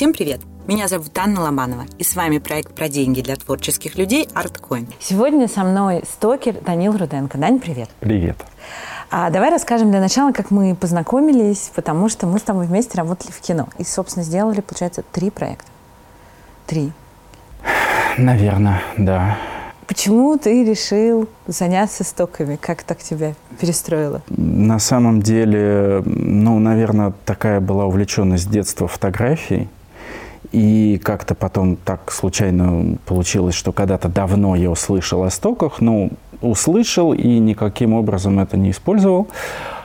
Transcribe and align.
Всем 0.00 0.14
привет! 0.14 0.40
Меня 0.66 0.88
зовут 0.88 1.10
Анна 1.18 1.42
Ломанова, 1.42 1.84
и 1.98 2.04
с 2.04 2.16
вами 2.16 2.38
проект 2.38 2.72
про 2.72 2.88
деньги 2.88 3.20
для 3.20 3.36
творческих 3.36 3.98
людей 3.98 4.26
ArtCoin. 4.32 4.88
Сегодня 4.98 5.46
со 5.46 5.62
мной 5.62 6.04
стокер 6.10 6.54
Данил 6.54 6.96
Руденко. 6.96 7.36
Дань, 7.36 7.58
привет. 7.58 7.90
Привет. 8.00 8.38
А 9.10 9.28
давай 9.28 9.50
расскажем 9.50 9.90
для 9.90 10.00
начала, 10.00 10.32
как 10.32 10.50
мы 10.50 10.74
познакомились, 10.74 11.70
потому 11.74 12.08
что 12.08 12.26
мы 12.26 12.38
с 12.38 12.42
тобой 12.42 12.64
вместе 12.64 12.96
работали 12.96 13.30
в 13.30 13.42
кино. 13.42 13.68
И, 13.76 13.84
собственно, 13.84 14.24
сделали, 14.24 14.62
получается, 14.62 15.04
три 15.12 15.28
проекта. 15.28 15.66
Три. 16.66 16.92
Наверное, 18.16 18.80
да. 18.96 19.36
Почему 19.86 20.38
ты 20.38 20.64
решил 20.64 21.28
заняться 21.46 22.04
стоками? 22.04 22.56
Как 22.56 22.84
так 22.84 23.00
тебя 23.00 23.34
перестроило? 23.60 24.22
На 24.30 24.78
самом 24.78 25.20
деле, 25.20 26.02
ну, 26.06 26.58
наверное, 26.58 27.12
такая 27.26 27.60
была 27.60 27.84
увлеченность 27.84 28.44
с 28.44 28.46
детства 28.46 28.88
фотографией. 28.88 29.68
И 30.52 31.00
как-то 31.02 31.34
потом 31.34 31.76
так 31.76 32.10
случайно 32.10 32.96
получилось, 33.06 33.54
что 33.54 33.72
когда-то 33.72 34.08
давно 34.08 34.56
я 34.56 34.70
услышал 34.70 35.22
о 35.22 35.30
стоках, 35.30 35.80
ну, 35.80 36.10
услышал 36.40 37.12
и 37.12 37.38
никаким 37.38 37.92
образом 37.92 38.40
это 38.40 38.56
не 38.56 38.70
использовал. 38.70 39.28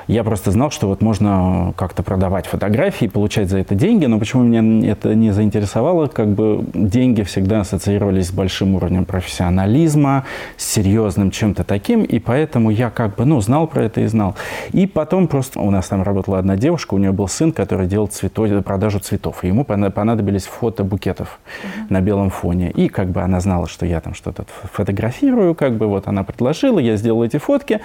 Я 0.07 0.23
просто 0.23 0.51
знал, 0.51 0.69
что 0.71 0.87
вот 0.87 1.01
можно 1.01 1.73
как-то 1.77 2.03
продавать 2.03 2.45
фотографии, 2.45 3.07
получать 3.07 3.49
за 3.49 3.59
это 3.59 3.73
деньги, 3.75 4.05
но 4.05 4.19
почему 4.19 4.43
меня 4.43 4.91
это 4.91 5.15
не 5.15 5.31
заинтересовало, 5.31 6.07
как 6.07 6.27
бы 6.29 6.63
деньги 6.73 7.23
всегда 7.23 7.61
ассоциировались 7.61 8.27
с 8.27 8.31
большим 8.31 8.75
уровнем 8.75 9.05
профессионализма, 9.05 10.25
с 10.57 10.65
серьезным 10.65 11.31
чем-то 11.31 11.63
таким, 11.63 12.03
и 12.03 12.19
поэтому 12.19 12.69
я 12.69 12.89
как 12.89 13.15
бы, 13.15 13.25
ну, 13.25 13.41
знал 13.41 13.67
про 13.67 13.83
это 13.83 14.01
и 14.01 14.07
знал. 14.07 14.35
И 14.73 14.85
потом 14.85 15.27
просто 15.27 15.59
у 15.59 15.71
нас 15.71 15.87
там 15.87 16.03
работала 16.03 16.37
одна 16.39 16.55
девушка, 16.55 16.93
у 16.93 16.97
нее 16.97 17.11
был 17.11 17.27
сын, 17.27 17.51
который 17.51 17.87
делал 17.87 18.07
цветов, 18.07 18.45
продажу 18.63 18.99
цветов, 18.99 19.43
и 19.43 19.47
ему 19.47 19.63
понадобились 19.63 20.45
фото 20.45 20.83
букетов 20.83 21.39
uh-huh. 21.45 21.85
на 21.89 22.01
белом 22.01 22.29
фоне. 22.29 22.69
И 22.71 22.89
как 22.89 23.09
бы 23.09 23.21
она 23.21 23.39
знала, 23.39 23.67
что 23.67 23.85
я 23.85 24.01
там 24.01 24.13
что-то 24.13 24.45
фотографирую, 24.73 25.55
как 25.55 25.77
бы 25.77 25.87
вот 25.87 26.07
она 26.07 26.23
предложила, 26.23 26.79
я 26.79 26.97
сделал 26.97 27.23
эти 27.23 27.37
фотки, 27.37 27.81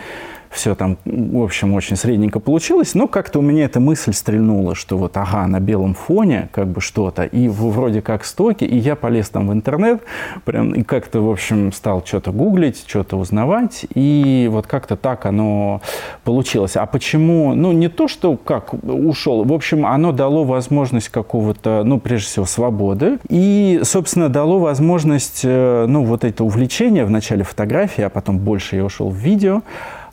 все 0.51 0.75
там, 0.75 0.98
в 1.05 1.43
общем, 1.43 1.75
очень 1.75 1.97
средненько 1.97 2.41
получилось, 2.41 2.95
но 2.95 3.06
как-то 3.06 3.39
у 3.39 3.43
меня 3.43 3.65
эта 3.65 3.79
мысль 3.79 4.12
стрельнула, 4.12 4.75
что 4.75 4.98
вот, 4.98 5.17
ага, 5.17 5.47
на 5.47 5.61
белом 5.61 5.95
фоне 5.95 6.48
как 6.53 6.67
бы 6.67 6.81
что-то, 6.81 7.23
и 7.23 7.48
вроде 7.48 8.03
как 8.03 8.25
стоки, 8.25 8.65
и 8.65 8.77
я 8.77 8.97
полез 8.97 9.28
там 9.28 9.48
в 9.48 9.53
интернет, 9.53 10.03
прям, 10.45 10.73
и 10.73 10.83
как-то, 10.83 11.21
в 11.21 11.31
общем, 11.31 11.73
стал 11.73 12.05
что-то 12.05 12.33
гуглить, 12.33 12.84
что-то 12.87 13.17
узнавать, 13.17 13.87
и 13.95 14.48
вот 14.51 14.67
как-то 14.67 14.97
так 14.97 15.25
оно 15.25 15.81
получилось. 16.25 16.77
А 16.77 16.84
почему? 16.87 17.55
Ну, 17.55 17.71
не 17.73 17.89
то, 17.89 18.09
что 18.09 18.37
как 18.37 18.75
ушел, 18.83 19.45
в 19.45 19.53
общем, 19.53 19.87
оно 19.87 20.11
дало 20.11 20.45
возможность 20.45 21.11
какого-то, 21.11 21.83
ну, 21.84 22.01
прежде 22.01 22.27
всего, 22.27 22.45
свободы, 22.45 23.19
и, 23.28 23.81
собственно, 23.84 24.28
дало 24.28 24.59
возможность, 24.59 25.43
э, 25.45 25.87
ну, 25.87 26.05
вот 26.05 26.25
это 26.25 26.43
увлечение 26.43 27.05
в 27.05 27.11
начале 27.11 27.45
фотографии, 27.45 28.03
а 28.03 28.11
потом 28.11 28.39
больше 28.39 28.77
я 28.77 28.84
ушел 28.84 29.11
в 29.11 29.15
видео, 29.15 29.62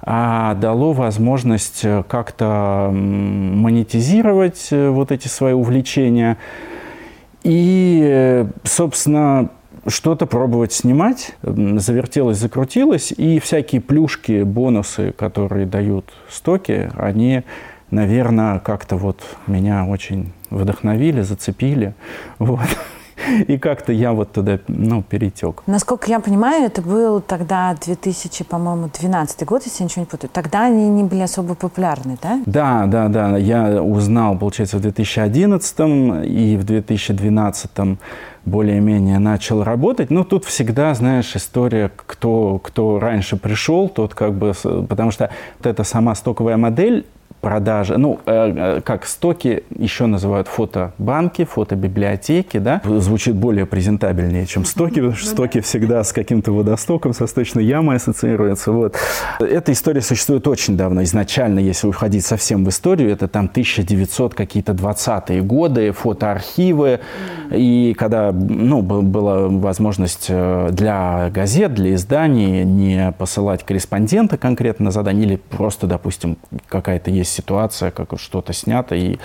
дало 0.08 0.94
возможность 0.94 1.84
э, 1.84 2.02
как-то 2.08 2.90
монетизировать 2.94 4.70
э, 4.72 4.90
вот 4.90 5.12
эти 5.12 5.28
свои 5.28 5.52
увлечения 5.52 6.38
и, 7.44 8.02
э, 8.08 8.48
собственно, 8.64 9.50
что-то 9.86 10.26
пробовать 10.26 10.72
снимать, 10.72 11.36
завертелось, 11.42 12.38
закрутилось, 12.38 13.12
и 13.12 13.40
всякие 13.40 13.82
плюшки, 13.82 14.44
бонусы, 14.44 15.12
которые 15.12 15.66
дают 15.66 16.14
стоки, 16.30 16.90
они, 16.96 17.44
наверное, 17.92 18.60
как-то 18.60 18.96
вот 18.96 19.22
меня 19.46 19.86
очень 19.86 20.32
вдохновили, 20.50 21.22
зацепили. 21.22 21.96
Вот. 22.40 22.68
И 23.48 23.58
как-то 23.58 23.92
я 23.92 24.14
вот 24.14 24.32
туда, 24.32 24.60
ну, 24.68 25.04
перетек. 25.04 25.64
Насколько 25.68 26.10
я 26.10 26.20
понимаю, 26.20 26.66
это 26.66 26.82
был 26.82 27.22
тогда 27.22 27.76
2000, 27.86 28.44
по-моему, 28.46 28.90
12 29.00 29.46
год, 29.46 29.64
если 29.66 29.84
я 29.84 29.86
ничего 29.86 30.02
не 30.02 30.06
путаю. 30.06 30.30
Тогда 30.34 30.66
они 30.66 30.90
не 30.90 31.04
были 31.04 31.22
особо 31.22 31.56
популярны, 31.56 32.18
да? 32.22 32.42
Да, 32.46 32.86
да, 32.86 33.08
да. 33.08 33.38
Я 33.38 33.82
узнал, 33.82 34.38
получается, 34.38 34.78
в 34.78 34.82
2011 34.82 35.80
и 36.26 36.58
в 36.58 36.64
2012 36.64 37.72
более-менее 38.46 39.20
начал 39.20 39.64
работать. 39.64 40.10
Но 40.10 40.24
тут 40.24 40.46
всегда, 40.46 40.94
знаешь, 40.94 41.36
история, 41.36 41.92
кто, 41.96 42.60
кто 42.60 43.00
раньше 43.00 43.38
пришел, 43.38 43.90
тот 43.90 44.14
как 44.14 44.34
бы... 44.34 44.54
Потому 44.88 45.12
что 45.12 45.30
вот 45.60 45.68
эта 45.68 45.84
сама 45.84 46.16
стоковая 46.16 46.58
модель, 46.58 47.06
продажи, 47.42 47.98
ну, 47.98 48.20
э, 48.26 48.78
э, 48.78 48.82
как 48.82 49.06
стоки 49.06 49.64
еще 49.78 50.06
называют 50.06 50.48
фотобанки, 50.48 51.46
фотобиблиотеки, 51.46 52.58
да, 52.58 52.82
звучит 52.84 53.36
более 53.36 53.66
презентабельнее, 53.66 54.46
чем 54.46 54.66
стоки, 54.66 54.96
потому 54.96 55.14
что 55.14 55.28
ну 55.28 55.32
стоки 55.34 55.62
всегда 55.62 56.04
с 56.04 56.12
каким-то 56.14 56.52
водостоком, 56.52 57.14
со 57.14 57.28
сточной 57.28 57.66
ямой 57.66 57.98
ассоциируются, 57.98 58.72
вот. 58.72 58.96
Эта 59.40 59.72
история 59.72 60.02
существует 60.02 60.48
очень 60.48 60.78
давно, 60.78 61.04
изначально, 61.04 61.60
если 61.60 61.88
уходить 61.88 62.26
совсем 62.26 62.66
в 62.66 62.70
историю, 62.70 63.12
это 63.12 63.28
там 63.28 63.46
1900 63.46 64.34
какие-то 64.34 64.74
20-е 64.74 65.42
годы, 65.42 65.92
фотоархивы, 65.92 67.00
и 67.52 67.96
когда, 67.98 68.32
ну, 68.32 68.82
была 68.82 69.48
возможность 69.48 70.26
э, 70.30 70.70
для 70.72 71.30
газет, 71.30 71.74
для 71.74 71.94
изданий 71.94 72.64
не 72.64 73.14
посылать 73.18 73.64
корреспондента 73.64 74.38
конкретно 74.38 74.86
на 74.86 74.92
задание, 74.92 75.26
или 75.26 75.36
просто, 75.36 75.88
допустим, 75.88 76.38
какая-то 76.68 77.12
есть 77.12 77.27
есть 77.28 77.36
ситуация, 77.36 77.92
как 77.92 78.08
что-то 78.18 78.54
снято, 78.54 78.96
и, 78.96 79.18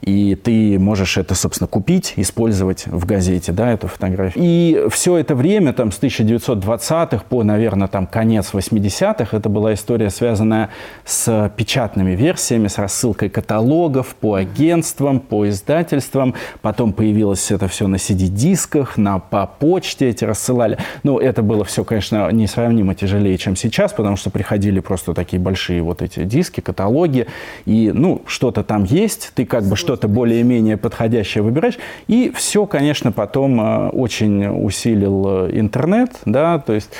и 0.00 0.34
ты 0.36 0.78
можешь 0.78 1.18
это, 1.18 1.34
собственно, 1.34 1.68
купить, 1.68 2.14
использовать 2.16 2.86
в 2.86 3.04
газете, 3.04 3.52
да, 3.52 3.72
эту 3.72 3.88
фотографию. 3.88 4.42
И 4.44 4.86
все 4.90 5.18
это 5.18 5.34
время, 5.34 5.72
там, 5.72 5.92
с 5.92 6.00
1920-х 6.00 7.24
по, 7.28 7.42
наверное, 7.42 7.88
там, 7.88 8.06
конец 8.06 8.50
80-х, 8.52 9.36
это 9.36 9.48
была 9.48 9.74
история, 9.74 10.10
связанная 10.10 10.70
с 11.04 11.52
печатными 11.56 12.12
версиями, 12.12 12.68
с 12.68 12.78
рассылкой 12.78 13.28
каталогов 13.28 14.14
по 14.14 14.34
агентствам, 14.34 15.20
по 15.20 15.48
издательствам. 15.48 16.34
Потом 16.62 16.92
появилось 16.92 17.50
это 17.50 17.68
все 17.68 17.86
на 17.88 17.96
CD-дисках, 17.96 18.96
на, 18.96 19.18
по 19.18 19.46
почте 19.46 20.08
эти 20.08 20.24
рассылали. 20.24 20.78
Ну, 21.02 21.18
это 21.18 21.42
было 21.42 21.64
все, 21.64 21.84
конечно, 21.84 22.30
несравнимо 22.30 22.94
тяжелее, 22.94 23.36
чем 23.38 23.56
сейчас, 23.56 23.92
потому 23.92 24.16
что 24.16 24.30
приходили 24.30 24.80
просто 24.80 25.14
такие 25.14 25.40
большие 25.40 25.82
вот 25.82 26.02
эти 26.02 26.24
диски, 26.24 26.60
каталоги, 26.60 27.26
и, 27.66 27.90
ну, 27.94 28.22
что-то 28.26 28.62
там 28.62 28.84
есть, 28.84 29.32
ты 29.34 29.44
как 29.44 29.64
бы 29.64 29.76
что-то 29.76 30.08
более-менее 30.08 30.76
подходящее 30.76 31.42
выбираешь, 31.42 31.78
и 32.08 32.32
все, 32.34 32.66
конечно, 32.66 33.12
потом 33.12 33.60
э, 33.60 33.88
очень 33.88 34.46
усилил 34.46 35.46
э, 35.46 35.50
интернет, 35.58 36.12
да, 36.24 36.58
то 36.58 36.72
есть 36.72 36.90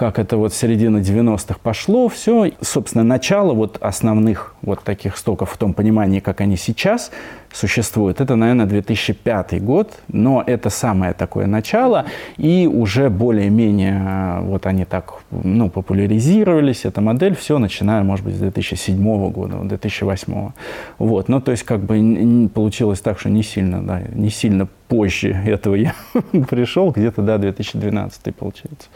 как 0.00 0.18
это 0.18 0.38
вот 0.38 0.54
середина 0.54 0.96
90-х 0.96 1.56
пошло, 1.62 2.08
все, 2.08 2.52
собственно, 2.62 3.04
начало 3.04 3.52
вот 3.52 3.76
основных 3.82 4.54
вот 4.62 4.82
таких 4.82 5.18
стоков 5.18 5.50
в 5.50 5.58
том 5.58 5.74
понимании, 5.74 6.20
как 6.20 6.40
они 6.40 6.56
сейчас 6.56 7.10
существуют, 7.52 8.22
это, 8.22 8.34
наверное, 8.34 8.64
2005 8.64 9.62
год, 9.62 9.92
но 10.08 10.42
это 10.46 10.70
самое 10.70 11.12
такое 11.12 11.44
начало, 11.44 12.06
и 12.38 12.66
уже 12.66 13.10
более-менее 13.10 14.02
э, 14.02 14.40
вот 14.40 14.64
они 14.64 14.86
так, 14.86 15.12
ну, 15.30 15.68
популяризировались, 15.68 16.86
эта 16.86 17.02
модель, 17.02 17.36
все, 17.36 17.58
начиная, 17.58 18.02
может 18.02 18.24
быть, 18.24 18.36
с 18.36 18.38
2007 18.38 19.30
года, 19.30 19.58
2008. 19.64 20.52
Вот, 20.96 21.28
ну, 21.28 21.42
то 21.42 21.50
есть, 21.50 21.64
как 21.64 21.80
бы 21.80 22.48
получилось 22.54 23.00
так, 23.00 23.20
что 23.20 23.28
не 23.28 23.42
сильно, 23.42 23.82
да, 23.82 24.00
не 24.14 24.30
сильно 24.30 24.66
позже 24.88 25.28
этого 25.28 25.74
я 25.74 25.94
пришел, 26.48 26.90
где-то, 26.90 27.20
да, 27.20 27.36
2012 27.36 28.34
получается. 28.34 28.88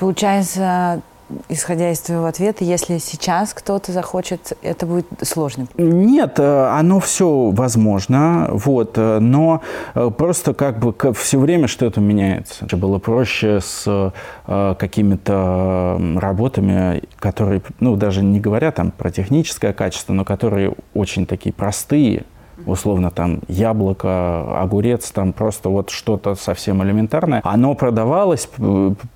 Получается, 0.00 1.02
исходя 1.50 1.90
из 1.90 2.00
твоего 2.00 2.24
ответа, 2.24 2.64
если 2.64 2.96
сейчас 2.96 3.52
кто-то 3.52 3.92
захочет, 3.92 4.56
это 4.62 4.86
будет 4.86 5.06
сложно? 5.22 5.66
Нет, 5.76 6.38
э, 6.38 6.68
оно 6.68 7.00
все 7.00 7.50
возможно, 7.50 8.48
вот, 8.50 8.94
э, 8.96 9.18
но 9.18 9.60
э, 9.94 10.10
просто 10.16 10.54
как 10.54 10.78
бы 10.78 10.94
все 11.12 11.38
время 11.38 11.68
что-то 11.68 12.00
меняется. 12.00 12.64
Было 12.76 12.98
проще 12.98 13.60
с 13.60 14.12
какими-то 14.46 16.00
работами, 16.16 17.02
которые, 17.18 17.60
ну, 17.78 17.94
даже 17.96 18.22
не 18.22 18.40
говоря 18.40 18.72
там 18.72 18.90
про 18.90 19.10
техническое 19.10 19.74
качество, 19.74 20.14
но 20.14 20.24
которые 20.24 20.72
очень 20.94 21.26
такие 21.26 21.52
простые, 21.52 22.24
условно 22.66 23.10
там 23.10 23.40
яблоко, 23.48 24.60
огурец, 24.60 25.10
там 25.10 25.32
просто 25.32 25.68
вот 25.68 25.90
что-то 25.90 26.34
совсем 26.34 26.82
элементарное. 26.82 27.40
Оно 27.44 27.74
продавалось, 27.74 28.48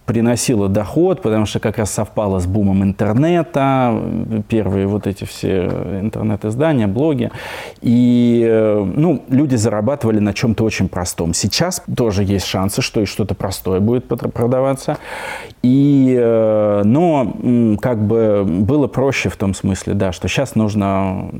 приносило 0.06 0.68
доход, 0.68 1.22
потому 1.22 1.46
что 1.46 1.60
как 1.60 1.78
раз 1.78 1.90
совпало 1.90 2.40
с 2.40 2.46
бумом 2.46 2.82
интернета, 2.82 3.94
первые 4.48 4.86
вот 4.86 5.06
эти 5.06 5.24
все 5.24 5.66
интернет-издания, 6.00 6.86
блоги. 6.86 7.30
И 7.80 8.44
э, 8.46 8.84
ну, 8.84 9.22
люди 9.28 9.56
зарабатывали 9.56 10.18
на 10.18 10.32
чем-то 10.32 10.64
очень 10.64 10.88
простом. 10.88 11.34
Сейчас 11.34 11.82
тоже 11.96 12.24
есть 12.24 12.46
шансы, 12.46 12.82
что 12.82 13.00
и 13.00 13.04
что-то 13.04 13.34
простое 13.34 13.80
будет 13.80 14.06
продаваться. 14.06 14.98
И, 15.62 16.16
э, 16.18 16.82
но 16.84 17.76
как 17.80 18.02
бы 18.06 18.44
было 18.44 18.86
проще 18.86 19.28
в 19.28 19.36
том 19.36 19.54
смысле, 19.54 19.94
да, 19.94 20.12
что 20.12 20.28
сейчас 20.28 20.54
нужно, 20.54 21.30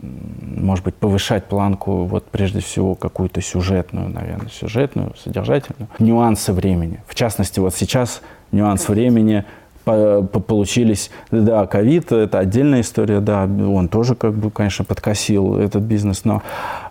может 0.41 0.85
быть, 0.85 0.95
повышать 0.95 1.45
планку 1.45 1.94
такую 1.95 2.07
вот 2.07 2.25
прежде 2.25 2.61
всего 2.61 2.95
какую-то 2.95 3.41
сюжетную, 3.41 4.09
наверное, 4.09 4.49
сюжетную, 4.49 5.15
содержательную, 5.23 5.89
нюансы 5.99 6.53
времени. 6.53 7.03
В 7.07 7.15
частности, 7.15 7.61
вот 7.61 7.75
сейчас 7.75 8.21
нюанс 8.53 8.89
времени 8.89 9.45
получились, 9.85 11.11
да, 11.31 11.67
ковид, 11.67 12.11
это 12.11 12.39
отдельная 12.39 12.81
история, 12.81 13.21
да, 13.21 13.45
он 13.45 13.89
тоже, 13.89 14.15
как 14.15 14.33
бы, 14.33 14.51
конечно, 14.51 14.83
подкосил 14.83 15.59
этот 15.59 15.83
бизнес, 15.83 16.25
но 16.25 16.43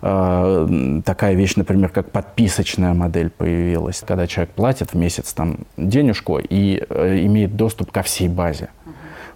э, 0.04 1.02
такая 1.04 1.34
вещь, 1.34 1.56
например, 1.56 1.90
как 1.90 2.12
подписочная 2.12 2.94
модель 2.94 3.32
появилась, 3.32 4.04
когда 4.06 4.28
человек 4.28 4.54
платит 4.54 4.94
в 4.94 4.96
месяц 4.96 5.34
там 5.34 5.58
денежку 5.76 6.38
и 6.38 6.84
э, 6.88 7.26
имеет 7.26 7.56
доступ 7.56 7.92
ко 7.92 8.04
всей 8.04 8.30
базе 8.30 8.70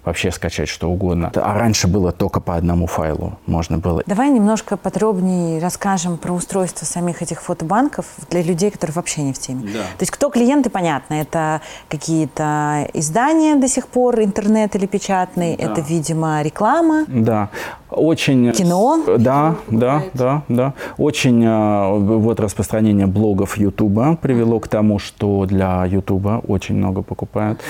вообще 0.04 0.30
скачать 0.30 0.68
что 0.68 0.90
угодно. 0.90 1.30
А 1.34 1.58
раньше 1.58 1.88
было 1.88 2.12
только 2.12 2.40
по 2.40 2.56
одному 2.56 2.86
файлу 2.86 3.38
можно 3.46 3.78
было. 3.78 4.02
Давай 4.06 4.30
немножко 4.30 4.76
подробнее 4.76 5.60
расскажем 5.60 6.18
про 6.18 6.32
устройство 6.32 6.84
самих 6.84 7.22
этих 7.22 7.42
фотобанков 7.42 8.06
для 8.30 8.42
людей, 8.42 8.70
которые 8.70 8.94
вообще 8.94 9.22
не 9.22 9.32
в 9.32 9.38
теме. 9.38 9.62
Да. 9.62 9.80
То 9.80 10.00
есть 10.00 10.10
кто 10.10 10.30
клиенты, 10.30 10.70
понятно, 10.70 11.14
это 11.14 11.60
какие-то 11.88 12.88
издания 12.94 13.56
до 13.56 13.68
сих 13.68 13.88
пор, 13.88 14.20
интернет 14.20 14.74
или 14.76 14.86
печатный, 14.86 15.56
да. 15.56 15.64
это, 15.64 15.80
видимо, 15.80 16.42
реклама. 16.42 17.04
Да, 17.08 17.50
очень... 17.90 18.52
Кино? 18.52 19.02
Да, 19.18 19.56
да, 19.68 20.02
да, 20.12 20.42
да. 20.48 20.74
Очень 20.96 21.44
а, 21.46 21.92
вот 21.92 22.40
распространение 22.40 23.06
блогов 23.06 23.56
Ютуба 23.56 24.16
привело 24.20 24.60
к 24.60 24.68
тому, 24.68 24.98
что 24.98 25.46
для 25.46 25.84
Ютуба 25.86 26.42
очень 26.46 26.76
много 26.76 27.02
покупают. 27.02 27.60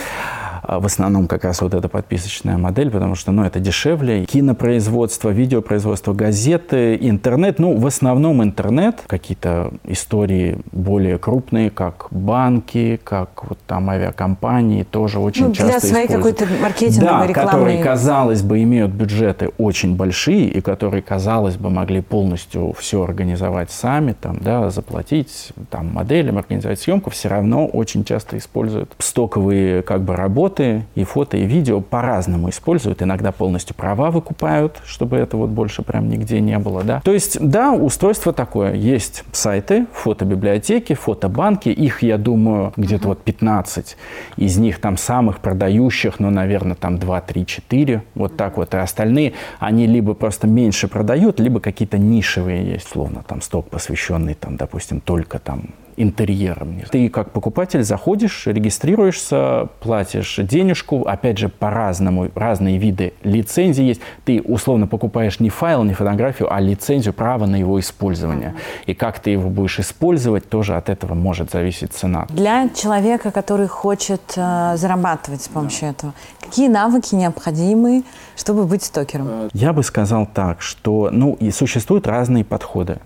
А, 0.62 0.80
в 0.80 0.86
основном 0.86 1.26
как 1.28 1.44
раз 1.44 1.62
вот 1.62 1.74
эта 1.74 1.88
подписочная 2.18 2.58
модель, 2.58 2.90
потому 2.90 3.14
что, 3.14 3.32
ну, 3.32 3.44
это 3.44 3.60
дешевле. 3.60 4.24
Кинопроизводство, 4.24 5.30
видеопроизводство, 5.30 6.12
газеты, 6.12 6.96
интернет. 7.00 7.58
Ну, 7.58 7.76
в 7.76 7.86
основном 7.86 8.42
интернет. 8.42 9.02
Какие-то 9.06 9.72
истории 9.84 10.58
более 10.72 11.18
крупные, 11.18 11.70
как 11.70 12.08
банки, 12.10 13.00
как 13.02 13.48
вот 13.48 13.58
там 13.66 13.90
авиакомпании, 13.90 14.82
тоже 14.82 15.18
очень 15.18 15.48
ну, 15.48 15.54
часто 15.54 15.80
для 15.80 15.80
своей 15.80 16.08
какой-то 16.08 16.46
маркетинговой 16.60 17.20
да, 17.20 17.26
рекламы. 17.26 17.50
которые, 17.50 17.82
казалось 17.82 18.42
бы, 18.42 18.62
имеют 18.62 18.90
бюджеты 18.90 19.50
очень 19.58 19.94
большие 19.94 20.48
и 20.48 20.60
которые, 20.60 21.02
казалось 21.02 21.56
бы, 21.56 21.70
могли 21.70 22.00
полностью 22.00 22.72
все 22.78 23.02
организовать 23.02 23.70
сами, 23.70 24.14
там, 24.20 24.38
да, 24.40 24.70
заплатить 24.70 25.52
там 25.70 25.92
моделям, 25.92 26.38
организовать 26.38 26.80
съемку, 26.80 27.10
все 27.10 27.28
равно 27.28 27.66
очень 27.66 28.04
часто 28.04 28.38
используют 28.38 28.94
стоковые 28.98 29.82
как 29.82 30.02
бы 30.02 30.16
работы, 30.16 30.84
и 30.94 31.04
фото, 31.04 31.36
и 31.36 31.44
видео 31.44 31.80
по-разному 32.08 32.48
используют. 32.48 33.02
Иногда 33.02 33.32
полностью 33.32 33.76
права 33.76 34.10
выкупают, 34.10 34.80
чтобы 34.86 35.18
это 35.18 35.36
вот 35.36 35.50
больше 35.50 35.82
прям 35.82 36.08
нигде 36.08 36.40
не 36.40 36.58
было. 36.58 36.82
Да? 36.82 37.00
То 37.04 37.12
есть, 37.12 37.38
да, 37.38 37.72
устройство 37.72 38.32
такое. 38.32 38.72
Есть 38.74 39.24
сайты, 39.32 39.86
фотобиблиотеки, 39.92 40.94
фотобанки. 40.94 41.68
Их, 41.68 42.02
я 42.02 42.16
думаю, 42.16 42.72
где-то 42.76 43.08
вот 43.08 43.22
15. 43.22 43.96
Из 44.38 44.56
них 44.56 44.80
там 44.80 44.96
самых 44.96 45.40
продающих, 45.40 46.18
ну, 46.18 46.30
наверное, 46.30 46.76
там 46.76 46.98
2, 46.98 47.20
3, 47.20 47.44
4. 47.46 48.02
Вот 48.14 48.36
так 48.36 48.56
вот. 48.56 48.72
И 48.72 48.78
остальные, 48.78 49.34
они 49.58 49.86
либо 49.86 50.14
просто 50.14 50.46
меньше 50.46 50.88
продают, 50.88 51.40
либо 51.40 51.60
какие-то 51.60 51.98
нишевые 51.98 52.72
есть. 52.72 52.88
Словно 52.88 53.22
там 53.22 53.42
сток, 53.42 53.68
посвященный, 53.68 54.32
там, 54.34 54.56
допустим, 54.56 55.00
только 55.00 55.38
там 55.38 55.74
интерьером. 56.02 56.80
Ты 56.90 57.08
как 57.08 57.32
покупатель 57.32 57.82
заходишь, 57.82 58.46
регистрируешься, 58.46 59.68
платишь 59.80 60.36
денежку, 60.38 61.02
опять 61.02 61.38
же, 61.38 61.48
по-разному, 61.48 62.30
разные 62.34 62.78
виды 62.78 63.12
лицензий 63.22 63.86
есть. 63.86 64.00
Ты 64.24 64.40
условно 64.40 64.86
покупаешь 64.86 65.40
не 65.40 65.50
файл, 65.50 65.84
не 65.84 65.94
фотографию, 65.94 66.52
а 66.52 66.60
лицензию, 66.60 67.12
право 67.12 67.46
на 67.46 67.56
его 67.56 67.78
использование. 67.80 68.54
И 68.86 68.94
как 68.94 69.18
ты 69.18 69.30
его 69.30 69.50
будешь 69.50 69.78
использовать, 69.80 70.48
тоже 70.48 70.76
от 70.76 70.88
этого 70.88 71.14
может 71.14 71.50
зависеть 71.50 71.92
цена. 71.92 72.26
Для 72.30 72.68
человека, 72.68 73.30
который 73.30 73.66
хочет 73.66 74.22
э, 74.36 74.76
зарабатывать 74.76 75.42
с 75.42 75.48
помощью 75.48 75.82
да. 75.82 75.88
этого, 75.88 76.14
какие 76.40 76.68
навыки 76.68 77.14
необходимы, 77.14 78.04
чтобы 78.36 78.64
быть 78.64 78.84
стокером? 78.84 79.48
Я 79.52 79.72
бы 79.72 79.82
сказал 79.82 80.26
так, 80.26 80.62
что 80.62 81.10
ну, 81.12 81.36
и 81.40 81.50
существуют 81.50 82.06
разные 82.06 82.44
подходы 82.44 82.98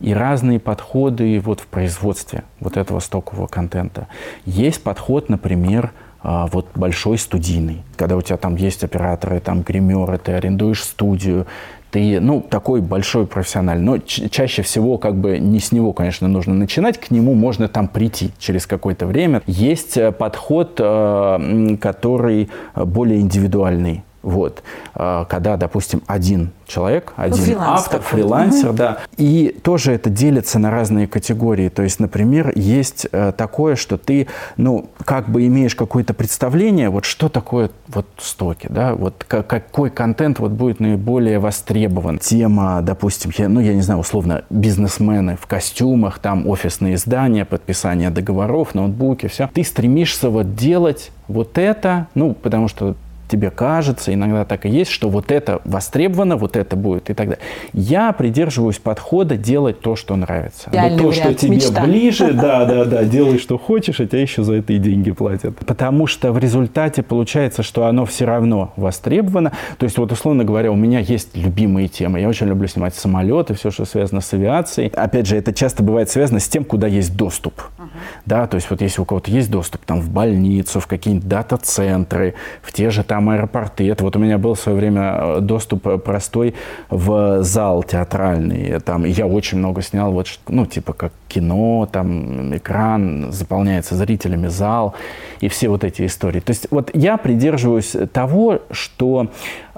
и 0.00 0.12
разные 0.12 0.60
подходы 0.60 1.40
вот 1.40 1.60
в 1.60 1.66
производстве 1.66 2.44
вот 2.60 2.76
этого 2.76 3.00
стокового 3.00 3.46
контента. 3.46 4.08
Есть 4.44 4.82
подход, 4.82 5.28
например, 5.28 5.92
а, 6.20 6.46
вот 6.48 6.66
большой 6.74 7.16
студийный, 7.18 7.82
когда 7.96 8.16
у 8.16 8.22
тебя 8.22 8.36
там 8.36 8.56
есть 8.56 8.82
операторы, 8.82 9.40
там 9.40 9.62
гримеры, 9.62 10.18
ты 10.18 10.32
арендуешь 10.32 10.82
студию, 10.82 11.46
ты, 11.90 12.20
ну, 12.20 12.40
такой 12.42 12.80
большой 12.80 13.26
профессиональный. 13.26 13.84
Но 13.84 13.98
чаще 13.98 14.62
всего, 14.62 14.98
как 14.98 15.14
бы, 15.16 15.38
не 15.38 15.60
с 15.60 15.72
него, 15.72 15.92
конечно, 15.92 16.28
нужно 16.28 16.54
начинать, 16.54 16.98
к 16.98 17.10
нему 17.10 17.34
можно 17.34 17.68
там 17.68 17.88
прийти 17.88 18.30
через 18.38 18.66
какое-то 18.66 19.06
время. 19.06 19.42
Есть 19.46 19.96
э, 19.96 20.12
подход, 20.12 20.78
э, 20.78 21.76
который 21.80 22.50
более 22.74 23.20
индивидуальный. 23.20 24.02
Вот. 24.22 24.62
А, 24.94 25.24
когда, 25.26 25.56
допустим, 25.56 26.02
один 26.06 26.50
человек, 26.66 27.12
ну, 27.16 27.24
один 27.24 27.54
ну, 27.54 27.60
автор, 27.60 28.00
такой. 28.00 28.18
фрилансер, 28.18 28.72
да. 28.72 28.98
И 29.16 29.56
тоже 29.62 29.92
это 29.92 30.10
делится 30.10 30.58
на 30.58 30.70
разные 30.70 31.06
категории. 31.06 31.68
То 31.68 31.82
есть, 31.82 32.00
например, 32.00 32.52
есть 32.54 33.06
э, 33.10 33.32
такое, 33.36 33.76
что 33.76 33.96
ты, 33.96 34.26
ну, 34.56 34.90
как 35.04 35.28
бы 35.28 35.46
имеешь 35.46 35.74
какое-то 35.74 36.14
представление, 36.14 36.90
вот 36.90 37.04
что 37.04 37.28
такое 37.28 37.70
вот 37.86 38.06
стоки, 38.18 38.66
да, 38.68 38.94
вот 38.94 39.24
какой 39.24 39.90
контент 39.90 40.40
вот 40.40 40.50
будет 40.50 40.80
наиболее 40.80 41.38
востребован. 41.38 42.18
Тема, 42.18 42.82
допустим, 42.82 43.30
я, 43.38 43.48
ну, 43.48 43.60
я 43.60 43.74
не 43.74 43.82
знаю, 43.82 44.00
условно, 44.00 44.44
бизнесмены 44.50 45.36
в 45.40 45.46
костюмах, 45.46 46.18
там 46.18 46.46
офисные 46.48 46.98
здания, 46.98 47.44
подписание 47.44 48.10
договоров, 48.10 48.74
ноутбуки, 48.74 49.28
все. 49.28 49.48
Ты 49.54 49.64
стремишься 49.64 50.28
вот 50.28 50.54
делать 50.54 51.12
вот 51.28 51.56
это, 51.56 52.08
ну, 52.14 52.34
потому 52.34 52.68
что 52.68 52.96
тебе 53.28 53.50
кажется, 53.50 54.12
иногда 54.12 54.44
так 54.44 54.66
и 54.66 54.68
есть, 54.68 54.90
что 54.90 55.08
вот 55.08 55.30
это 55.30 55.60
востребовано, 55.64 56.36
вот 56.36 56.56
это 56.56 56.76
будет 56.76 57.10
и 57.10 57.14
так 57.14 57.28
далее. 57.28 57.44
Я 57.72 58.12
придерживаюсь 58.12 58.78
подхода 58.78 59.36
делать 59.36 59.80
то, 59.80 59.96
что 59.96 60.16
нравится. 60.16 60.70
вот 60.72 60.98
то, 60.98 61.12
что 61.12 61.34
тебе 61.34 61.56
мечта. 61.56 61.84
ближе, 61.84 62.32
да, 62.32 62.64
да, 62.64 62.84
да, 62.84 63.04
делай, 63.04 63.38
что 63.38 63.58
хочешь, 63.58 64.00
а 64.00 64.06
тебя 64.06 64.22
еще 64.22 64.42
за 64.42 64.54
это 64.54 64.72
и 64.72 64.78
деньги 64.78 65.10
платят. 65.10 65.56
Потому 65.58 66.06
что 66.06 66.32
в 66.32 66.38
результате 66.38 67.02
получается, 67.02 67.62
что 67.62 67.86
оно 67.86 68.06
все 68.06 68.24
равно 68.24 68.72
востребовано. 68.76 69.52
То 69.78 69.84
есть, 69.84 69.98
вот 69.98 70.10
условно 70.10 70.44
говоря, 70.44 70.72
у 70.72 70.76
меня 70.76 71.00
есть 71.00 71.36
любимые 71.36 71.88
темы. 71.88 72.20
Я 72.20 72.28
очень 72.28 72.46
люблю 72.46 72.66
снимать 72.66 72.94
самолеты, 72.94 73.54
все, 73.54 73.70
что 73.70 73.84
связано 73.84 74.20
с 74.20 74.32
авиацией. 74.32 74.88
Опять 74.88 75.26
же, 75.26 75.36
это 75.36 75.52
часто 75.52 75.82
бывает 75.82 76.10
связано 76.10 76.40
с 76.40 76.48
тем, 76.48 76.64
куда 76.64 76.86
есть 76.86 77.16
доступ. 77.16 77.54
Uh-huh. 77.78 77.88
Да, 78.26 78.46
то 78.46 78.56
есть 78.56 78.70
вот 78.70 78.80
если 78.80 79.00
у 79.00 79.04
кого-то 79.04 79.30
есть 79.30 79.50
доступ 79.50 79.84
там 79.84 80.00
в 80.00 80.10
больницу, 80.10 80.80
в 80.80 80.86
какие-нибудь 80.86 81.28
дата-центры, 81.28 82.34
в 82.62 82.72
те 82.72 82.90
же 82.90 83.02
там 83.02 83.17
там 83.18 83.30
аэропорты. 83.30 83.90
Это 83.90 84.04
вот 84.04 84.14
у 84.14 84.20
меня 84.20 84.38
был 84.38 84.54
в 84.54 84.60
свое 84.60 84.78
время 84.78 85.18
э, 85.18 85.40
доступ 85.40 85.86
э, 85.88 85.98
простой 85.98 86.54
в 86.88 87.42
зал 87.42 87.82
театральный. 87.82 88.78
Там 88.80 89.04
я 89.04 89.26
очень 89.26 89.58
много 89.58 89.82
снял, 89.82 90.12
вот, 90.12 90.28
ну, 90.48 90.66
типа 90.66 90.92
как 90.92 91.12
кино, 91.28 91.88
там 91.90 92.56
экран 92.56 93.30
заполняется 93.30 93.94
зрителями, 93.94 94.48
зал 94.48 94.94
и 95.40 95.48
все 95.48 95.68
вот 95.68 95.84
эти 95.84 96.06
истории. 96.06 96.40
То 96.40 96.50
есть 96.50 96.68
вот 96.70 96.90
я 96.94 97.16
придерживаюсь 97.16 97.94
того, 98.12 98.60
что 98.70 99.28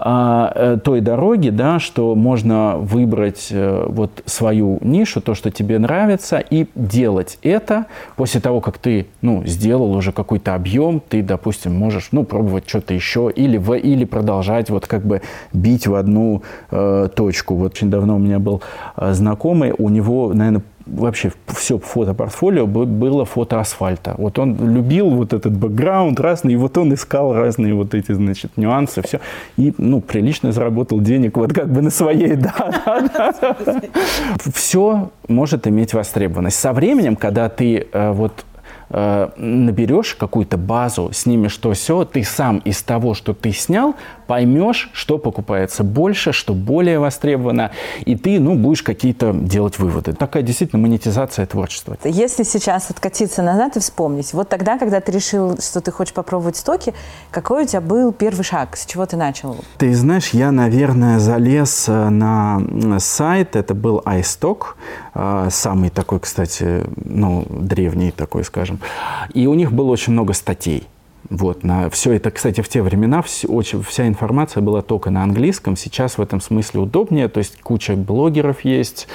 а, 0.03 0.51
э, 0.55 0.79
той 0.83 1.03
дороги, 1.03 1.51
да, 1.51 1.79
что 1.79 2.15
можно 2.15 2.79
выбрать 2.79 3.49
э, 3.51 3.85
вот 3.87 4.23
свою 4.25 4.79
нишу, 4.81 5.21
то, 5.21 5.35
что 5.35 5.51
тебе 5.51 5.79
нравится, 5.79 6.39
и 6.39 6.67
делать 6.75 7.39
это 7.43 7.85
после 8.17 8.41
того, 8.41 8.63
как 8.63 8.79
ты, 8.79 9.09
ну, 9.21 9.45
сделал 9.45 9.93
уже 9.93 10.13
какой-то 10.13 10.55
объем, 10.55 11.03
ты, 11.07 11.23
допустим, 11.23 11.75
можешь, 11.75 12.09
ну, 12.13 12.25
пробовать 12.25 12.67
что-то 12.67 12.95
еще 12.95 13.31
или, 13.35 13.59
в, 13.59 13.75
или 13.77 14.07
продолжать 14.07 14.71
вот 14.71 14.87
как 14.87 15.05
бы 15.05 15.21
бить 15.53 15.87
в 15.87 15.95
одну 15.95 16.45
э, 16.71 17.09
точку. 17.15 17.57
Вот 17.57 17.75
очень 17.75 17.91
давно 17.91 18.17
у 18.17 18.19
меня 18.19 18.39
был 18.39 18.63
э, 18.97 19.13
знакомый, 19.13 19.75
у 19.77 19.91
него, 19.91 20.33
наверное, 20.33 20.63
вообще 20.87 21.33
все 21.47 21.79
фотопортфолио 21.79 22.67
было 22.67 23.25
фото 23.25 23.61
асфальта. 23.61 24.15
Вот 24.19 24.39
он 24.39 24.57
любил 24.75 25.11
вот 25.11 25.33
этот 25.33 25.57
бэкграунд 25.57 26.19
разный, 26.21 26.55
и 26.55 26.57
вот 26.57 26.77
он 26.79 26.95
искал 26.95 27.35
разные 27.35 27.75
вот 27.75 27.95
эти, 27.95 28.13
значит, 28.13 28.57
нюансы, 28.57 29.03
все. 29.03 29.21
И, 29.57 29.73
ну, 29.79 30.01
прилично 30.01 30.53
заработал 30.53 31.01
денег 31.01 31.37
вот 31.37 31.53
как 31.53 31.69
бы 31.69 31.83
на 31.83 31.91
своей, 31.91 32.37
да, 32.37 32.53
Все 34.53 35.11
может 35.29 35.67
иметь 35.67 35.95
востребованность. 35.95 36.59
Со 36.59 36.73
временем, 36.73 37.17
когда 37.17 37.49
ты 37.49 37.87
э, 37.93 38.13
вот 38.13 38.45
э, 38.91 39.29
наберешь 39.37 40.15
какую-то 40.15 40.57
базу, 40.57 41.11
снимешь 41.13 41.57
то 41.57 41.73
все, 41.73 42.05
ты 42.05 42.25
сам 42.25 42.59
из 42.59 42.83
того, 42.83 43.15
что 43.15 43.35
ты 43.35 43.53
снял, 43.53 43.95
поймешь, 44.31 44.91
что 44.93 45.19
покупается 45.19 45.83
больше, 45.83 46.31
что 46.31 46.55
более 46.55 47.01
востребовано, 47.01 47.73
и 48.05 48.15
ты, 48.15 48.39
ну, 48.39 48.55
будешь 48.55 48.85
какие-то 48.85 49.33
делать 49.33 49.81
выводы. 49.81 50.13
Такая 50.13 50.45
действительно 50.45 50.81
монетизация 50.81 51.47
творчества. 51.47 51.97
Если 52.05 52.45
сейчас 52.45 52.91
откатиться 52.93 53.43
назад 53.43 53.77
и 53.77 53.81
вспомнить, 53.81 54.33
вот 54.33 54.49
тогда, 54.49 54.79
когда 54.79 55.01
ты 55.01 55.11
решил, 55.11 55.59
что 55.61 55.81
ты 55.81 55.91
хочешь 55.91 56.15
попробовать 56.15 56.57
стоки, 56.57 56.95
какой 57.33 57.65
у 57.65 57.67
тебя 57.67 57.81
был 57.81 58.13
первый 58.13 58.45
шаг, 58.45 58.77
с 58.77 58.87
чего 58.87 59.05
ты 59.05 59.17
начал? 59.17 59.57
Ты 59.79 59.93
знаешь, 59.97 60.29
я, 60.29 60.53
наверное, 60.53 61.19
залез 61.19 61.89
э, 61.89 62.09
на 62.09 62.61
сайт, 63.01 63.57
это 63.57 63.75
был 63.75 64.01
iStock, 64.07 64.59
э, 65.13 65.49
самый 65.51 65.91
такой, 65.91 66.21
кстати, 66.21 66.85
ну, 67.05 67.45
древний 67.51 68.13
такой, 68.13 68.45
скажем, 68.45 68.79
и 69.35 69.49
у 69.49 69.55
них 69.55 69.73
было 69.73 69.91
очень 69.91 70.13
много 70.13 70.35
статей. 70.35 70.87
Вот, 71.29 71.63
на 71.63 71.91
все 71.91 72.13
это, 72.13 72.31
кстати, 72.31 72.61
в 72.61 72.69
те 72.69 72.83
времена 72.83 73.23
все, 73.23 73.47
очень, 73.47 73.83
вся 73.83 74.09
информация 74.09 74.63
была 74.63 74.83
только 74.83 75.11
на 75.11 75.23
английском. 75.23 75.77
Сейчас 75.77 76.19
в 76.19 76.23
этом 76.23 76.41
смысле 76.41 76.81
удобнее. 76.81 77.29
То 77.29 77.39
есть 77.39 77.61
куча 77.61 77.95
блогеров 77.95 78.65
есть 78.65 79.07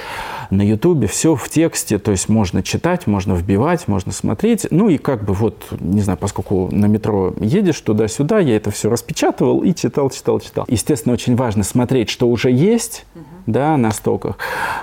на 0.50 0.62
Ютубе, 0.62 1.08
все 1.08 1.34
в 1.34 1.48
тексте. 1.48 1.98
То 1.98 2.12
есть 2.12 2.28
можно 2.28 2.62
читать, 2.62 3.06
можно 3.06 3.34
вбивать, 3.34 3.88
можно 3.88 4.12
смотреть. 4.12 4.66
Ну 4.70 4.88
и 4.88 4.98
как 4.98 5.24
бы 5.24 5.34
вот, 5.34 5.66
не 5.80 6.00
знаю, 6.00 6.18
поскольку 6.18 6.68
на 6.70 6.86
метро 6.86 7.34
едешь 7.40 7.80
туда-сюда, 7.80 8.38
я 8.38 8.56
это 8.56 8.70
все 8.70 8.88
распечатывал 8.88 9.62
и 9.62 9.74
читал, 9.74 10.10
читал, 10.10 10.40
читал. 10.40 10.64
Естественно, 10.68 11.12
очень 11.12 11.36
важно 11.36 11.64
смотреть, 11.64 12.08
что 12.08 12.28
уже 12.28 12.50
есть, 12.50 13.04
да, 13.46 13.76
на 13.76 13.90
стоках. 13.92 14.38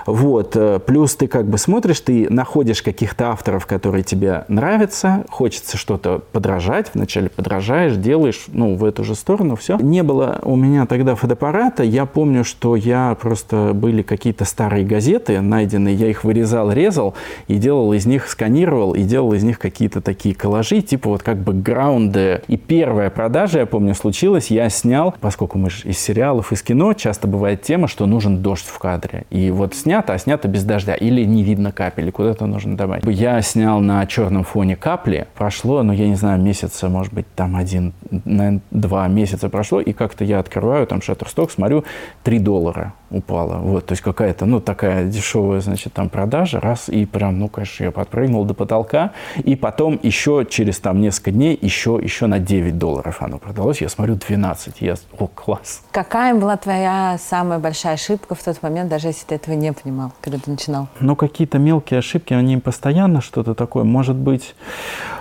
Вот. 0.06 0.56
Э, 0.56 0.80
плюс 0.84 1.14
ты 1.16 1.26
как 1.26 1.46
бы 1.46 1.58
смотришь, 1.58 2.00
ты 2.00 2.28
находишь 2.30 2.82
каких-то 2.82 3.30
авторов, 3.30 3.66
которые 3.66 4.02
тебе 4.04 4.44
нравятся, 4.48 5.24
хочется 5.30 5.76
что-то 5.76 6.22
подражать, 6.32 6.90
вначале 6.94 7.28
подражаешь, 7.28 7.96
делаешь, 7.96 8.44
ну, 8.48 8.74
в 8.74 8.84
эту 8.84 9.04
же 9.04 9.14
сторону, 9.14 9.56
все. 9.56 9.76
Не 9.76 10.02
было 10.02 10.40
у 10.42 10.56
меня 10.56 10.86
тогда 10.86 11.14
фотоаппарата, 11.14 11.82
я 11.82 12.06
помню, 12.06 12.44
что 12.44 12.76
я 12.76 13.16
просто 13.20 13.72
были 13.74 14.02
какие-то 14.02 14.44
старые 14.44 14.84
газеты 14.84 15.40
найденные, 15.40 15.94
я 15.94 16.08
их 16.08 16.24
вырезал, 16.24 16.72
резал 16.72 17.14
и 17.48 17.56
делал 17.56 17.92
из 17.92 18.06
них, 18.06 18.28
сканировал 18.28 18.94
и 18.94 19.02
делал 19.02 19.32
из 19.34 19.44
них 19.44 19.58
какие-то 19.58 20.00
такие 20.00 20.34
коллажи, 20.34 20.80
типа 20.80 21.10
вот 21.10 21.22
как 21.22 21.38
бэкграунды. 21.38 22.42
И 22.48 22.56
первая 22.56 23.10
продажа, 23.10 23.60
я 23.60 23.66
помню, 23.66 23.94
случилась, 23.94 24.50
я 24.50 24.68
снял, 24.70 25.14
поскольку 25.20 25.58
мы 25.58 25.70
же 25.70 25.88
из 25.88 25.98
сериалов, 25.98 26.52
из 26.52 26.62
кино, 26.62 26.94
часто 26.94 27.28
бывает 27.28 27.62
тема, 27.62 27.88
что 27.88 28.06
нужен 28.06 28.38
дождь 28.38 28.53
дождь 28.54 28.66
в 28.66 28.78
кадре. 28.78 29.24
И 29.30 29.50
вот 29.50 29.74
снято, 29.74 30.12
а 30.12 30.18
снято 30.18 30.46
без 30.46 30.64
дождя. 30.64 30.94
Или 30.94 31.24
не 31.24 31.42
видно 31.42 31.72
капель, 31.72 32.12
куда-то 32.12 32.46
нужно 32.46 32.76
добавить. 32.76 33.04
Я 33.04 33.42
снял 33.42 33.80
на 33.80 34.06
черном 34.06 34.44
фоне 34.44 34.76
капли. 34.76 35.26
Прошло, 35.34 35.82
ну, 35.82 35.92
я 35.92 36.08
не 36.08 36.14
знаю, 36.14 36.40
месяца, 36.40 36.88
может 36.88 37.12
быть, 37.12 37.26
там 37.34 37.56
один, 37.56 37.92
наверное, 38.10 38.60
два 38.70 39.08
месяца 39.08 39.48
прошло. 39.48 39.80
И 39.80 39.92
как-то 39.92 40.24
я 40.24 40.38
открываю 40.38 40.86
там 40.86 41.00
Shutterstock, 41.00 41.50
смотрю, 41.50 41.84
3 42.22 42.38
доллара 42.38 42.92
упала. 43.14 43.58
Вот, 43.58 43.86
то 43.86 43.92
есть 43.92 44.02
какая-то, 44.02 44.44
ну, 44.46 44.60
такая 44.60 45.06
дешевая, 45.06 45.60
значит, 45.60 45.92
там 45.92 46.08
продажа, 46.08 46.60
раз, 46.60 46.88
и 46.88 47.06
прям, 47.06 47.38
ну, 47.38 47.48
конечно, 47.48 47.84
я 47.84 47.90
подпрыгнул 47.90 48.44
до 48.44 48.54
потолка, 48.54 49.12
и 49.36 49.56
потом 49.56 49.98
еще 50.02 50.46
через 50.48 50.78
там 50.78 51.00
несколько 51.00 51.30
дней 51.30 51.58
еще, 51.60 51.98
еще 52.02 52.26
на 52.26 52.38
9 52.38 52.78
долларов 52.78 53.22
оно 53.22 53.38
продалось, 53.38 53.80
я 53.80 53.88
смотрю 53.88 54.16
12, 54.16 54.80
я, 54.80 54.94
о, 55.18 55.26
класс. 55.28 55.82
Какая 55.92 56.34
была 56.34 56.56
твоя 56.56 57.18
самая 57.20 57.58
большая 57.58 57.94
ошибка 57.94 58.34
в 58.34 58.42
тот 58.44 58.62
момент, 58.62 58.90
даже 58.90 59.08
если 59.08 59.26
ты 59.26 59.34
этого 59.36 59.54
не 59.54 59.72
понимал, 59.72 60.12
когда 60.20 60.38
ты 60.38 60.50
начинал? 60.50 60.88
Ну, 61.00 61.16
какие-то 61.16 61.58
мелкие 61.58 61.98
ошибки, 61.98 62.34
они 62.34 62.56
постоянно 62.58 63.20
что-то 63.20 63.54
такое, 63.54 63.84
может 63.84 64.16
быть, 64.16 64.54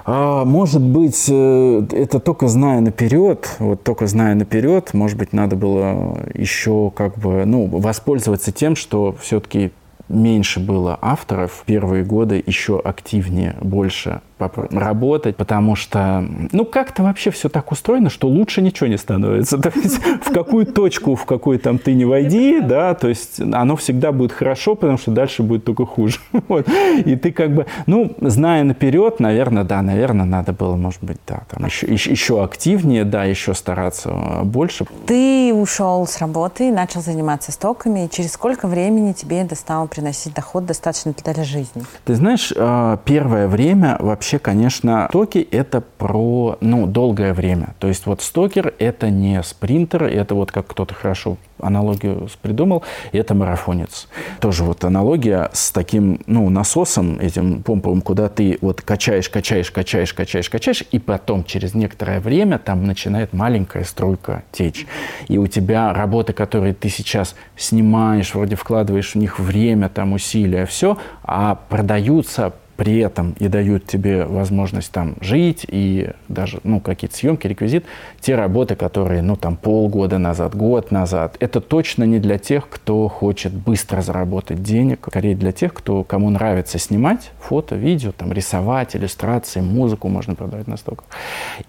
а, 0.06 0.46
может 0.46 0.82
быть, 0.82 1.26
э, 1.30 1.86
это 1.92 2.20
только 2.20 2.48
зная 2.48 2.82
наперед, 2.82 3.56
вот 3.60 3.84
только 3.84 4.08
зная 4.08 4.36
наперед, 4.36 4.94
может 4.94 5.18
быть, 5.18 5.34
надо 5.34 5.56
было 5.56 6.18
еще 6.34 6.92
как 6.96 7.18
бы, 7.18 7.46
ну, 7.46 7.68
воспользоваться 7.68 8.52
тем, 8.52 8.76
что 8.76 9.16
все-таки 9.20 9.72
меньше 10.10 10.60
было 10.60 10.98
авторов 11.02 11.64
первые 11.66 12.04
годы, 12.04 12.44
еще 12.46 12.80
активнее, 12.80 13.56
больше 13.62 14.22
работать, 14.40 15.36
потому 15.36 15.76
что, 15.76 16.26
ну, 16.52 16.66
как-то 16.66 17.04
вообще 17.04 17.32
все 17.32 17.50
так 17.50 17.72
устроено, 17.72 18.10
что 18.10 18.28
лучше 18.28 18.62
ничего 18.62 18.88
не 18.88 18.98
становится. 18.98 19.58
То 19.62 19.72
есть 19.76 20.00
в 20.04 20.34
какую 20.34 20.66
точку, 20.66 21.16
в 21.16 21.26
какой 21.26 21.58
там 21.58 21.78
ты 21.78 21.94
не 21.94 22.06
войди, 22.06 22.60
да, 22.60 22.94
то 22.94 23.08
есть 23.08 23.40
оно 23.40 23.76
всегда 23.76 24.12
будет 24.12 24.32
хорошо, 24.32 24.76
потому 24.76 24.98
что 24.98 25.12
дальше 25.12 25.44
будет 25.44 25.66
только 25.66 25.86
хуже. 25.86 26.20
Вот. 26.50 26.68
И 27.06 27.16
ты 27.16 27.32
как 27.32 27.56
бы, 27.56 27.66
ну, 27.88 28.16
зная 28.20 28.64
наперед, 28.64 29.20
наверное, 29.20 29.64
да, 29.64 29.82
наверное, 29.82 30.26
надо 30.26 30.52
было, 30.52 30.76
может 30.76 31.02
быть, 31.04 31.18
да, 31.26 31.44
там 31.50 31.66
еще, 31.66 31.88
еще, 31.88 32.12
еще 32.12 32.44
активнее, 32.44 33.06
да, 33.06 33.24
еще 33.24 33.54
стараться 33.54 34.12
больше. 34.44 34.86
Ты 35.06 35.54
ушел 35.54 36.06
с 36.06 36.20
работы, 36.20 36.72
начал 36.72 37.02
заниматься 37.02 37.52
стоками, 37.52 38.06
и 38.06 38.10
через 38.10 38.34
сколько 38.34 38.68
времени 38.68 39.14
тебе 39.14 39.40
это 39.42 39.56
стало 39.56 39.88
приносить 39.88 40.34
доход 40.34 40.66
достаточно 40.66 41.14
для 41.14 41.44
жизни? 41.44 41.84
Ты 42.06 42.16
знаешь, 42.16 42.54
а, 42.56 42.98
первое 43.06 43.48
время 43.48 43.98
вообще 44.00 44.33
вообще, 44.34 44.40
конечно, 44.40 45.08
стоки— 45.10 45.48
это 45.52 45.82
про, 45.82 46.58
ну, 46.60 46.88
долгое 46.88 47.34
время. 47.34 47.76
То 47.80 47.88
есть 47.88 48.06
вот 48.06 48.22
стокер— 48.22 48.74
это 48.80 49.10
не 49.10 49.44
спринтер, 49.44 50.04
это 50.04 50.34
вот 50.34 50.52
как 50.52 50.68
кто-то 50.68 50.94
хорошо 50.94 51.38
аналогию 51.60 52.28
придумал, 52.42 52.84
это 53.12 53.36
марафонец. 53.36 54.08
Тоже 54.40 54.64
вот 54.64 54.84
аналогия 54.84 55.50
с 55.54 55.72
таким, 55.72 56.20
ну, 56.26 56.50
насосом 56.50 57.20
этим 57.20 57.64
помповым, 57.64 58.02
куда 58.02 58.28
ты 58.28 58.58
вот 58.62 58.82
качаешь, 58.82 59.30
качаешь, 59.30 59.72
качаешь, 59.72 60.14
качаешь, 60.14 60.50
качаешь, 60.50 60.84
и 60.92 61.00
потом 61.00 61.44
через 61.44 61.74
некоторое 61.74 62.20
время 62.20 62.58
там 62.58 62.86
начинает 62.86 63.34
маленькая 63.34 63.84
струйка 63.84 64.44
течь. 64.52 64.88
И 65.28 65.38
у 65.38 65.48
тебя 65.48 65.94
работы, 65.94 66.34
которые 66.34 66.74
ты 66.74 66.90
сейчас 66.90 67.36
снимаешь, 67.56 68.34
вроде 68.34 68.56
вкладываешь 68.56 69.14
в 69.14 69.16
них 69.16 69.40
время, 69.40 69.90
там, 69.90 70.14
усилия, 70.14 70.66
все, 70.66 70.98
а 71.24 71.56
продаются 71.70 72.54
при 72.76 73.00
этом 73.00 73.36
и 73.40 73.48
дают 73.48 73.86
тебе 73.86 74.26
возможность 74.26 74.92
там 74.92 75.16
жить 75.22 75.66
и 75.68 76.10
даже, 76.28 76.60
ну, 76.64 76.80
какие-то 76.80 77.16
съемки, 77.16 77.48
реквизит, 77.48 77.86
те 78.20 78.36
работы, 78.36 78.76
которые, 78.76 79.22
ну, 79.22 79.36
там, 79.36 79.56
полгода 79.56 80.18
назад, 80.18 80.56
год 80.56 80.92
назад, 80.92 81.38
это 81.40 81.62
точно 81.62 82.04
не 82.04 82.20
для 82.20 82.38
тех, 82.38 82.68
кто 82.70 83.08
хочет 83.08 83.54
быстро 83.54 84.02
заработать 84.02 84.64
денег, 84.64 85.06
скорее 85.08 85.36
для 85.36 85.52
тех, 85.52 85.74
кто, 85.74 86.04
кому 86.04 86.30
нравится 86.30 86.80
снимать 86.80 87.32
фото, 87.40 87.76
видео, 87.76 88.12
там, 88.12 88.34
рисовать, 88.34 88.96
иллюстрации, 88.96 89.62
музыку 89.62 90.08
можно 90.08 90.36
продавать 90.36 90.68
на 90.68 90.78
стоках, 90.78 91.06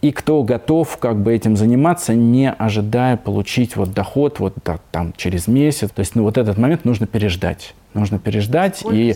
и 0.01 0.13
кто 0.13 0.43
готов 0.43 0.97
как 0.99 1.21
бы 1.21 1.35
этим 1.35 1.57
заниматься, 1.57 2.15
не 2.15 2.51
ожидая 2.51 3.17
получить 3.17 3.77
вот 3.77 3.93
доход 3.93 4.39
вот 4.39 4.55
да, 4.65 4.79
там 4.91 5.13
через 5.17 5.47
месяц. 5.47 5.91
То 5.91 6.01
есть, 6.01 6.15
ну, 6.15 6.23
вот 6.23 6.39
этот 6.39 6.59
момент 6.59 6.85
нужно 6.85 7.07
переждать 7.07 7.75
нужно 7.95 8.19
переждать. 8.19 8.79
Сколько 8.79 8.97
и 8.97 9.15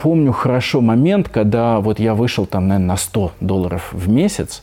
помню 0.00 0.32
хорошо 0.32 0.80
момент, 0.80 1.28
когда 1.28 1.80
вот 1.80 1.98
я 1.98 2.14
вышел 2.14 2.46
там, 2.46 2.68
наверное, 2.68 2.88
на 2.88 2.96
100 2.96 3.32
долларов 3.40 3.88
в 3.92 4.08
месяц, 4.08 4.62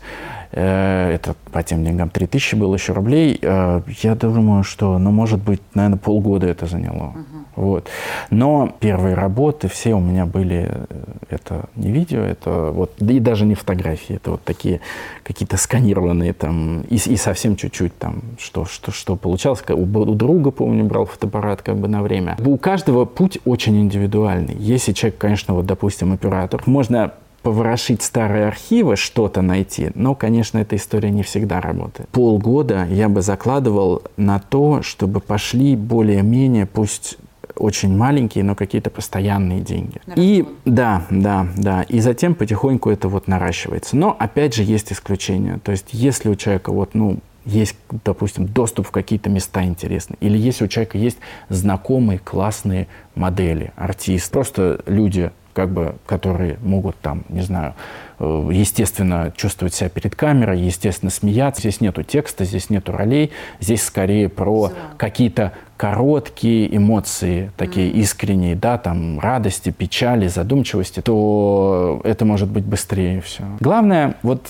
это 0.52 1.36
по 1.52 1.64
тем 1.64 1.84
деньгам 1.84 2.10
3000 2.10 2.56
было 2.56 2.76
еще 2.76 2.94
рублей. 2.94 3.38
Э, 3.42 3.82
я 4.02 4.16
думаю, 4.16 4.64
что, 4.64 4.98
ну, 4.98 5.12
может 5.12 5.42
быть, 5.42 5.62
наверное, 5.74 5.98
полгода 5.98 6.48
это 6.48 6.66
заняло. 6.66 7.14
Uh-huh. 7.16 7.38
Вот. 7.58 7.90
Но 8.30 8.72
первые 8.80 9.16
работы 9.16 9.68
все 9.68 9.96
у 9.96 10.00
меня 10.00 10.28
были, 10.28 10.70
э, 10.70 10.86
это 11.30 11.66
не 11.76 11.92
видео, 11.92 12.22
это 12.22 12.72
вот, 12.72 12.94
и 13.02 13.20
даже 13.20 13.46
не 13.46 13.56
фотографии, 13.56 14.18
это 14.18 14.32
вот 14.32 14.44
такие 14.44 14.80
какие-то 15.24 15.58
сканированные 15.58 16.34
там, 16.34 16.82
и, 16.82 16.96
и 16.96 17.18
совсем 17.18 17.56
чуть-чуть 17.56 17.98
там, 17.98 18.22
что, 18.38 18.66
что, 18.66 18.92
что 18.92 19.16
получалось. 19.16 19.64
У, 19.70 19.82
у 19.82 20.16
друга, 20.16 20.52
помню, 20.52 20.84
брал 20.86 21.06
фотоаппарат 21.06 21.64
как 21.64 21.78
бы 21.78 21.88
на 21.88 22.04
время. 22.04 22.38
У 22.46 22.58
каждого 22.58 23.06
путь 23.06 23.40
очень 23.44 23.82
индивидуальный. 23.82 24.56
Если 24.60 24.94
человек, 24.94 25.18
конечно, 25.18 25.56
вот, 25.56 25.66
допустим, 25.66 26.14
оператор, 26.14 26.62
можно 26.68 27.14
поворошить 27.48 28.02
старые 28.02 28.48
архивы, 28.48 28.98
что-то 28.98 29.42
найти, 29.42 29.92
но, 29.96 30.16
конечно, 30.16 30.58
эта 30.58 30.76
история 30.76 31.12
не 31.12 31.24
всегда 31.24 31.62
работает. 31.62 32.10
Полгода 32.10 32.86
я 32.90 33.08
бы 33.08 33.22
закладывал 33.22 34.02
на 34.18 34.40
то, 34.40 34.82
чтобы 34.82 35.22
пошли 35.22 35.78
более-менее, 35.78 36.66
пусть 36.66 37.18
очень 37.56 37.96
маленькие, 37.96 38.44
но 38.44 38.54
какие-то 38.54 38.90
постоянные 38.90 39.62
деньги. 39.62 40.02
И 40.18 40.46
да, 40.66 41.06
да, 41.10 41.48
да. 41.56 41.84
И 41.84 42.02
затем 42.02 42.36
потихоньку 42.36 42.90
это 42.90 43.08
вот 43.08 43.30
наращивается. 43.30 43.96
Но 43.96 44.14
опять 44.20 44.54
же 44.54 44.64
есть 44.64 44.92
исключения. 44.92 45.62
То 45.64 45.72
есть 45.72 45.88
если 45.94 46.28
у 46.28 46.36
человека 46.36 46.74
вот, 46.74 46.96
ну, 46.96 47.20
есть, 47.46 47.78
допустим, 48.04 48.46
доступ 48.46 48.88
в 48.88 48.92
какие-то 48.92 49.30
места 49.30 49.64
интересные, 49.64 50.18
или 50.20 50.38
если 50.38 50.66
у 50.66 50.68
человека 50.68 50.98
есть 50.98 51.18
знакомые 51.48 52.20
классные 52.20 52.88
модели, 53.16 53.72
артисты, 53.78 54.34
просто 54.34 54.82
люди 54.86 55.32
как 55.58 55.72
бы, 55.72 55.96
которые 56.06 56.60
могут 56.62 57.00
там, 57.00 57.24
не 57.30 57.42
знаю, 57.42 57.74
э, 58.20 58.50
естественно, 58.54 59.34
чувствовать 59.36 59.74
себя 59.74 59.90
перед 59.90 60.16
камерой, 60.16 60.60
естественно, 60.60 61.10
смеяться. 61.10 61.62
Здесь 61.62 61.82
нету 61.82 62.04
текста, 62.04 62.46
здесь 62.46 62.70
нету 62.70 62.92
ролей. 62.92 63.32
Здесь 63.60 63.82
скорее 63.82 64.30
про 64.30 64.72
какие-то 64.98 65.54
короткие 65.76 66.78
эмоции, 66.78 67.50
такие 67.58 67.90
искренние, 67.90 68.56
да, 68.56 68.78
там, 68.78 69.20
радости, 69.20 69.72
печали, 69.72 70.28
задумчивости, 70.28 71.02
то 71.02 72.02
это 72.04 72.24
может 72.24 72.50
быть 72.50 72.64
быстрее 72.64 73.22
все. 73.22 73.44
Главное, 73.60 74.14
вот 74.22 74.50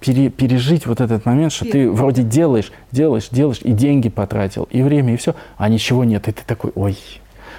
пере, 0.00 0.30
пережить 0.30 0.84
вот 0.84 1.00
этот 1.00 1.26
момент, 1.26 1.52
что 1.52 1.64
ты 1.64 1.88
вроде 1.88 2.24
делаешь, 2.24 2.72
делаешь, 2.90 3.28
делаешь, 3.30 3.60
и 3.62 3.70
деньги 3.70 4.08
потратил, 4.08 4.66
и 4.68 4.82
время, 4.82 5.14
и 5.14 5.16
все, 5.16 5.36
а 5.58 5.68
ничего 5.68 6.02
нет, 6.02 6.26
и 6.26 6.32
ты 6.32 6.42
такой, 6.44 6.72
ой, 6.74 6.98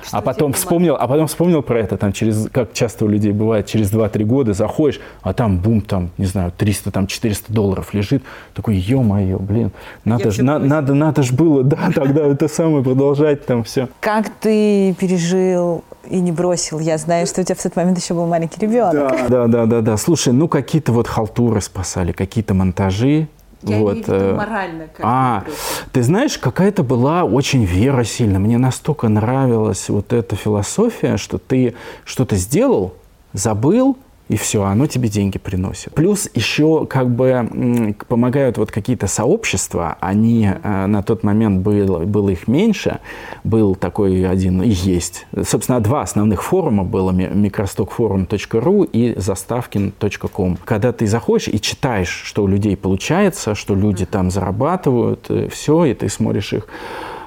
что 0.06 0.18
а 0.18 0.22
потом 0.22 0.54
вспомнил, 0.54 0.96
а 1.00 1.08
потом 1.08 1.28
вспомнил 1.28 1.62
про 1.62 1.80
это, 1.80 1.98
там, 1.98 2.14
через, 2.14 2.48
как 2.52 2.74
часто 2.74 3.06
у 3.06 3.08
людей 3.08 3.32
бывает, 3.32 3.66
через 3.68 3.92
2-3 3.92 4.24
года 4.24 4.54
заходишь, 4.54 5.00
а 5.22 5.34
там, 5.34 5.58
бум, 5.60 5.82
там, 5.82 6.12
не 6.18 6.26
знаю, 6.26 6.52
300, 6.56 6.92
там, 6.92 7.08
400 7.08 7.52
долларов 7.54 7.94
лежит. 7.94 8.24
Такой, 8.54 8.76
ё-моё, 8.76 9.40
блин, 9.40 9.72
надо 10.06 10.32
же, 10.32 10.44
на, 10.44 10.60
надо, 10.60 10.94
надо 10.94 11.24
ж 11.24 11.32
было, 11.32 11.64
да, 11.64 11.92
тогда 11.96 12.26
это 12.26 12.48
самое 12.48 12.84
продолжать 12.84 13.46
там 13.46 13.64
все. 13.64 13.88
Как 14.00 14.30
ты 14.30 14.96
пережил 15.00 15.84
и 16.10 16.20
не 16.20 16.32
бросил? 16.32 16.80
Я 16.80 16.98
знаю, 16.98 17.28
что 17.28 17.42
у 17.42 17.44
тебя 17.44 17.56
в 17.56 17.62
тот 17.62 17.76
момент 17.76 17.98
еще 17.98 18.14
был 18.14 18.26
маленький 18.28 18.60
ребенок. 18.60 18.94
Да, 18.94 19.28
да, 19.30 19.48
да, 19.48 19.66
да, 19.66 19.82
да. 19.82 19.98
Слушай, 19.98 20.34
ну 20.34 20.48
какие-то 20.48 20.92
вот 20.92 21.08
халтуры 21.08 21.62
спасали, 21.62 22.12
какие-то 22.12 22.54
монтажи, 22.54 23.28
я 23.64 23.78
вот. 23.80 23.94
имею 23.94 24.04
в 24.04 24.08
виду 24.08 24.14
э, 24.14 24.36
морально. 24.36 24.88
Как 24.88 25.06
а, 25.06 25.44
ты 25.92 26.04
знаешь, 26.04 26.38
какая-то 26.38 26.84
была 26.84 27.24
очень 27.24 27.64
вера 27.64 28.04
сильная. 28.04 28.40
Мне 28.40 28.58
настолько 28.58 29.08
нравилась 29.10 29.90
вот 29.90 30.14
эта 30.14 30.36
философия, 30.36 31.18
что 31.18 31.38
ты 31.38 31.76
что-то 32.06 32.36
сделал, 32.36 32.94
забыл, 33.34 33.98
и 34.32 34.38
все, 34.38 34.64
оно 34.64 34.88
тебе 34.88 35.10
деньги 35.10 35.38
приносит. 35.38 35.94
Плюс 35.94 36.30
еще 36.34 36.86
как 36.86 37.10
бы 37.10 37.96
помогают 38.08 38.58
вот 38.58 38.72
какие-то 38.72 39.08
сообщества, 39.08 39.98
они 40.00 40.50
э, 40.50 40.86
на 40.86 41.04
тот 41.04 41.24
момент 41.24 41.62
было, 41.62 42.06
было 42.06 42.30
их 42.30 42.48
меньше, 42.48 43.00
был 43.44 43.76
такой 43.76 44.26
один 44.26 44.62
и 44.62 44.70
есть. 44.70 45.28
Собственно, 45.44 45.82
два 45.82 46.04
основных 46.04 46.44
форума 46.44 46.86
было, 46.86 47.12
microstockforum.ru 47.12 48.90
и 48.90 49.20
заставкин.com. 49.20 50.58
Когда 50.64 50.94
ты 50.94 51.08
заходишь 51.08 51.50
и 51.50 51.60
читаешь, 51.60 52.22
что 52.24 52.44
у 52.44 52.48
людей 52.48 52.78
получается, 52.78 53.54
что 53.54 53.76
люди 53.76 54.06
там 54.06 54.32
зарабатывают, 54.32 55.26
э, 55.28 55.50
все, 55.50 55.84
и 55.84 55.94
ты 55.94 56.08
смотришь 56.08 56.54
их 56.54 56.70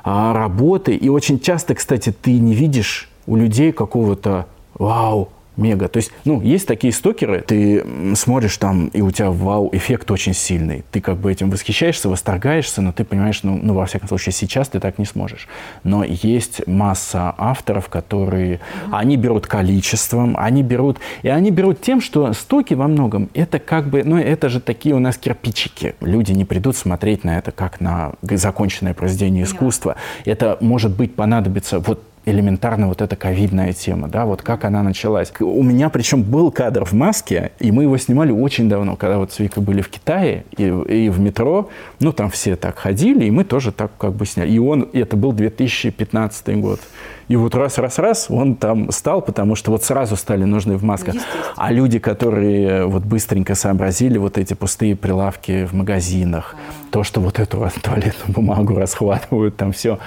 а, 0.05 0.33
работы, 0.33 0.95
и 0.95 1.11
очень 1.11 1.39
часто, 1.39 1.75
кстати, 1.75 2.13
ты 2.19 2.39
не 2.39 2.55
видишь 2.55 3.11
у 3.27 3.37
людей 3.37 3.73
какого-то 3.73 4.47
вау, 4.75 5.29
мега. 5.57 5.89
То 5.89 5.99
есть, 5.99 6.11
ну, 6.25 6.41
есть 6.41 6.67
такие 6.67 6.93
стокеры, 6.93 7.41
ты 7.41 7.85
смотришь 8.17 8.57
там, 8.57 8.89
и 8.89 9.01
у 9.01 9.11
тебя 9.11 9.31
вау-эффект 9.31 10.11
очень 10.11 10.35
сильный. 10.35 10.85
Ты 10.91 11.01
как 11.01 11.17
бы 11.19 11.31
этим 11.31 11.51
восхищаешься, 11.51 12.09
восторгаешься, 12.09 12.83
но 12.83 12.93
ты 12.93 13.05
понимаешь, 13.05 13.43
ну, 13.43 13.59
ну, 13.63 13.75
во 13.75 13.87
всяком 13.87 14.09
случае, 14.09 14.33
сейчас 14.33 14.69
ты 14.69 14.81
так 14.81 14.99
не 14.99 15.05
сможешь. 15.05 15.49
Но 15.83 16.05
есть 16.05 16.67
масса 16.67 17.35
авторов, 17.37 17.89
которые, 17.89 18.55
mm-hmm. 18.55 18.91
они 18.93 19.17
берут 19.17 19.47
количеством, 19.47 20.37
они 20.39 20.63
берут, 20.63 20.99
и 21.23 21.29
они 21.29 21.51
берут 21.51 21.81
тем, 21.81 22.01
что 22.01 22.33
стоки 22.33 22.75
во 22.75 22.89
многом, 22.89 23.31
это 23.35 23.59
как 23.59 23.89
бы, 23.89 24.03
ну, 24.05 24.19
это 24.19 24.49
же 24.49 24.61
такие 24.61 24.95
у 24.95 24.99
нас 24.99 25.17
кирпичики. 25.17 25.95
Люди 26.01 26.33
не 26.33 26.45
придут 26.45 26.77
смотреть 26.77 27.25
на 27.25 27.39
это 27.39 27.53
как 27.53 27.81
на 27.81 28.13
законченное 28.23 28.95
произведение 28.95 29.45
искусства. 29.45 29.97
Это, 30.25 30.59
может 30.61 30.97
быть, 30.97 31.15
понадобится 31.15 31.79
вот 31.79 32.03
элементарно 32.27 32.89
вот 32.89 33.03
эта 33.03 33.17
ковидная 33.17 33.73
тема, 33.73 34.09
да, 34.09 34.25
вот 34.25 34.43
как 34.43 34.65
она 34.65 34.83
началась. 34.83 35.33
У 35.41 35.63
меня 35.63 35.89
причем 35.89 36.23
был 36.23 36.51
кадр 36.51 36.85
в 36.85 36.93
маске, 36.93 37.53
и 37.59 37.71
мы 37.71 37.83
его 37.85 37.97
снимали 37.99 38.33
очень 38.33 38.69
давно, 38.69 38.97
когда 38.97 39.19
вот 39.19 39.33
с 39.33 39.39
Викой 39.39 39.63
были 39.63 39.81
в 39.81 39.89
Китае 39.89 40.45
и, 40.57 40.65
и 40.65 41.09
в 41.09 41.21
метро, 41.21 41.69
ну, 42.01 42.13
там 42.13 42.31
все 42.31 42.57
так 42.57 42.79
ходили, 42.79 43.27
и 43.27 43.31
мы 43.31 43.45
тоже 43.45 43.73
так 43.73 43.93
как 43.99 44.15
бы 44.15 44.27
сняли. 44.27 44.51
И 44.51 44.59
он, 44.59 44.89
это 44.93 45.17
был 45.17 45.33
2015 45.33 46.61
год. 46.61 46.81
И 47.29 47.37
вот 47.37 47.55
раз-раз-раз 47.55 48.27
он 48.29 48.57
там 48.57 48.91
стал, 48.91 49.23
потому 49.23 49.55
что 49.55 49.71
вот 49.71 49.85
сразу 49.85 50.17
стали 50.17 50.45
нужны 50.45 50.77
в 50.77 50.85
масках. 50.85 51.15
А 51.57 51.73
люди, 51.73 51.99
которые 51.99 52.87
вот 52.87 53.05
быстренько 53.05 53.55
сообразили 53.55 54.19
вот 54.19 54.39
эти 54.39 54.55
пустые 54.55 54.97
прилавки 54.97 55.67
в 55.67 55.73
магазинах, 55.73 56.55
а. 56.55 56.93
то, 56.93 57.05
что 57.05 57.21
вот 57.21 57.39
эту 57.39 57.69
туалетную 57.83 58.35
бумагу 58.35 58.75
расхватывают, 58.79 59.57
там 59.57 59.73
все. 59.73 59.99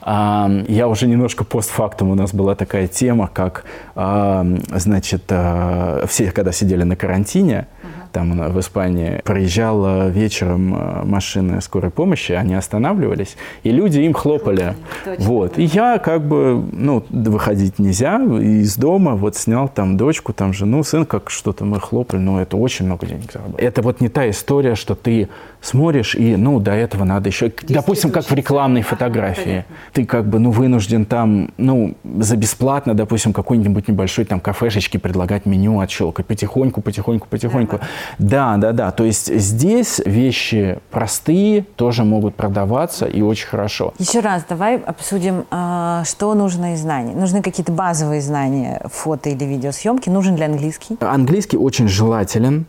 А, 0.00 0.50
я 0.68 0.88
уже 0.88 1.06
немножко 1.06 1.44
постфактум, 1.44 2.10
у 2.10 2.14
нас 2.14 2.34
была 2.34 2.54
такая 2.54 2.88
тема, 2.88 3.30
как, 3.32 3.64
а, 3.94 4.46
значит, 4.74 5.24
а, 5.30 6.04
все, 6.06 6.30
когда 6.30 6.52
сидели 6.52 6.82
на 6.82 6.96
карантине, 6.96 7.66
там 8.12 8.52
в 8.52 8.60
Испании, 8.60 9.20
проезжала 9.24 10.08
вечером 10.08 10.74
э, 10.74 11.04
машины 11.04 11.60
скорой 11.60 11.90
помощи, 11.90 12.32
они 12.32 12.54
останавливались, 12.54 13.36
и 13.62 13.70
люди 13.70 14.00
им 14.00 14.12
хлопали. 14.12 14.74
Точно, 15.04 15.24
вот. 15.24 15.58
И 15.58 15.64
я 15.64 15.98
как 15.98 16.26
бы, 16.26 16.64
ну, 16.72 17.04
выходить 17.10 17.78
нельзя, 17.78 18.16
из 18.16 18.76
дома 18.76 19.14
вот 19.14 19.36
снял 19.36 19.68
там 19.68 19.96
дочку, 19.96 20.32
там 20.32 20.52
жену, 20.52 20.82
сын, 20.82 21.04
как 21.04 21.30
что-то 21.30 21.64
мы 21.64 21.80
хлопали, 21.80 22.20
но 22.20 22.40
это 22.40 22.56
очень 22.56 22.86
много 22.86 23.06
денег 23.06 23.32
заработали. 23.32 23.66
Это 23.66 23.82
вот 23.82 24.00
не 24.00 24.08
та 24.08 24.28
история, 24.30 24.74
что 24.74 24.94
ты 24.94 25.28
смотришь 25.60 26.14
и, 26.14 26.36
ну, 26.36 26.60
до 26.60 26.72
этого 26.72 27.04
надо 27.04 27.28
еще, 27.28 27.52
допустим, 27.62 28.10
как 28.10 28.24
в 28.24 28.32
рекламной 28.32 28.82
фотографии. 28.82 29.64
Ты 29.92 30.04
как 30.04 30.26
бы, 30.26 30.38
ну, 30.38 30.50
вынужден 30.50 31.04
там, 31.04 31.50
ну, 31.56 31.94
за 32.18 32.36
бесплатно, 32.36 32.94
допустим, 32.94 33.32
какой-нибудь 33.32 33.88
небольшой 33.88 34.24
там 34.24 34.40
кафешечки 34.40 34.96
предлагать 34.96 35.46
меню 35.46 35.80
отщелкать 35.80 36.26
потихоньку, 36.26 36.80
потихоньку, 36.80 37.28
потихоньку. 37.28 37.80
Да, 38.18 38.56
да, 38.56 38.72
да. 38.72 38.90
То 38.90 39.04
есть 39.04 39.34
здесь 39.34 40.00
вещи 40.04 40.78
простые 40.90 41.62
тоже 41.76 42.04
могут 42.04 42.34
продаваться 42.34 43.06
и 43.06 43.22
очень 43.22 43.46
хорошо. 43.46 43.94
Еще 43.98 44.20
раз 44.20 44.44
давай 44.48 44.78
обсудим, 44.92 45.44
а, 45.50 46.04
что 46.04 46.34
нужно 46.34 46.74
из 46.74 46.80
знаний. 46.80 47.14
Нужны 47.14 47.42
какие-то 47.42 47.72
базовые 47.72 48.20
знания 48.20 48.80
фото 48.90 49.30
или 49.30 49.44
видеосъемки. 49.44 50.08
Нужен 50.08 50.36
ли 50.36 50.44
английский? 50.44 50.96
Английский 51.00 51.56
очень 51.56 51.88
желателен. 51.88 52.66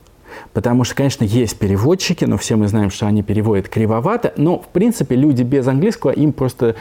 Потому 0.54 0.84
что, 0.84 0.96
конечно, 0.96 1.24
есть 1.24 1.58
переводчики, 1.58 2.26
но 2.26 2.38
все 2.38 2.56
мы 2.56 2.68
знаем, 2.68 2.90
что 2.90 3.06
они 3.06 3.24
переводят 3.24 3.70
кривовато. 3.70 4.34
Но, 4.36 4.60
в 4.60 4.68
принципе, 4.68 5.16
люди 5.16 5.44
без 5.44 5.68
английского, 5.68 6.12
им 6.12 6.34
просто 6.34 6.76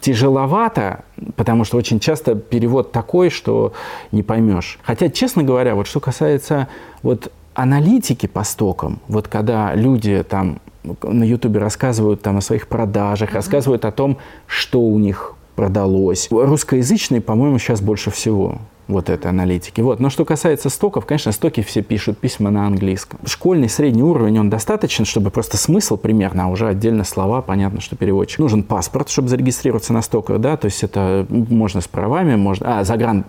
тяжеловато, 0.00 1.04
потому 1.36 1.64
что 1.64 1.76
очень 1.76 2.00
часто 2.00 2.34
перевод 2.34 2.92
такой, 2.92 3.30
что 3.30 3.72
не 4.12 4.22
поймешь. 4.22 4.78
Хотя, 4.82 5.08
честно 5.10 5.42
говоря, 5.42 5.74
вот 5.74 5.86
что 5.86 6.00
касается 6.00 6.68
вот 7.02 7.30
аналитики 7.54 8.26
по 8.26 8.44
стокам, 8.44 9.00
вот 9.08 9.28
когда 9.28 9.74
люди 9.74 10.24
там 10.28 10.60
на 11.02 11.24
Ютубе 11.24 11.60
рассказывают 11.60 12.22
там 12.22 12.38
о 12.38 12.40
своих 12.40 12.68
продажах, 12.68 13.30
mm-hmm. 13.30 13.34
рассказывают 13.34 13.84
о 13.84 13.92
том, 13.92 14.18
что 14.46 14.80
у 14.80 14.98
них 14.98 15.34
продалось. 15.56 16.28
Русскоязычные, 16.30 17.20
по-моему, 17.20 17.58
сейчас 17.58 17.80
больше 17.80 18.10
всего 18.10 18.58
вот 18.88 19.10
этой 19.10 19.26
аналитики. 19.26 19.80
Вот. 19.80 20.00
Но 20.00 20.08
что 20.08 20.24
касается 20.24 20.70
стоков, 20.70 21.04
конечно, 21.04 21.30
стоки 21.32 21.62
все 21.62 21.82
пишут 21.82 22.18
письма 22.18 22.50
на 22.50 22.66
английском. 22.66 23.20
Школьный 23.26 23.68
средний 23.68 24.02
уровень, 24.02 24.40
он 24.40 24.50
достаточен, 24.50 25.04
чтобы 25.04 25.30
просто 25.30 25.56
смысл 25.56 25.96
примерно, 25.96 26.44
а 26.44 26.46
уже 26.48 26.66
отдельно 26.66 27.04
слова, 27.04 27.42
понятно, 27.42 27.80
что 27.80 27.96
переводчик. 27.96 28.40
Нужен 28.40 28.62
паспорт, 28.62 29.10
чтобы 29.10 29.28
зарегистрироваться 29.28 29.92
на 29.92 30.00
стоках, 30.02 30.40
да, 30.40 30.56
то 30.56 30.66
есть 30.66 30.82
это 30.82 31.26
можно 31.28 31.80
с 31.80 31.88
правами, 31.88 32.36
можно... 32.36 32.80
А, 32.80 32.84
загран 32.84 33.24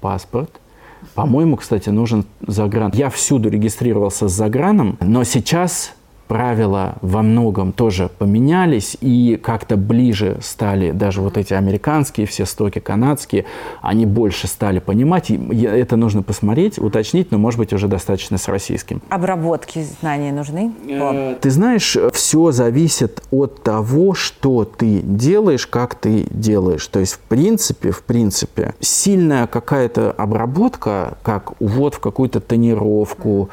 паспорт, 0.00 0.50
по-моему, 1.14 1.56
кстати, 1.56 1.88
нужен 1.88 2.24
загран. 2.46 2.90
Я 2.94 3.10
всюду 3.10 3.48
регистрировался 3.48 4.28
с 4.28 4.32
заграном, 4.32 4.98
но 5.00 5.24
сейчас 5.24 5.94
правила 6.26 6.96
во 7.00 7.22
многом 7.22 7.72
тоже 7.72 8.10
поменялись 8.18 8.96
и 9.00 9.38
как-то 9.42 9.76
ближе 9.76 10.38
стали 10.42 10.90
даже 10.90 11.20
вот 11.20 11.36
эти 11.36 11.54
американские 11.54 12.26
все 12.26 12.46
стоки, 12.46 12.78
канадские, 12.78 13.44
они 13.82 14.06
больше 14.06 14.46
стали 14.46 14.78
понимать. 14.78 15.30
И 15.30 15.62
это 15.62 15.96
нужно 15.96 16.22
посмотреть, 16.22 16.78
уточнить, 16.78 17.30
но, 17.30 17.38
может 17.38 17.58
быть, 17.58 17.72
уже 17.72 17.88
достаточно 17.88 18.38
с 18.38 18.48
российским. 18.48 19.02
Обработки 19.08 19.84
знания 20.00 20.32
нужны? 20.32 20.72
Э, 20.88 21.36
ты 21.40 21.50
знаешь, 21.50 21.96
все 22.12 22.52
зависит 22.52 23.22
от 23.30 23.62
того, 23.62 24.14
что 24.14 24.64
ты 24.64 25.00
делаешь, 25.02 25.66
как 25.66 25.94
ты 25.94 26.26
делаешь. 26.30 26.86
То 26.86 27.00
есть, 27.00 27.14
в 27.14 27.20
принципе, 27.20 27.90
в 27.90 28.02
принципе, 28.02 28.74
сильная 28.80 29.46
какая-то 29.46 30.12
обработка, 30.12 31.18
как 31.22 31.60
увод 31.60 31.94
в 31.94 32.00
какую-то 32.00 32.40
тонировку, 32.40 33.50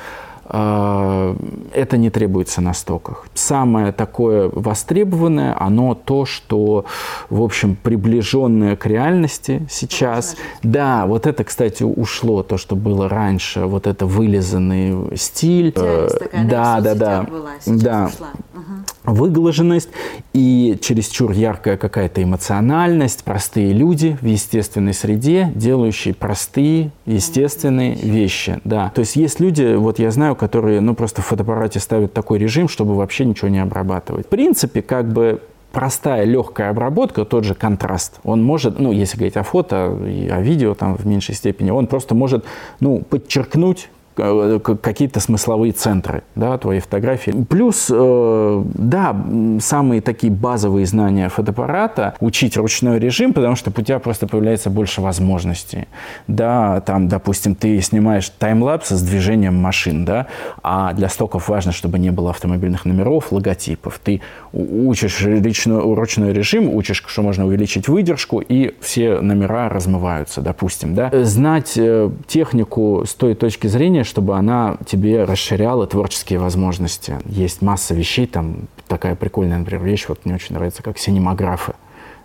это 0.53 1.97
не 1.97 2.11
требуется 2.11 2.61
на 2.61 2.73
стоках. 2.75 3.25
Самое 3.33 3.91
такое 3.91 4.51
востребованное, 4.53 5.55
оно 5.59 5.95
то, 5.95 6.25
что, 6.25 6.85
в 7.31 7.41
общем, 7.41 7.75
приближенное 7.75 8.75
к 8.75 8.85
реальности 8.85 9.65
сейчас. 9.67 10.35
Да, 10.61 11.07
вот 11.07 11.25
это, 11.25 11.43
кстати, 11.43 11.81
ушло, 11.81 12.43
то, 12.43 12.57
что 12.57 12.75
было 12.75 13.09
раньше, 13.09 13.61
вот 13.61 13.87
это 13.87 14.05
вылизанный 14.05 15.17
стиль. 15.17 15.71
Такая, 15.71 16.09
да, 16.47 16.81
да, 16.81 16.95
да. 16.95 17.23
Была, 17.23 17.49
да. 17.65 18.11
Угу. 18.53 19.15
Выглаженность 19.15 19.89
и 20.33 20.77
чересчур 20.81 21.31
яркая 21.31 21.77
какая-то 21.77 22.21
эмоциональность, 22.21 23.23
простые 23.23 23.73
люди 23.73 24.17
в 24.21 24.25
естественной 24.25 24.93
среде, 24.93 25.51
делающие 25.55 26.13
простые, 26.13 26.91
естественные 27.05 27.95
вещи. 27.95 28.61
Да. 28.63 28.91
То 28.93 28.99
есть 29.01 29.15
есть 29.15 29.39
люди, 29.39 29.75
вот 29.75 29.99
я 29.99 30.11
знаю, 30.11 30.35
которые 30.43 30.81
ну, 30.81 30.93
просто 30.93 31.21
в 31.21 31.25
фотоаппарате 31.25 31.79
ставят 31.79 32.11
такой 32.11 32.37
режим, 32.37 32.67
чтобы 32.67 32.95
вообще 32.95 33.23
ничего 33.23 33.47
не 33.47 33.59
обрабатывать. 33.59 34.25
В 34.25 34.29
принципе, 34.29 34.81
как 34.81 35.07
бы 35.07 35.39
простая 35.71 36.25
легкая 36.25 36.69
обработка, 36.69 37.23
тот 37.23 37.45
же 37.45 37.55
контраст, 37.55 38.19
он 38.25 38.43
может, 38.43 38.77
ну, 38.77 38.91
если 38.91 39.15
говорить 39.15 39.37
о 39.37 39.43
фото 39.43 39.97
и 40.05 40.27
о 40.27 40.41
видео 40.41 40.73
там 40.73 40.97
в 40.97 41.07
меньшей 41.07 41.33
степени, 41.33 41.71
он 41.71 41.87
просто 41.87 42.13
может, 42.13 42.43
ну, 42.81 42.99
подчеркнуть 43.09 43.89
какие-то 44.15 45.19
смысловые 45.19 45.73
центры 45.73 46.23
да, 46.35 46.57
твоей 46.57 46.79
фотографии. 46.79 47.31
Плюс, 47.49 47.87
э, 47.91 48.63
да, 48.73 49.15
самые 49.59 50.01
такие 50.01 50.31
базовые 50.31 50.85
знания 50.85 51.29
фотоаппарата, 51.29 52.15
учить 52.19 52.57
ручной 52.57 52.99
режим, 52.99 53.33
потому 53.33 53.55
что 53.55 53.71
у 53.75 53.81
тебя 53.81 53.99
просто 53.99 54.27
появляется 54.27 54.69
больше 54.69 55.01
возможностей. 55.01 55.87
Да, 56.27 56.81
там, 56.81 57.07
допустим, 57.07 57.55
ты 57.55 57.81
снимаешь 57.81 58.29
таймлапсы 58.29 58.95
с 58.95 59.01
движением 59.01 59.55
машин, 59.55 60.05
да, 60.05 60.27
а 60.61 60.93
для 60.93 61.09
стоков 61.09 61.49
важно, 61.49 61.71
чтобы 61.71 61.99
не 61.99 62.11
было 62.11 62.29
автомобильных 62.29 62.85
номеров, 62.85 63.31
логотипов. 63.31 63.99
Ты 64.03 64.21
учишь 64.51 65.23
ручной, 65.23 65.81
ручной 65.95 66.33
режим, 66.33 66.73
учишь, 66.73 67.03
что 67.05 67.21
можно 67.21 67.45
увеличить 67.45 67.87
выдержку, 67.87 68.39
и 68.39 68.73
все 68.81 69.19
номера 69.19 69.69
размываются, 69.69 70.41
допустим. 70.41 70.95
Да. 70.95 71.09
Знать 71.23 71.73
э, 71.77 72.09
технику 72.27 73.03
с 73.07 73.13
той 73.13 73.35
точки 73.35 73.67
зрения, 73.67 74.02
чтобы 74.03 74.37
она 74.37 74.77
тебе 74.85 75.23
расширяла 75.23 75.87
творческие 75.87 76.39
возможности. 76.39 77.19
Есть 77.25 77.61
масса 77.61 77.93
вещей, 77.93 78.27
там 78.27 78.67
такая 78.87 79.15
прикольная, 79.15 79.57
например, 79.57 79.83
вещь, 79.83 80.05
вот 80.07 80.25
мне 80.25 80.35
очень 80.35 80.55
нравится, 80.55 80.83
как 80.83 80.97
синемографы 80.97 81.73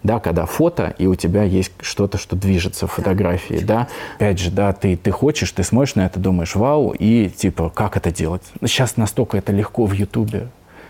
да, 0.02 0.20
когда 0.20 0.46
фото, 0.46 0.94
и 0.98 1.06
у 1.06 1.14
тебя 1.14 1.42
есть 1.42 1.72
что-то, 1.80 2.18
что 2.18 2.36
движется 2.36 2.86
в 2.86 2.92
фотографии, 2.92 3.58
да. 3.62 3.88
Опять 4.16 4.38
же, 4.38 4.50
да, 4.50 4.72
ты, 4.72 4.96
ты 4.96 5.10
хочешь, 5.10 5.50
ты 5.50 5.62
смотришь 5.62 5.94
на 5.94 6.06
это, 6.06 6.20
думаешь, 6.20 6.54
вау, 6.54 6.92
и 6.92 7.28
типа, 7.28 7.70
как 7.70 7.96
это 7.96 8.12
делать? 8.12 8.42
Сейчас 8.60 8.96
настолько 8.96 9.36
это 9.36 9.52
легко 9.52 9.86
в 9.86 9.92
Ютубе, 9.92 10.48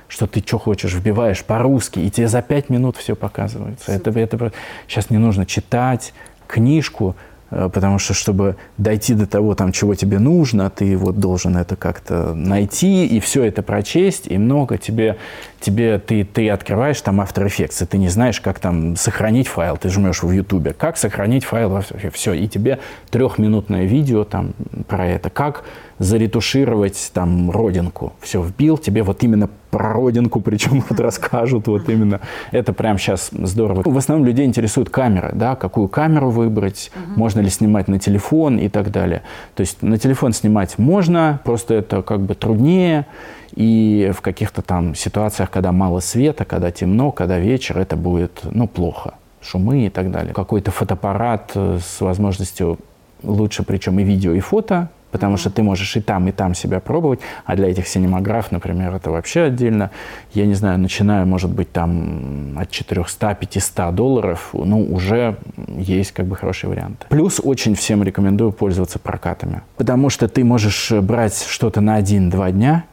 что 0.09 0.27
ты 0.27 0.43
что 0.45 0.59
хочешь, 0.59 0.95
вбиваешь 0.95 1.45
по-русски, 1.45 2.01
и 2.01 2.11
тебе 2.11 2.29
за 2.29 2.43
пять 2.43 2.69
минут 2.69 2.97
все 2.97 3.17
показывается. 3.17 3.93
Это, 3.93 4.11
это, 4.11 4.53
сейчас 4.87 5.11
не 5.11 5.19
нужно 5.19 5.47
читать 5.47 6.13
книжку, 6.47 7.15
потому 7.51 7.99
что, 7.99 8.15
чтобы 8.15 8.57
дойти 8.77 9.15
до 9.15 9.27
того, 9.27 9.55
там, 9.55 9.73
чего 9.73 9.95
тебе 9.95 10.19
нужно, 10.19 10.71
ты 10.71 10.97
вот 10.97 11.19
должен 11.19 11.57
это 11.57 11.77
как-то 11.77 12.35
найти 12.35 13.07
и 13.07 13.21
все 13.21 13.45
это 13.45 13.63
прочесть, 13.63 14.27
и 14.27 14.37
много 14.39 14.79
тебе, 14.79 15.17
тебе 15.61 15.99
ты, 15.99 16.25
ты 16.25 16.51
открываешь 16.51 17.01
там 17.01 17.21
After 17.21 17.47
Effects, 17.47 17.83
и 17.83 17.87
ты 17.87 17.99
не 17.99 18.09
знаешь, 18.09 18.41
как 18.41 18.59
там 18.59 18.97
сохранить 18.97 19.49
файл, 19.49 19.77
ты 19.77 19.89
жмешь 19.89 20.23
в 20.23 20.31
YouTube, 20.31 20.77
как 20.77 20.97
сохранить 20.97 21.45
файл 21.45 21.83
все, 22.13 22.33
и 22.35 22.49
тебе 22.49 22.79
трехминутное 23.11 23.85
видео 23.85 24.25
там 24.25 24.53
про 24.87 25.07
это, 25.07 25.31
как 25.31 25.65
заретушировать 25.99 27.11
там 27.13 27.51
родинку. 27.51 28.13
Все 28.21 28.43
вбил, 28.43 28.79
тебе 28.79 29.03
вот 29.03 29.23
именно 29.25 29.49
про 29.71 29.93
родинку, 29.93 30.41
причем 30.41 30.83
вот 30.89 30.99
расскажут 31.01 31.67
вот 31.67 31.89
именно. 31.89 32.21
Это 32.51 32.73
прям 32.73 32.99
сейчас 32.99 33.31
здорово. 33.33 33.83
В 33.85 33.99
основном 33.99 34.27
людей 34.27 34.47
интересует 34.47 34.91
камера, 34.91 35.31
да, 35.35 35.57
какую 35.57 35.89
камеру 35.89 36.31
выбрать, 36.31 36.91
угу. 36.95 37.21
можно 37.21 37.41
ли 37.41 37.51
снимать 37.51 37.89
на 37.89 37.99
телефон 37.99 38.59
и 38.59 38.69
так 38.69 38.91
далее. 38.91 39.23
То 39.55 39.63
есть 39.63 39.83
на 39.83 39.99
телефон 39.99 40.33
снимать 40.33 40.79
можно, 40.79 41.41
просто 41.45 41.75
это 41.75 42.03
как 42.03 42.21
бы 42.21 42.35
труднее. 42.35 43.07
И 43.55 44.13
в 44.15 44.21
каких-то 44.21 44.63
там 44.63 44.95
ситуациях, 44.95 45.51
когда 45.51 45.73
мало 45.73 46.01
света, 46.01 46.45
когда 46.45 46.71
темно, 46.71 47.11
когда 47.11 47.39
вечер, 47.39 47.79
это 47.79 47.97
будет, 47.97 48.41
ну, 48.45 48.69
плохо. 48.69 49.15
Шумы 49.41 49.87
и 49.87 49.89
так 49.89 50.11
далее. 50.11 50.35
Какой-то 50.35 50.71
фотоаппарат 50.71 51.53
с 51.55 52.01
возможностью 52.01 52.79
лучше, 53.23 53.63
причем 53.63 53.99
и 53.99 54.05
видео, 54.05 54.33
и 54.33 54.41
фото, 54.41 54.91
потому 55.11 55.35
mm-hmm. 55.35 55.39
что 55.39 55.51
ты 55.51 55.63
можешь 55.63 55.97
и 55.97 56.01
там, 56.01 56.29
и 56.29 56.33
там 56.33 56.55
себя 56.55 56.81
пробовать, 56.81 57.21
а 57.45 57.57
для 57.57 57.69
этих 57.69 57.87
синемаграф, 57.89 58.53
например, 58.53 58.95
это 58.95 59.11
вообще 59.11 59.43
отдельно. 59.43 59.91
Я 60.33 60.47
не 60.47 60.55
знаю, 60.55 60.79
начинаю, 60.79 61.27
может 61.27 61.51
быть, 61.51 61.73
там 61.73 62.59
от 62.59 62.71
400-500 62.71 63.93
долларов, 63.93 64.51
ну, 64.53 64.85
уже 64.85 65.37
есть 65.77 66.13
как 66.13 66.27
бы 66.27 66.37
хорошие 66.37 66.71
варианты. 66.71 67.07
Плюс 67.09 67.41
очень 67.43 67.75
всем 67.75 68.03
рекомендую 68.03 68.53
пользоваться 68.53 68.99
прокатами, 68.99 69.63
потому 69.77 70.11
что 70.11 70.29
ты 70.29 70.45
можешь 70.45 70.93
брать 70.93 71.45
что-то 71.49 71.81
на 71.81 71.97
один-два 71.97 72.51
дня 72.51 72.85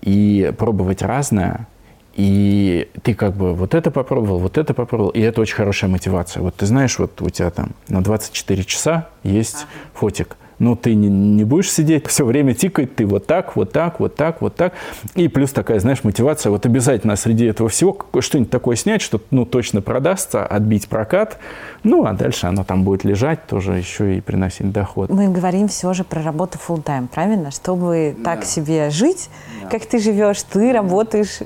и 0.00 0.52
пробовать 0.56 1.02
разное, 1.02 1.66
и 2.14 2.88
ты 3.02 3.14
как 3.14 3.36
бы 3.36 3.54
вот 3.54 3.74
это 3.74 3.92
попробовал, 3.92 4.40
вот 4.40 4.58
это 4.58 4.74
попробовал, 4.74 5.10
и 5.10 5.20
это 5.20 5.40
очень 5.40 5.54
хорошая 5.54 5.88
мотивация. 5.88 6.42
Вот 6.42 6.56
ты 6.56 6.66
знаешь, 6.66 6.98
вот 6.98 7.22
у 7.22 7.30
тебя 7.30 7.50
там 7.50 7.70
на 7.88 8.02
24 8.02 8.64
часа 8.64 9.08
есть 9.22 9.66
фотик– 9.94 10.36
но 10.58 10.76
ты 10.76 10.94
не, 10.94 11.08
не 11.08 11.44
будешь 11.44 11.70
сидеть, 11.70 12.06
все 12.06 12.24
время 12.24 12.54
тикать, 12.54 12.96
ты 12.96 13.06
вот 13.06 13.26
так, 13.26 13.56
вот 13.56 13.72
так, 13.72 14.00
вот 14.00 14.14
так, 14.14 14.40
вот 14.40 14.56
так. 14.56 14.72
И 15.14 15.28
плюс 15.28 15.52
такая, 15.52 15.80
знаешь, 15.80 16.04
мотивация, 16.04 16.50
вот 16.50 16.66
обязательно 16.66 17.16
среди 17.16 17.46
этого 17.46 17.68
всего 17.68 17.96
что-нибудь 18.20 18.50
такое 18.50 18.76
снять, 18.76 19.02
что 19.02 19.20
ну, 19.30 19.44
точно 19.44 19.82
продастся, 19.82 20.44
отбить 20.44 20.88
прокат, 20.88 21.38
ну, 21.82 22.04
а 22.04 22.12
дальше 22.12 22.46
оно 22.46 22.64
там 22.64 22.84
будет 22.84 23.04
лежать, 23.04 23.46
тоже 23.46 23.74
еще 23.74 24.18
и 24.18 24.20
приносить 24.20 24.72
доход. 24.72 25.10
Мы 25.10 25.28
говорим 25.28 25.68
все 25.68 25.92
же 25.92 26.04
про 26.04 26.22
работу 26.22 26.58
full 26.58 26.82
time, 26.82 27.08
правильно? 27.08 27.50
Чтобы 27.50 28.14
да. 28.18 28.36
так 28.36 28.44
себе 28.44 28.90
жить, 28.90 29.30
да. 29.62 29.68
как 29.68 29.86
ты 29.86 29.98
живешь, 29.98 30.42
ты 30.42 30.72
работаешь 30.72 31.40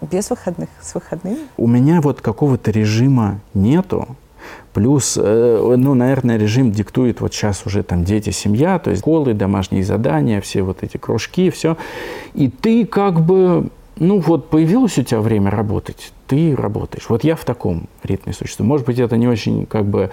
без 0.00 0.30
выходных, 0.30 0.68
с 0.80 0.94
выходными? 0.94 1.38
У 1.56 1.66
меня 1.66 2.00
вот 2.00 2.20
какого-то 2.20 2.70
режима 2.70 3.40
нету. 3.54 4.16
Плюс, 4.72 5.18
э, 5.20 5.74
ну, 5.76 5.94
наверное, 5.94 6.36
режим 6.36 6.70
диктует 6.70 7.20
вот 7.20 7.34
сейчас 7.34 7.66
уже 7.66 7.82
там 7.82 8.04
дети, 8.04 8.30
семья, 8.30 8.78
то 8.78 8.90
есть 8.90 9.02
школы, 9.02 9.34
домашние 9.34 9.82
задания, 9.82 10.40
все 10.40 10.62
вот 10.62 10.82
эти 10.82 10.96
кружки, 10.96 11.50
все. 11.50 11.76
И 12.34 12.48
ты 12.48 12.86
как 12.86 13.20
бы, 13.20 13.68
ну 13.96 14.20
вот 14.20 14.48
появилось 14.48 14.96
у 14.98 15.02
тебя 15.02 15.20
время 15.20 15.50
работать, 15.50 16.12
ты 16.28 16.54
работаешь. 16.54 17.06
Вот 17.08 17.24
я 17.24 17.34
в 17.34 17.44
таком 17.44 17.88
ритме 18.04 18.32
существую. 18.32 18.68
Может 18.68 18.86
быть, 18.86 19.00
это 19.00 19.16
не 19.16 19.26
очень 19.26 19.66
как 19.66 19.86
бы 19.86 20.10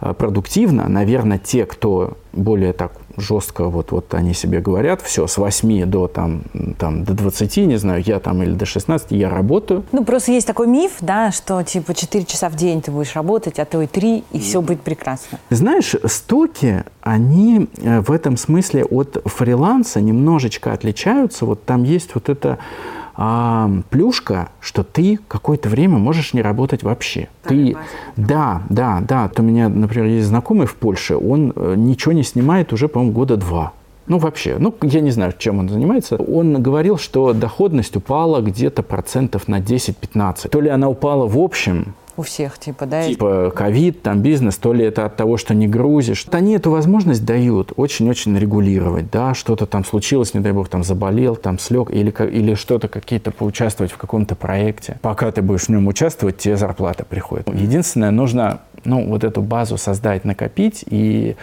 э, 0.00 0.14
продуктивно. 0.14 0.88
Наверное, 0.88 1.38
те, 1.38 1.66
кто 1.66 2.16
более 2.32 2.72
так 2.72 2.92
жестко, 3.20 3.64
вот, 3.64 3.92
вот 3.92 4.14
они 4.14 4.34
себе 4.34 4.60
говорят, 4.60 5.02
все, 5.02 5.26
с 5.26 5.38
8 5.38 5.86
до, 5.86 6.08
там, 6.08 6.42
там, 6.78 7.04
до 7.04 7.14
20, 7.14 7.56
не 7.58 7.76
знаю, 7.76 8.02
я 8.04 8.20
там 8.20 8.42
или 8.42 8.52
до 8.52 8.66
16, 8.66 9.12
я 9.12 9.30
работаю. 9.30 9.84
Ну, 9.92 10.04
просто 10.04 10.32
есть 10.32 10.46
такой 10.46 10.66
миф, 10.66 10.92
да, 11.00 11.32
что 11.32 11.62
типа 11.62 11.94
4 11.94 12.24
часа 12.24 12.48
в 12.48 12.56
день 12.56 12.82
ты 12.82 12.90
будешь 12.90 13.14
работать, 13.14 13.58
а 13.58 13.64
то 13.64 13.82
и 13.82 13.86
3, 13.86 14.24
и 14.32 14.38
все 14.38 14.60
будет 14.60 14.80
прекрасно. 14.80 15.38
Знаешь, 15.50 15.94
стоки, 16.04 16.84
они 17.00 17.68
э, 17.76 18.00
в 18.00 18.10
этом 18.10 18.36
смысле 18.36 18.84
от 18.84 19.22
фриланса 19.24 20.00
немножечко 20.00 20.72
отличаются. 20.72 21.46
Вот 21.46 21.64
там 21.64 21.84
есть 21.84 22.14
вот 22.14 22.28
это 22.28 22.58
а, 23.20 23.68
плюшка, 23.90 24.50
что 24.60 24.84
ты 24.84 25.18
какое-то 25.26 25.68
время 25.68 25.98
можешь 25.98 26.34
не 26.34 26.40
работать 26.40 26.84
вообще. 26.84 27.28
ты, 27.42 27.76
да, 28.16 28.62
да, 28.68 29.02
да. 29.06 29.24
Вот 29.24 29.40
у 29.40 29.42
меня, 29.42 29.68
например, 29.68 30.06
есть 30.06 30.28
знакомый 30.28 30.68
в 30.68 30.76
Польше, 30.76 31.16
он 31.16 31.52
э, 31.56 31.74
ничего 31.76 32.12
не 32.12 32.22
снимает 32.22 32.72
уже, 32.72 32.86
по-моему, 32.86 33.12
года 33.12 33.36
два. 33.36 33.72
Ну, 34.06 34.18
вообще, 34.18 34.56
ну, 34.60 34.72
я 34.82 35.00
не 35.00 35.10
знаю, 35.10 35.34
чем 35.36 35.58
он 35.58 35.68
занимается. 35.68 36.14
Он 36.14 36.62
говорил, 36.62 36.96
что 36.96 37.32
доходность 37.32 37.96
упала 37.96 38.40
где-то 38.40 38.84
процентов 38.84 39.48
на 39.48 39.58
10-15. 39.58 40.48
То 40.48 40.60
ли 40.60 40.68
она 40.70 40.88
упала 40.88 41.26
в 41.26 41.36
общем, 41.38 41.94
у 42.18 42.22
всех, 42.22 42.58
типа, 42.58 42.86
да? 42.86 43.02
Типа 43.02 43.52
ковид, 43.54 44.02
там 44.02 44.20
бизнес, 44.20 44.56
то 44.56 44.72
ли 44.72 44.84
это 44.84 45.06
от 45.06 45.16
того, 45.16 45.36
что 45.36 45.54
не 45.54 45.68
грузишь. 45.68 46.26
Они 46.32 46.54
эту 46.54 46.70
возможность 46.70 47.24
дают 47.24 47.72
очень-очень 47.76 48.36
регулировать, 48.36 49.10
да, 49.10 49.34
что-то 49.34 49.66
там 49.66 49.84
случилось, 49.84 50.34
не 50.34 50.40
дай 50.40 50.52
бог, 50.52 50.68
там 50.68 50.82
заболел, 50.82 51.36
там 51.36 51.58
слег, 51.58 51.90
или, 51.90 52.12
или 52.30 52.54
что-то 52.54 52.88
какие-то 52.88 53.30
поучаствовать 53.30 53.92
в 53.92 53.96
каком-то 53.96 54.34
проекте. 54.34 54.98
Пока 55.00 55.30
ты 55.30 55.42
будешь 55.42 55.66
в 55.66 55.68
нем 55.68 55.86
участвовать, 55.86 56.38
тебе 56.38 56.56
зарплата 56.56 57.04
приходит. 57.04 57.48
Единственное, 57.54 58.10
нужно, 58.10 58.60
ну, 58.84 59.08
вот 59.08 59.24
эту 59.24 59.40
базу 59.40 59.78
создать, 59.78 60.24
накопить 60.24 60.84
и 60.86 61.36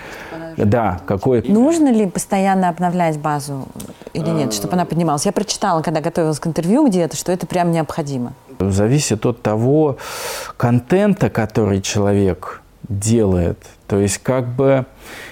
да, 0.57 1.01
какой 1.05 1.41
Нужно 1.47 1.91
ли 1.91 2.07
постоянно 2.07 2.69
обновлять 2.69 3.19
базу 3.19 3.67
или 4.13 4.29
нет, 4.29 4.53
чтобы 4.53 4.73
она 4.73 4.85
поднималась? 4.85 5.25
Я 5.25 5.31
прочитала, 5.31 5.81
когда 5.81 6.01
готовилась 6.01 6.39
к 6.39 6.47
интервью 6.47 6.88
где-то, 6.88 7.17
что 7.17 7.31
это 7.31 7.45
прям 7.45 7.71
необходимо. 7.71 8.33
Зависит 8.71 9.25
от 9.25 9.41
того 9.41 9.97
контента, 10.58 11.30
который 11.30 11.82
человек 11.82 12.62
делает. 12.89 13.58
То 13.88 13.99
есть 13.99 14.19
как 14.19 14.47
бы 14.47 14.86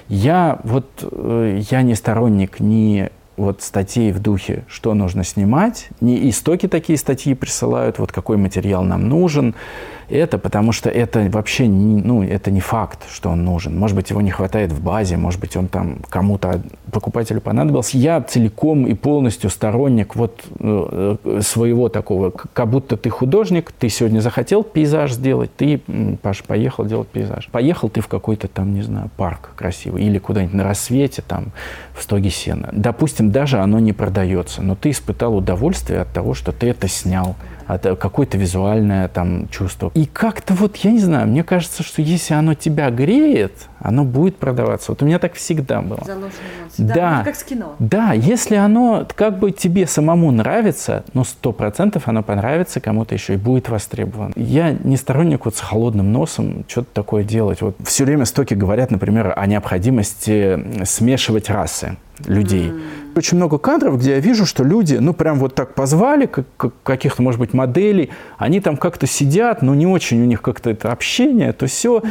я 0.08 0.60
вот 0.64 0.88
э, 1.02 1.62
я 1.70 1.82
не 1.82 1.96
сторонник 1.96 2.60
ни 2.60 3.10
вот 3.36 3.62
статей 3.62 4.12
в 4.12 4.20
духе, 4.20 4.64
что 4.68 4.94
нужно 4.94 5.24
снимать. 5.24 5.88
Не 6.02 6.30
истоки 6.30 6.68
такие 6.68 6.98
статьи 6.98 7.34
присылают, 7.34 8.00
вот 8.00 8.12
какой 8.12 8.38
материал 8.38 8.84
нам 8.84 9.10
нужен. 9.10 9.56
Это 10.10 10.38
потому 10.38 10.72
что 10.72 10.90
это 10.90 11.28
вообще 11.30 11.68
не, 11.68 12.02
ну, 12.02 12.24
это 12.24 12.52
не 12.52 12.60
факт, 12.60 13.00
что 13.10 13.30
он 13.30 13.44
нужен. 13.44 13.78
Может 13.78 13.96
быть, 13.96 14.10
его 14.10 14.22
не 14.22 14.32
хватает 14.32 14.72
в 14.72 14.82
базе, 14.82 15.18
может 15.18 15.40
быть, 15.40 15.56
он 15.56 15.68
там 15.68 15.98
кому-то, 16.10 16.62
покупателю 16.92 17.42
понадобился. 17.42 17.98
Я 17.98 18.22
целиком 18.22 18.86
и 18.86 18.94
полностью 18.94 19.50
сторонник 19.50 20.16
вот 20.16 20.44
э, 20.60 21.40
своего 21.42 21.90
такого, 21.90 22.32
как 22.32 22.70
будто 22.70 22.98
ты 22.98 23.10
художник, 23.10 23.72
ты 23.72 23.90
сегодня 23.90 24.20
захотел 24.20 24.64
пейзаж 24.64 25.14
сделать, 25.14 25.56
ты, 25.56 25.82
Паша, 26.22 26.44
поехал 26.44 26.86
делать 26.86 27.08
пейзаж. 27.08 27.50
Поехал 27.52 27.90
ты 27.90 28.02
в 28.02 28.08
какой-то 28.08 28.48
там, 28.48 28.74
не 28.74 28.82
знаю, 28.82 29.10
парк 29.18 29.52
красивый 29.56 30.04
или 30.04 30.18
куда-нибудь 30.18 30.56
на 30.56 30.64
рассвете, 30.64 31.24
там, 31.26 31.52
в 31.94 32.04
стоге 32.04 32.30
сена. 32.30 32.70
Допустим, 32.72 33.32
даже 33.32 33.60
оно 33.60 33.80
не 33.80 33.94
продается, 33.94 34.62
но 34.62 34.76
ты 34.76 34.92
испытал 34.92 35.36
удовольствие 35.36 36.02
от 36.02 36.12
того, 36.14 36.34
что 36.34 36.52
ты 36.52 36.68
это 36.68 36.88
снял 36.88 37.36
от 37.68 37.86
э, 37.86 37.96
какое-то 37.96 38.38
визуальное 38.38 39.08
там 39.08 39.48
чувство. 39.50 39.92
И 39.94 40.06
как-то 40.06 40.54
вот, 40.54 40.78
я 40.78 40.92
не 40.92 41.00
знаю, 41.00 41.28
мне 41.28 41.44
кажется, 41.44 41.84
что 41.84 42.02
если 42.02 42.34
оно 42.34 42.54
тебя 42.54 42.90
греет, 42.90 43.54
оно 43.80 44.04
будет 44.06 44.38
продаваться. 44.38 44.92
Вот 44.92 45.02
у 45.02 45.06
меня 45.06 45.20
так 45.20 45.34
всегда 45.34 45.82
было. 45.82 46.04
Да, 46.06 46.16
да, 46.78 47.18
ну, 47.20 47.26
как 47.26 47.36
с 47.36 47.44
кино. 47.44 47.76
Да, 47.80 48.14
если 48.14 48.56
оно 48.56 49.08
как 49.16 49.40
бы 49.40 49.52
тебе 49.52 49.88
самому 49.88 50.32
нравится, 50.32 51.04
ну, 51.14 51.24
сто 51.24 51.52
процентов 51.52 52.08
оно 52.08 52.24
понравится 52.24 52.80
кому-то 52.80 53.14
еще 53.14 53.34
и 53.34 53.38
будет 53.38 53.70
востребовано. 53.70 54.34
Я 54.36 54.72
не 54.72 54.98
сторонник 54.98 55.46
вот 55.46 55.56
с 55.56 55.60
холодным 55.60 56.12
носом 56.12 56.66
что-то 56.68 56.90
такое 56.94 57.24
делать. 57.24 57.62
Вот 57.62 57.76
все 57.84 58.06
время 58.06 58.26
стоки 58.26 58.54
говорят, 58.54 58.92
например, 58.92 59.34
о 59.36 59.46
необходимости 59.46 60.86
смешивать 60.86 61.50
расы 61.50 61.98
людей. 62.26 62.70
Mm. 62.70 62.82
Очень 63.16 63.38
много 63.38 63.58
кадров, 63.58 64.00
где 64.00 64.12
я 64.12 64.20
вижу, 64.20 64.46
что 64.46 64.64
люди, 64.64 64.96
ну, 64.96 65.14
прям 65.14 65.38
вот 65.40 65.56
так 65.56 65.76
позвали 65.76 66.26
как, 66.26 66.46
как, 66.58 66.74
каких-то, 66.84 67.22
может 67.22 67.40
быть, 67.40 67.54
моделей, 67.54 68.10
они 68.38 68.60
там 68.60 68.78
как-то 68.78 69.08
сидят, 69.08 69.62
но 69.62 69.76
не 69.76 69.86
очень 69.86 70.22
у 70.22 70.26
них 70.26 70.42
как-то 70.42 70.72
это 70.72 70.92
общение, 70.92 71.54
то 71.54 71.68
все. 71.68 72.02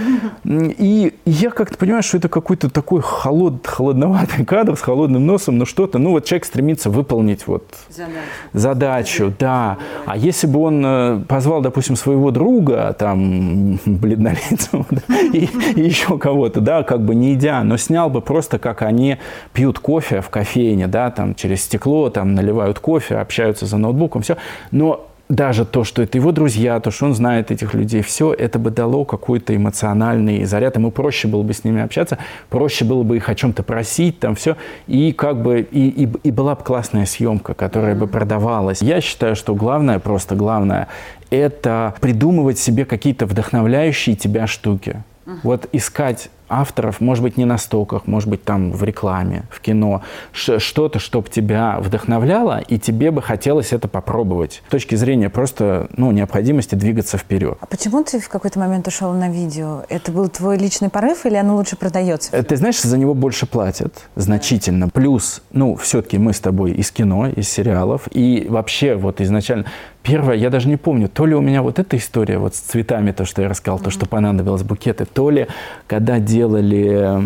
И 0.44 1.14
я 1.24 1.50
как-то 1.50 1.76
понимаю, 1.76 2.02
что 2.02 2.18
это 2.18 2.28
какой-то 2.28 2.70
такой 2.70 3.00
холод, 3.00 3.66
холодноватый 3.66 4.44
кадр 4.44 4.76
с 4.76 4.80
холодным 4.80 5.26
носом, 5.26 5.58
но 5.58 5.64
что-то, 5.64 5.98
ну, 5.98 6.10
вот 6.10 6.24
человек 6.24 6.44
стремится 6.44 6.90
выполнить 6.90 7.46
вот 7.46 7.64
задачу, 7.88 8.18
задачу 8.52 9.34
да. 9.38 9.78
А 10.06 10.16
если 10.16 10.46
бы 10.46 10.60
он 10.60 10.82
э, 10.84 11.20
позвал, 11.26 11.62
допустим, 11.62 11.96
своего 11.96 12.30
друга, 12.30 12.94
там, 12.98 13.78
бледнолицего, 13.84 14.86
и, 15.32 15.48
и 15.76 15.80
еще 15.80 16.18
кого-то, 16.18 16.60
да, 16.60 16.82
как 16.82 17.04
бы 17.04 17.14
не 17.14 17.34
идя, 17.34 17.64
но 17.64 17.76
снял 17.76 18.10
бы 18.10 18.20
просто, 18.20 18.58
как 18.58 18.82
они 18.82 19.18
пьют 19.52 19.78
кофе 19.78 20.20
в 20.20 20.30
кофейне, 20.30 20.86
да, 20.92 21.10
там 21.10 21.34
через 21.34 21.64
стекло, 21.64 22.08
там 22.10 22.36
наливают 22.36 22.78
кофе, 22.78 23.16
общаются 23.16 23.66
за 23.66 23.78
ноутбуком, 23.78 24.22
все. 24.22 24.36
Но 24.70 25.08
даже 25.28 25.64
то, 25.64 25.82
что 25.82 26.02
это 26.02 26.18
его 26.18 26.30
друзья, 26.30 26.78
то, 26.78 26.90
что 26.90 27.06
он 27.06 27.14
знает 27.14 27.50
этих 27.50 27.72
людей, 27.72 28.02
все 28.02 28.34
это 28.34 28.58
бы 28.58 28.70
дало 28.70 29.04
какой-то 29.04 29.56
эмоциональный 29.56 30.44
заряд. 30.44 30.76
Ему 30.76 30.90
проще 30.90 31.26
было 31.26 31.42
бы 31.42 31.54
с 31.54 31.64
ними 31.64 31.80
общаться, 31.80 32.18
проще 32.50 32.84
было 32.84 33.02
бы 33.02 33.16
их 33.16 33.28
о 33.30 33.34
чем-то 33.34 33.62
просить, 33.62 34.20
там 34.20 34.34
все. 34.34 34.56
И 34.86 35.12
как 35.12 35.42
бы 35.42 35.60
и, 35.60 35.88
и, 35.88 36.08
и 36.22 36.30
была 36.30 36.54
бы 36.54 36.62
классная 36.62 37.06
съемка, 37.06 37.54
которая 37.54 37.94
бы 37.94 38.06
продавалась. 38.06 38.82
Я 38.82 39.00
считаю, 39.00 39.34
что 39.34 39.54
главное, 39.54 39.98
просто 39.98 40.34
главное, 40.34 40.88
это 41.30 41.94
придумывать 42.00 42.58
себе 42.58 42.84
какие-то 42.84 43.24
вдохновляющие 43.24 44.14
тебя 44.14 44.46
штуки. 44.46 45.02
Вот 45.44 45.66
искать 45.72 46.30
авторов, 46.52 47.00
может 47.00 47.22
быть, 47.22 47.36
не 47.36 47.44
на 47.44 47.58
стоках, 47.58 48.06
может 48.06 48.28
быть, 48.28 48.44
там 48.44 48.72
в 48.72 48.82
рекламе, 48.84 49.44
в 49.50 49.60
кино, 49.60 50.02
что-то, 50.32 50.98
чтобы 50.98 51.28
тебя 51.28 51.78
вдохновляло, 51.80 52.60
и 52.60 52.78
тебе 52.78 53.10
бы 53.10 53.22
хотелось 53.22 53.72
это 53.72 53.88
попробовать. 53.88 54.62
С 54.68 54.70
точки 54.70 54.94
зрения 54.94 55.30
просто 55.30 55.88
ну, 55.96 56.10
необходимости 56.10 56.74
двигаться 56.74 57.18
вперед. 57.18 57.58
А 57.60 57.66
почему 57.66 58.04
ты 58.04 58.20
в 58.20 58.28
какой-то 58.28 58.58
момент 58.58 58.86
ушел 58.88 59.12
на 59.12 59.28
видео? 59.28 59.82
Это 59.88 60.12
был 60.12 60.28
твой 60.28 60.58
личный 60.58 60.90
порыв 60.90 61.26
или 61.26 61.36
оно 61.36 61.56
лучше 61.56 61.76
продается? 61.76 62.36
Э, 62.36 62.42
ты 62.42 62.56
знаешь, 62.56 62.80
за 62.80 62.98
него 62.98 63.14
больше 63.14 63.46
платят 63.46 64.08
значительно. 64.14 64.88
Плюс, 64.88 65.42
ну, 65.52 65.76
все-таки 65.76 66.18
мы 66.18 66.32
с 66.32 66.40
тобой 66.40 66.72
из 66.72 66.90
кино, 66.90 67.28
из 67.28 67.48
сериалов, 67.48 68.08
и 68.12 68.46
вообще 68.48 68.94
вот 68.94 69.20
изначально 69.20 69.66
Первое, 70.02 70.34
я 70.34 70.50
даже 70.50 70.68
не 70.68 70.76
помню, 70.76 71.08
то 71.08 71.26
ли 71.26 71.34
у 71.34 71.40
меня 71.40 71.62
вот 71.62 71.78
эта 71.78 71.96
история 71.96 72.38
вот 72.38 72.56
с 72.56 72.58
цветами, 72.58 73.12
то, 73.12 73.24
что 73.24 73.42
я 73.42 73.48
рассказал, 73.48 73.78
mm-hmm. 73.78 73.84
то, 73.84 73.90
что 73.90 74.06
понадобилось 74.06 74.62
букеты, 74.64 75.04
то 75.04 75.30
ли 75.30 75.46
когда 75.86 76.18
делали 76.42 77.22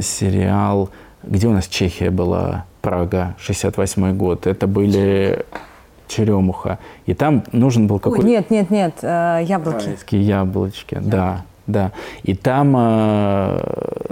сериал, 0.00 0.90
где 1.24 1.48
у 1.48 1.52
нас 1.52 1.66
Чехия 1.66 2.10
была, 2.10 2.64
Прага, 2.80 3.34
68 3.38 4.16
год, 4.16 4.46
это 4.46 4.66
были 4.66 5.44
Черемуха, 6.08 6.78
и 7.06 7.14
там 7.14 7.42
нужен 7.52 7.86
был 7.86 7.98
какой-то... 7.98 8.26
Нет, 8.26 8.50
нет, 8.50 8.70
нет, 8.70 8.94
э, 9.02 9.40
яблоки. 9.44 9.86
Райские 9.86 10.22
яблочки, 10.22 10.94
яблоки. 10.94 11.10
да. 11.10 11.44
Да. 11.66 11.92
И 12.24 12.34
там 12.34 12.74
э, 12.76 13.58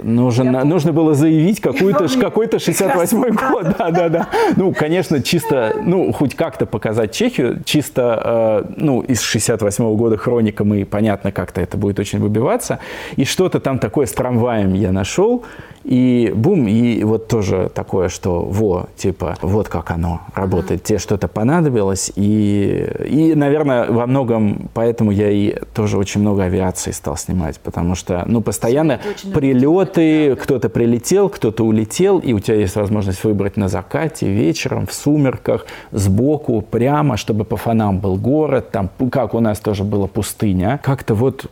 нужен, 0.03 0.51
нужно 0.67 0.93
было 0.93 1.13
заявить 1.13 1.59
какой-то 1.59 2.07
какой 2.19 2.47
68-й 2.47 3.31
год. 3.31 3.75
Да, 3.77 3.91
да, 3.91 4.09
да. 4.09 4.27
Ну, 4.55 4.73
конечно, 4.73 5.21
чисто, 5.21 5.75
ну, 5.83 6.11
хоть 6.13 6.35
как-то 6.35 6.65
показать 6.65 7.11
Чехию, 7.11 7.61
чисто, 7.65 8.63
э, 8.67 8.73
ну, 8.77 9.01
из 9.01 9.21
68-го 9.21 9.95
года 9.95 10.17
хроника 10.17 10.63
мы, 10.63 10.85
понятно, 10.85 11.31
как-то 11.31 11.61
это 11.61 11.77
будет 11.77 11.99
очень 11.99 12.19
выбиваться. 12.19 12.79
И 13.17 13.25
что-то 13.25 13.59
там 13.59 13.79
такое 13.79 14.05
с 14.05 14.11
трамваем 14.13 14.73
я 14.73 14.91
нашел. 14.91 15.43
И 15.83 16.31
бум, 16.35 16.67
и 16.67 17.03
вот 17.03 17.27
тоже 17.27 17.71
такое, 17.73 18.09
что 18.09 18.41
во, 18.41 18.87
типа, 18.95 19.37
вот 19.41 19.67
как 19.67 19.91
оно 19.91 20.21
работает. 20.35 20.83
Тебе 20.83 20.99
что-то 20.99 21.27
понадобилось. 21.27 22.11
И, 22.15 22.87
и, 23.07 23.35
наверное, 23.35 23.89
во 23.89 24.05
многом 24.05 24.69
поэтому 24.73 25.11
я 25.11 25.29
и 25.31 25.55
тоже 25.73 25.97
очень 25.97 26.21
много 26.21 26.43
авиации 26.43 26.91
стал 26.91 27.17
снимать. 27.17 27.59
Потому 27.59 27.95
что, 27.95 28.23
ну, 28.27 28.41
постоянно 28.41 28.99
прилеты, 29.33 30.35
кто-то 30.35 30.69
прилетел, 30.69 31.29
кто-то 31.29 31.63
улетел, 31.65 32.19
и 32.19 32.33
у 32.33 32.39
тебя 32.39 32.57
есть 32.57 32.75
возможность 32.75 33.23
выбрать 33.23 33.57
на 33.57 33.67
закате, 33.67 34.31
вечером, 34.31 34.85
в 34.85 34.93
сумерках, 34.93 35.65
сбоку, 35.91 36.61
прямо, 36.61 37.17
чтобы 37.17 37.43
по 37.43 37.57
фонам 37.57 37.99
был 37.99 38.17
город, 38.17 38.71
там, 38.71 38.89
как 39.11 39.33
у 39.33 39.39
нас 39.39 39.59
тоже 39.59 39.83
была 39.83 40.07
пустыня. 40.07 40.79
Как-то 40.83 41.15
вот 41.15 41.47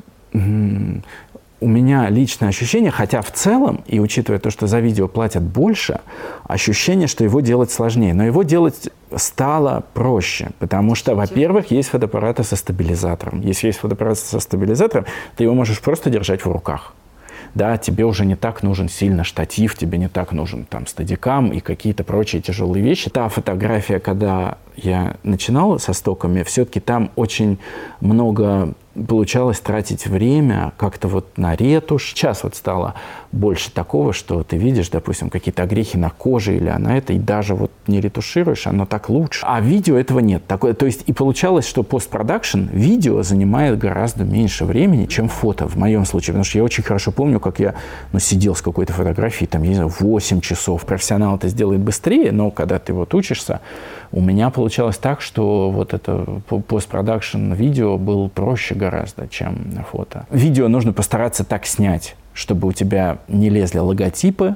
у 1.61 1.67
меня 1.67 2.09
личное 2.09 2.49
ощущение, 2.49 2.91
хотя 2.91 3.21
в 3.21 3.31
целом, 3.31 3.83
и 3.85 3.99
учитывая 3.99 4.39
то, 4.39 4.49
что 4.49 4.67
за 4.67 4.79
видео 4.79 5.07
платят 5.07 5.43
больше, 5.43 5.99
ощущение, 6.43 7.07
что 7.07 7.23
его 7.23 7.41
делать 7.41 7.71
сложнее. 7.71 8.13
Но 8.13 8.25
его 8.25 8.43
делать 8.43 8.89
стало 9.15 9.83
проще, 9.93 10.51
потому 10.59 10.95
что, 10.95 11.15
во-первых, 11.15 11.71
есть 11.71 11.89
фотоаппараты 11.89 12.43
со 12.43 12.55
стабилизатором. 12.55 13.41
Если 13.41 13.67
есть 13.67 13.79
фотоаппарат 13.79 14.19
со 14.19 14.39
стабилизатором, 14.39 15.05
ты 15.35 15.43
его 15.43 15.53
можешь 15.53 15.81
просто 15.81 16.09
держать 16.09 16.45
в 16.45 16.51
руках. 16.51 16.93
Да, 17.55 17.77
тебе 17.77 18.05
уже 18.05 18.25
не 18.25 18.35
так 18.35 18.63
нужен 18.63 18.89
сильно 18.89 19.23
штатив, 19.23 19.75
тебе 19.75 19.97
не 19.97 20.07
так 20.07 20.31
нужен 20.31 20.65
там 20.65 20.85
стадикам 20.85 21.49
и 21.49 21.59
какие-то 21.59 22.03
прочие 22.03 22.41
тяжелые 22.41 22.83
вещи. 22.83 23.09
Та 23.09 23.27
фотография, 23.27 23.99
когда 23.99 24.57
я 24.75 25.15
начинал 25.23 25.79
со 25.79 25.93
стоками, 25.93 26.43
все-таки 26.43 26.79
там 26.79 27.09
очень 27.15 27.57
много 28.01 28.75
получалось 29.07 29.59
тратить 29.59 30.07
время 30.07 30.73
как-то 30.77 31.07
вот 31.07 31.37
на 31.37 31.55
ретушь. 31.55 32.09
Сейчас 32.09 32.43
вот 32.43 32.55
стало 32.55 32.95
больше 33.31 33.71
такого, 33.71 34.13
что 34.13 34.43
ты 34.43 34.57
видишь, 34.57 34.89
допустим, 34.89 35.29
какие-то 35.29 35.63
огрехи 35.63 35.97
на 35.97 36.09
коже 36.09 36.55
или 36.55 36.69
на 36.69 36.97
это, 36.97 37.13
и 37.13 37.19
даже 37.19 37.55
вот 37.55 37.71
не 37.87 38.01
ретушируешь, 38.01 38.67
оно 38.67 38.85
так 38.85 39.09
лучше. 39.09 39.45
А 39.45 39.61
видео 39.61 39.97
этого 39.97 40.19
нет. 40.19 40.45
Такое, 40.47 40.73
то 40.73 40.85
есть 40.85 41.03
и 41.07 41.13
получалось, 41.13 41.67
что 41.67 41.83
постпродакшн 41.83 42.65
видео 42.71 43.21
занимает 43.23 43.77
гораздо 43.77 44.23
меньше 44.23 44.65
времени, 44.65 45.05
чем 45.05 45.27
фото 45.27 45.67
в 45.67 45.75
моем 45.75 46.05
случае. 46.05 46.33
Потому 46.33 46.43
что 46.43 46.57
я 46.57 46.63
очень 46.63 46.83
хорошо 46.83 47.11
помню, 47.11 47.39
как 47.39 47.59
я 47.59 47.75
ну, 48.11 48.19
сидел 48.19 48.55
с 48.55 48.61
какой-то 48.61 48.93
фотографией, 48.93 49.47
там, 49.47 49.63
я 49.63 49.69
не 49.69 49.75
знаю, 49.75 49.91
8 49.99 50.41
часов. 50.41 50.85
Профессионал 50.85 51.35
это 51.35 51.47
сделает 51.47 51.81
быстрее, 51.81 52.31
но 52.31 52.51
когда 52.51 52.79
ты 52.79 52.93
вот 52.93 53.13
учишься, 53.13 53.61
у 54.11 54.21
меня 54.21 54.49
получалось 54.49 54.97
так, 54.97 55.21
что 55.21 55.69
вот 55.69 55.93
это 55.93 56.41
постпродакшн 56.67 57.53
видео 57.53 57.97
был 57.97 58.29
проще 58.29 58.73
гораздо, 58.73 58.88
чем 59.29 59.71
фото. 59.89 60.25
Видео 60.29 60.67
нужно 60.67 60.93
постараться 60.93 61.43
так 61.43 61.65
снять, 61.65 62.15
чтобы 62.33 62.67
у 62.67 62.71
тебя 62.71 63.17
не 63.27 63.49
лезли 63.49 63.79
логотипы, 63.79 64.55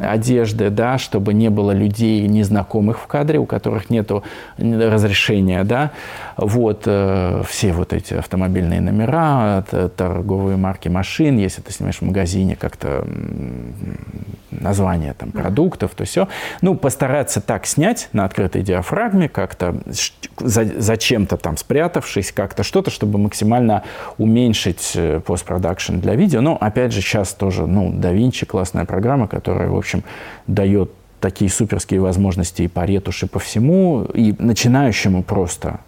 одежды, 0.00 0.70
да, 0.70 0.98
чтобы 0.98 1.34
не 1.34 1.50
было 1.50 1.72
людей 1.72 2.26
незнакомых 2.26 2.98
в 2.98 3.06
кадре, 3.06 3.38
у 3.38 3.46
которых 3.46 3.90
нет 3.90 4.10
разрешения, 4.58 5.64
да, 5.64 5.90
вот, 6.36 6.82
э, 6.86 7.42
все 7.48 7.72
вот 7.72 7.92
эти 7.92 8.14
автомобильные 8.14 8.80
номера, 8.80 9.64
торговые 9.96 10.56
марки 10.56 10.88
машин, 10.88 11.38
если 11.38 11.62
ты 11.62 11.72
снимаешь 11.72 11.98
в 11.98 12.02
магазине 12.02 12.56
как-то 12.56 13.06
название 14.50 15.14
там 15.14 15.32
продуктов, 15.32 15.94
то 15.94 16.04
все, 16.04 16.28
ну, 16.62 16.74
постараться 16.74 17.40
так 17.40 17.66
снять 17.66 18.08
на 18.12 18.24
открытой 18.24 18.62
диафрагме, 18.62 19.28
как-то 19.28 19.76
за, 20.38 20.64
зачем-то 20.64 21.36
там 21.36 21.56
спрятавшись, 21.56 22.32
как-то 22.32 22.62
что-то, 22.62 22.90
чтобы 22.90 23.18
максимально 23.18 23.82
уменьшить 24.18 24.92
э, 24.94 25.20
постпродакшн 25.20 25.98
для 25.98 26.14
видео, 26.14 26.40
но, 26.40 26.56
опять 26.60 26.92
же, 26.92 27.00
сейчас 27.00 27.34
тоже, 27.34 27.66
ну, 27.66 27.92
DaVinci 27.92 28.46
классная 28.46 28.84
программа, 28.84 29.28
которая 29.28 29.68
в 29.68 29.76
общем, 29.76 30.04
дает 30.46 30.90
такие 31.20 31.50
суперские 31.50 32.00
возможности 32.00 32.62
и 32.62 32.68
по 32.68 32.84
ретуши, 32.84 33.26
по 33.26 33.38
всему. 33.38 34.04
И 34.12 34.34
начинающему 34.38 35.22
просто 35.22 35.80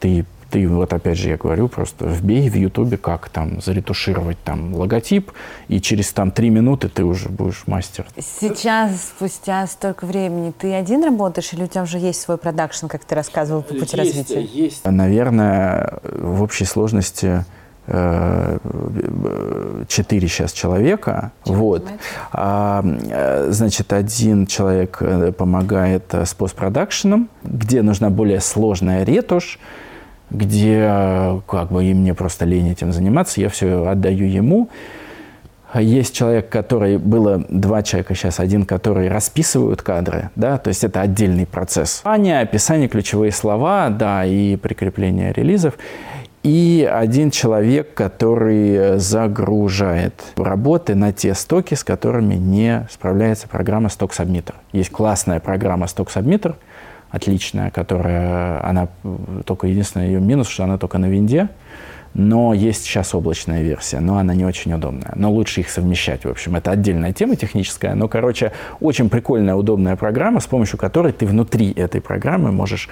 ты 0.00 0.24
ты 0.50 0.66
вот 0.66 0.92
опять 0.92 1.16
же 1.16 1.28
я 1.28 1.36
говорю, 1.36 1.68
просто 1.68 2.06
вбей 2.06 2.48
в 2.50 2.56
Ютубе, 2.56 2.96
как 2.96 3.28
там 3.28 3.60
заретушировать 3.60 4.38
там 4.44 4.74
логотип, 4.74 5.30
и 5.68 5.80
через 5.80 6.12
там 6.12 6.30
три 6.30 6.50
минуты 6.50 6.88
ты 6.88 7.04
уже 7.04 7.28
будешь 7.28 7.62
мастер. 7.66 8.06
Сейчас, 8.18 9.12
спустя 9.16 9.66
столько 9.66 10.06
времени, 10.06 10.52
ты 10.56 10.74
один 10.74 11.04
работаешь 11.04 11.52
или 11.52 11.64
у 11.64 11.66
тебя 11.66 11.82
уже 11.82 11.98
есть 11.98 12.20
свой 12.20 12.36
продакшн, 12.36 12.86
как 12.86 13.04
ты 13.04 13.14
рассказывал 13.14 13.62
по 13.62 13.74
пути 13.74 13.96
есть, 13.96 14.16
развития? 14.16 14.42
Есть. 14.42 14.84
Наверное, 14.84 16.00
в 16.02 16.42
общей 16.42 16.64
сложности 16.64 17.44
э, 17.86 18.58
четыре 19.88 20.26
сейчас 20.26 20.52
человека. 20.52 21.30
вот. 21.44 21.86
А, 22.32 22.84
э, 22.84 23.52
значит, 23.52 23.92
один 23.92 24.46
человек 24.46 24.98
э, 25.00 25.32
помогает 25.32 26.12
с 26.12 26.34
постпродакшеном, 26.34 27.28
где 27.44 27.82
нужна 27.82 28.10
более 28.10 28.40
сложная 28.40 29.04
ретушь, 29.04 29.60
где 30.30 31.40
как 31.46 31.70
бы 31.70 31.84
и 31.84 31.94
мне 31.94 32.14
просто 32.14 32.44
лень 32.44 32.70
этим 32.70 32.92
заниматься, 32.92 33.40
я 33.40 33.48
все 33.48 33.86
отдаю 33.86 34.26
ему. 34.26 34.68
Есть 35.74 36.16
человек, 36.16 36.48
который, 36.48 36.98
было 36.98 37.44
два 37.48 37.84
человека 37.84 38.16
сейчас, 38.16 38.40
один, 38.40 38.64
который 38.64 39.08
расписывают 39.08 39.82
кадры, 39.82 40.30
да, 40.34 40.58
то 40.58 40.66
есть 40.66 40.82
это 40.82 41.00
отдельный 41.00 41.46
процесс. 41.46 42.00
Описание, 42.00 42.40
описание, 42.40 42.88
ключевые 42.88 43.30
слова, 43.30 43.88
да, 43.88 44.24
и 44.24 44.56
прикрепление 44.56 45.32
релизов. 45.32 45.74
И 46.42 46.88
один 46.90 47.30
человек, 47.30 47.94
который 47.94 48.98
загружает 48.98 50.14
работы 50.36 50.96
на 50.96 51.12
те 51.12 51.34
стоки, 51.34 51.74
с 51.74 51.84
которыми 51.84 52.34
не 52.34 52.88
справляется 52.90 53.46
программа 53.46 53.90
Stock 53.90 54.10
Submitter. 54.10 54.54
Есть 54.72 54.90
классная 54.90 55.38
программа 55.38 55.86
Stock 55.86 56.08
Submitter– 56.12 56.56
отличная, 57.10 57.70
которая, 57.70 58.64
она 58.64 58.88
только 59.44 59.66
единственный 59.66 60.06
ее 60.06 60.20
минус, 60.20 60.48
что 60.48 60.64
она 60.64 60.78
только 60.78 60.98
на 60.98 61.06
винде, 61.06 61.48
но 62.14 62.54
есть 62.54 62.84
сейчас 62.84 63.14
облачная 63.14 63.62
версия, 63.62 64.00
но 64.00 64.18
она 64.18 64.34
не 64.34 64.44
очень 64.44 64.72
удобная. 64.72 65.12
Но 65.14 65.30
лучше 65.30 65.60
их 65.60 65.70
совмещать, 65.70 66.24
в 66.24 66.28
общем. 66.28 66.56
Это 66.56 66.72
отдельная 66.72 67.12
тема 67.12 67.36
техническая, 67.36 67.94
но, 67.94 68.08
короче, 68.08 68.52
очень 68.80 69.08
прикольная, 69.08 69.54
удобная 69.54 69.96
программа, 69.96 70.40
с 70.40 70.46
помощью 70.46 70.78
которой 70.78 71.12
ты 71.12 71.26
внутри 71.26 71.72
этой 71.72 72.00
программы 72.00 72.50
можешь 72.50 72.88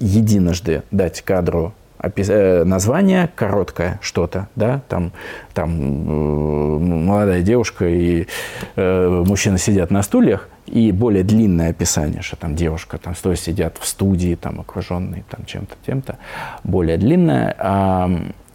единожды 0.00 0.82
дать 0.90 1.22
кадру 1.22 1.74
название 1.98 3.28
короткое 3.34 3.98
что-то, 4.02 4.48
да, 4.56 4.82
там, 4.88 5.12
там 5.54 5.70
э, 5.70 6.78
молодая 6.78 7.42
девушка 7.42 7.86
и 7.86 8.26
э, 8.76 9.24
мужчина 9.26 9.58
сидят 9.58 9.90
на 9.90 10.02
стульях, 10.02 10.48
и 10.66 10.92
более 10.92 11.22
длинное 11.22 11.70
описание, 11.70 12.22
что 12.22 12.36
там 12.36 12.56
девушка 12.56 12.98
там 12.98 13.14
стоя 13.14 13.36
сидят 13.36 13.78
в 13.78 13.86
студии, 13.86 14.34
там 14.34 14.60
окруженные 14.60 15.24
там 15.30 15.44
чем-то, 15.46 15.74
тем-то, 15.86 16.18
более 16.64 16.96
длинное, 16.96 17.54
а, 17.58 18.10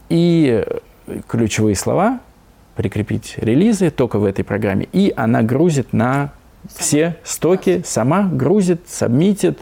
и 0.09 0.65
ключевые 1.27 1.75
слова 1.75 2.19
прикрепить 2.75 3.35
релизы 3.37 3.89
только 3.89 4.19
в 4.19 4.25
этой 4.25 4.43
программе, 4.43 4.87
и 4.91 5.13
она 5.15 5.41
грузит 5.41 5.93
на 5.93 6.33
все 6.75 7.17
стоки, 7.23 7.81
сама 7.85 8.23
грузит, 8.23 8.81
сабмитит, 8.87 9.59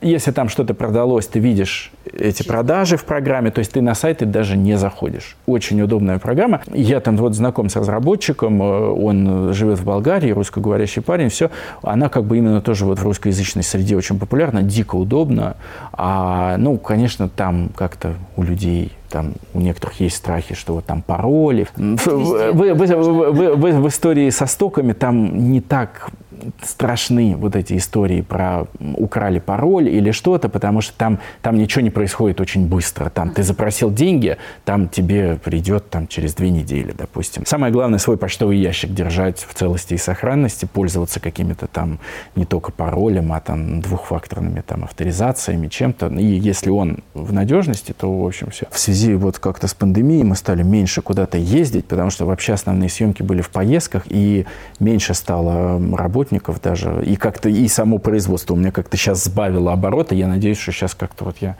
если 0.00 0.30
там 0.30 0.48
что-то 0.48 0.74
продалось, 0.74 1.26
ты 1.26 1.38
видишь 1.38 1.90
эти 2.12 2.42
продажи 2.42 2.96
в 2.96 3.04
программе, 3.04 3.50
то 3.50 3.58
есть 3.60 3.72
ты 3.72 3.80
на 3.80 3.94
сайты 3.94 4.26
даже 4.26 4.56
не 4.56 4.76
заходишь. 4.76 5.36
Очень 5.46 5.80
удобная 5.82 6.18
программа. 6.18 6.62
Я 6.72 7.00
там 7.00 7.16
вот 7.16 7.34
знаком 7.34 7.68
с 7.68 7.76
разработчиком, 7.76 8.62
э, 8.62 8.90
он 8.90 9.52
живет 9.52 9.78
в 9.78 9.84
Болгарии, 9.84 10.30
русскоговорящий 10.30 11.02
парень, 11.02 11.28
все. 11.28 11.50
Она 11.82 12.08
как 12.08 12.24
бы 12.24 12.38
именно 12.38 12.60
тоже 12.60 12.84
вот 12.84 12.98
в 12.98 13.02
русскоязычной 13.02 13.62
среде 13.62 13.96
очень 13.96 14.18
популярна, 14.18 14.62
дико 14.62 14.96
удобно. 14.96 15.56
А, 15.92 16.56
ну, 16.58 16.76
конечно, 16.78 17.28
там 17.28 17.70
как-то 17.74 18.14
у 18.36 18.42
людей 18.42 18.92
там 19.08 19.34
у 19.54 19.60
некоторых 19.60 20.00
есть 20.00 20.16
страхи, 20.16 20.54
что 20.54 20.74
вот 20.74 20.84
там 20.84 21.00
пароли. 21.00 21.68
В, 21.76 21.78
в, 21.78 22.52
в, 22.52 22.74
в, 22.74 23.56
в, 23.56 23.80
в 23.80 23.88
истории 23.88 24.30
со 24.30 24.46
стоками 24.46 24.92
там 24.92 25.50
не 25.50 25.60
так 25.60 26.10
страшны 26.62 27.36
вот 27.36 27.56
эти 27.56 27.76
истории 27.76 28.20
про 28.20 28.66
украли 28.96 29.38
пароль 29.38 29.88
или 29.88 30.10
что-то, 30.10 30.48
потому 30.48 30.80
что 30.80 30.96
там, 30.96 31.20
там 31.42 31.56
ничего 31.56 31.82
не 31.82 31.90
происходит 31.90 32.40
очень 32.40 32.66
быстро. 32.66 33.10
Там 33.10 33.30
ты 33.30 33.42
запросил 33.42 33.92
деньги, 33.92 34.36
там 34.64 34.88
тебе 34.88 35.36
придет 35.36 35.90
там, 35.90 36.06
через 36.06 36.34
две 36.34 36.50
недели, 36.50 36.92
допустим. 36.96 37.44
Самое 37.46 37.72
главное 37.72 37.98
свой 37.98 38.16
почтовый 38.16 38.58
ящик 38.58 38.92
держать 38.92 39.46
в 39.48 39.54
целости 39.54 39.94
и 39.94 39.98
сохранности, 39.98 40.66
пользоваться 40.66 41.20
какими-то 41.20 41.66
там 41.66 41.98
не 42.34 42.44
только 42.44 42.72
паролем, 42.72 43.32
а 43.32 43.40
там 43.40 43.80
двухфакторными 43.80 44.60
там 44.60 44.84
авторизациями, 44.84 45.68
чем-то. 45.68 46.08
И 46.08 46.24
если 46.24 46.70
он 46.70 46.98
в 47.14 47.32
надежности, 47.32 47.94
то, 47.98 48.12
в 48.12 48.26
общем, 48.26 48.50
все. 48.50 48.66
В 48.70 48.78
связи 48.78 49.14
вот 49.14 49.38
как-то 49.38 49.68
с 49.68 49.74
пандемией 49.74 50.24
мы 50.24 50.36
стали 50.36 50.62
меньше 50.62 51.02
куда-то 51.02 51.38
ездить, 51.38 51.86
потому 51.86 52.10
что 52.10 52.26
вообще 52.26 52.52
основные 52.52 52.88
съемки 52.88 53.22
были 53.22 53.40
в 53.40 53.50
поездках, 53.50 54.04
и 54.06 54.46
меньше 54.80 55.14
стало 55.14 55.80
работников 55.96 56.25
работников 56.26 56.60
даже, 56.60 57.02
и 57.04 57.16
как-то 57.16 57.48
и 57.48 57.68
само 57.68 57.98
производство 57.98 58.54
у 58.54 58.56
меня 58.56 58.72
как-то 58.72 58.96
сейчас 58.96 59.24
сбавило 59.24 59.72
обороты. 59.72 60.14
Я 60.14 60.26
надеюсь, 60.26 60.58
что 60.58 60.72
сейчас 60.72 60.94
как-то 60.94 61.24
вот 61.24 61.36
я 61.40 61.56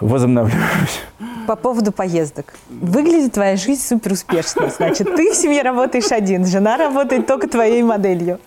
возобновляюсь. 0.00 1.00
По 1.46 1.56
поводу 1.56 1.92
поездок. 1.92 2.54
Выглядит 2.68 3.34
твоя 3.34 3.56
жизнь 3.56 3.82
супер 3.82 4.12
успешно. 4.12 4.70
Значит, 4.70 5.14
ты 5.14 5.32
в 5.32 5.36
семье 5.36 5.62
работаешь 5.62 6.10
один, 6.10 6.46
жена 6.46 6.76
работает 6.76 7.26
только 7.26 7.48
твоей 7.48 7.82
моделью. 7.82 8.40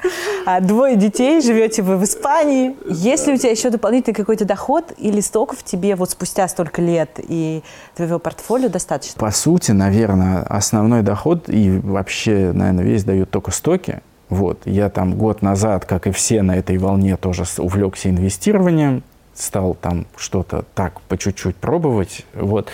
А 0.46 0.60
двое 0.60 0.96
детей, 0.96 1.42
живете 1.42 1.84
вы 1.84 1.98
в 1.98 2.04
Испании. 2.04 2.76
Есть 2.90 3.28
ли 3.28 3.34
у 3.34 3.38
тебя 3.38 3.52
еще 3.52 3.70
дополнительный 3.70 4.16
какой-то 4.16 4.46
доход 4.46 4.94
или 4.98 5.22
стоков 5.22 5.64
тебе 5.64 5.96
вот 5.96 6.10
спустя 6.10 6.48
столько 6.48 6.82
лет 6.82 7.20
и 7.20 7.64
твоего 7.96 8.20
портфолио 8.20 8.68
достаточно? 8.68 9.20
По 9.20 9.32
сути, 9.32 9.72
наверное, 9.72 10.42
основной 10.42 11.02
доход 11.02 11.50
и 11.50 11.80
вообще, 11.80 12.52
наверное, 12.52 12.84
весь 12.84 13.04
дают 13.04 13.30
только 13.30 13.52
стоки. 13.52 14.02
Вот. 14.30 14.62
Я 14.66 14.90
там 14.90 15.16
год 15.16 15.42
назад, 15.42 15.86
как 15.86 16.08
и 16.08 16.12
все 16.12 16.42
на 16.42 16.58
этой 16.58 16.78
волне, 16.78 17.18
тоже 17.18 17.44
увлекся 17.58 18.10
инвестированием, 18.10 19.04
стал 19.34 19.76
там 19.76 20.06
что-то 20.16 20.66
так 20.74 21.00
по 21.02 21.18
чуть-чуть 21.18 21.56
пробовать, 21.56 22.26
вот, 22.34 22.70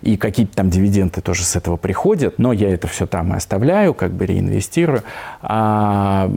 и 0.00 0.16
какие-то 0.16 0.54
там 0.54 0.70
дивиденды 0.70 1.20
тоже 1.20 1.44
с 1.44 1.56
этого 1.56 1.76
приходят, 1.76 2.38
но 2.38 2.52
я 2.52 2.72
это 2.72 2.86
все 2.86 3.06
там 3.06 3.32
и 3.32 3.36
оставляю, 3.36 3.94
как 3.94 4.12
бы 4.12 4.24
реинвестирую, 4.24 5.02
а 5.42 6.30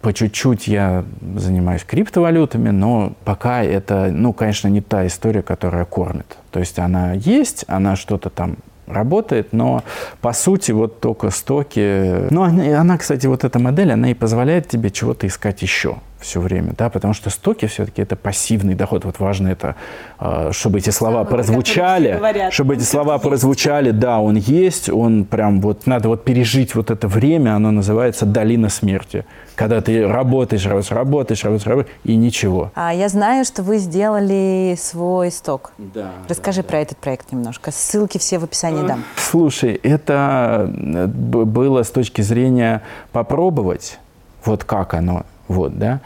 по 0.00 0.12
чуть-чуть 0.12 0.66
я 0.66 1.04
занимаюсь 1.36 1.84
криптовалютами, 1.84 2.70
но 2.70 3.12
пока 3.24 3.62
это, 3.62 4.10
ну, 4.10 4.32
конечно, 4.32 4.66
не 4.66 4.80
та 4.80 5.06
история, 5.06 5.42
которая 5.42 5.84
кормит. 5.84 6.36
То 6.50 6.58
есть 6.58 6.80
она 6.80 7.12
есть, 7.12 7.64
она 7.68 7.94
что-то 7.94 8.28
там 8.28 8.56
работает, 8.92 9.52
но 9.52 9.82
по 10.20 10.32
сути 10.32 10.72
вот 10.72 11.00
только 11.00 11.30
стоки. 11.30 12.30
Ну, 12.30 12.42
она, 12.42 12.80
она, 12.80 12.98
кстати, 12.98 13.26
вот 13.26 13.44
эта 13.44 13.58
модель, 13.58 13.92
она 13.92 14.10
и 14.10 14.14
позволяет 14.14 14.68
тебе 14.68 14.90
чего-то 14.90 15.26
искать 15.26 15.62
еще 15.62 15.96
все 16.22 16.40
время, 16.40 16.72
да, 16.76 16.88
потому 16.88 17.14
что 17.14 17.30
стоки 17.30 17.66
все-таки 17.66 18.02
это 18.02 18.16
пассивный 18.16 18.74
доход. 18.74 19.04
Вот 19.04 19.18
важно 19.18 19.48
это, 19.48 19.76
а, 20.18 20.50
чтобы 20.52 20.78
эти 20.78 20.90
слова 20.90 21.24
Самый, 21.24 21.30
прозвучали, 21.30 22.12
говорят, 22.12 22.52
чтобы 22.52 22.74
эти 22.74 22.82
слова 22.82 23.14
есть. 23.14 23.24
прозвучали, 23.24 23.90
да, 23.90 24.20
он 24.20 24.36
есть, 24.36 24.88
он 24.88 25.24
прям 25.24 25.60
вот 25.60 25.86
надо 25.86 26.08
вот 26.08 26.24
пережить 26.24 26.74
вот 26.74 26.90
это 26.90 27.08
время, 27.08 27.54
оно 27.54 27.70
называется 27.70 28.24
долина 28.24 28.68
смерти, 28.68 29.24
когда 29.54 29.80
ты 29.80 30.06
работаешь, 30.06 30.64
работаешь, 30.64 30.90
работаешь, 30.92 31.44
работаешь, 31.44 31.66
работаешь 31.66 31.96
и 32.04 32.16
ничего. 32.16 32.70
А 32.74 32.94
я 32.94 33.08
знаю, 33.08 33.44
что 33.44 33.62
вы 33.62 33.78
сделали 33.78 34.76
свой 34.78 35.30
сток. 35.30 35.72
Да. 35.78 36.12
Расскажи 36.28 36.62
да, 36.62 36.68
про 36.68 36.76
да. 36.76 36.82
этот 36.82 36.98
проект 36.98 37.32
немножко. 37.32 37.70
Ссылки 37.70 38.18
все 38.18 38.38
в 38.38 38.44
описании 38.44 38.86
дам. 38.86 39.04
Слушай, 39.16 39.74
это 39.82 40.70
э, 40.72 41.06
было 41.06 41.82
с 41.82 41.90
точки 41.90 42.22
зрения 42.22 42.82
попробовать, 43.12 43.98
вот 44.44 44.64
как 44.64 44.94
оно 44.94 45.24
вот, 45.52 45.78
да. 45.78 46.00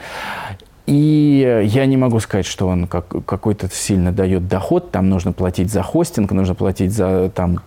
И 0.86 1.62
я 1.64 1.86
не 1.86 1.96
могу 1.96 2.20
сказать, 2.20 2.46
что 2.46 2.68
он 2.68 2.86
как, 2.86 3.08
какой-то 3.26 3.68
сильно 3.68 4.12
дает 4.12 4.46
доход. 4.46 4.92
Там 4.92 5.08
нужно 5.08 5.32
платить 5.32 5.70
за 5.72 5.82
хостинг, 5.82 6.30
нужно 6.30 6.54
платить 6.54 6.92
за 6.92 7.30
там, 7.34 7.60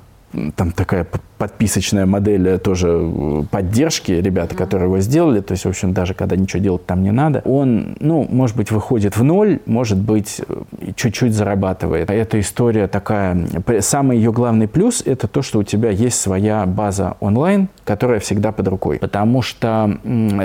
там 0.55 0.71
такая 0.71 1.05
подписочная 1.39 2.05
модель 2.05 2.47
э, 2.47 2.57
тоже 2.59 2.89
э, 2.89 3.43
поддержки, 3.49 4.11
ребята, 4.11 4.55
которые 4.55 4.87
его 4.87 4.99
сделали, 4.99 5.39
то 5.39 5.53
есть, 5.53 5.65
в 5.65 5.69
общем, 5.69 5.93
даже 5.93 6.13
когда 6.13 6.35
ничего 6.35 6.61
делать 6.61 6.85
там 6.85 7.01
не 7.01 7.11
надо, 7.11 7.41
он, 7.45 7.95
ну, 7.99 8.27
может 8.29 8.55
быть, 8.57 8.71
выходит 8.71 9.17
в 9.17 9.23
ноль, 9.23 9.59
может 9.65 9.97
быть, 9.97 10.41
э, 10.47 10.91
чуть-чуть 10.95 11.33
зарабатывает. 11.33 12.11
Эта 12.11 12.39
история 12.39 12.87
такая, 12.87 13.47
самый 13.79 14.17
ее 14.17 14.31
главный 14.31 14.67
плюс– 14.67 15.01
это 15.05 15.27
то, 15.27 15.41
что 15.41 15.59
у 15.59 15.63
тебя 15.63 15.89
есть 15.89 16.19
своя 16.19 16.65
база 16.65 17.15
онлайн, 17.21 17.69
которая 17.85 18.19
всегда 18.19 18.51
под 18.51 18.67
рукой, 18.67 18.99
потому 18.99 19.41
что 19.41 19.97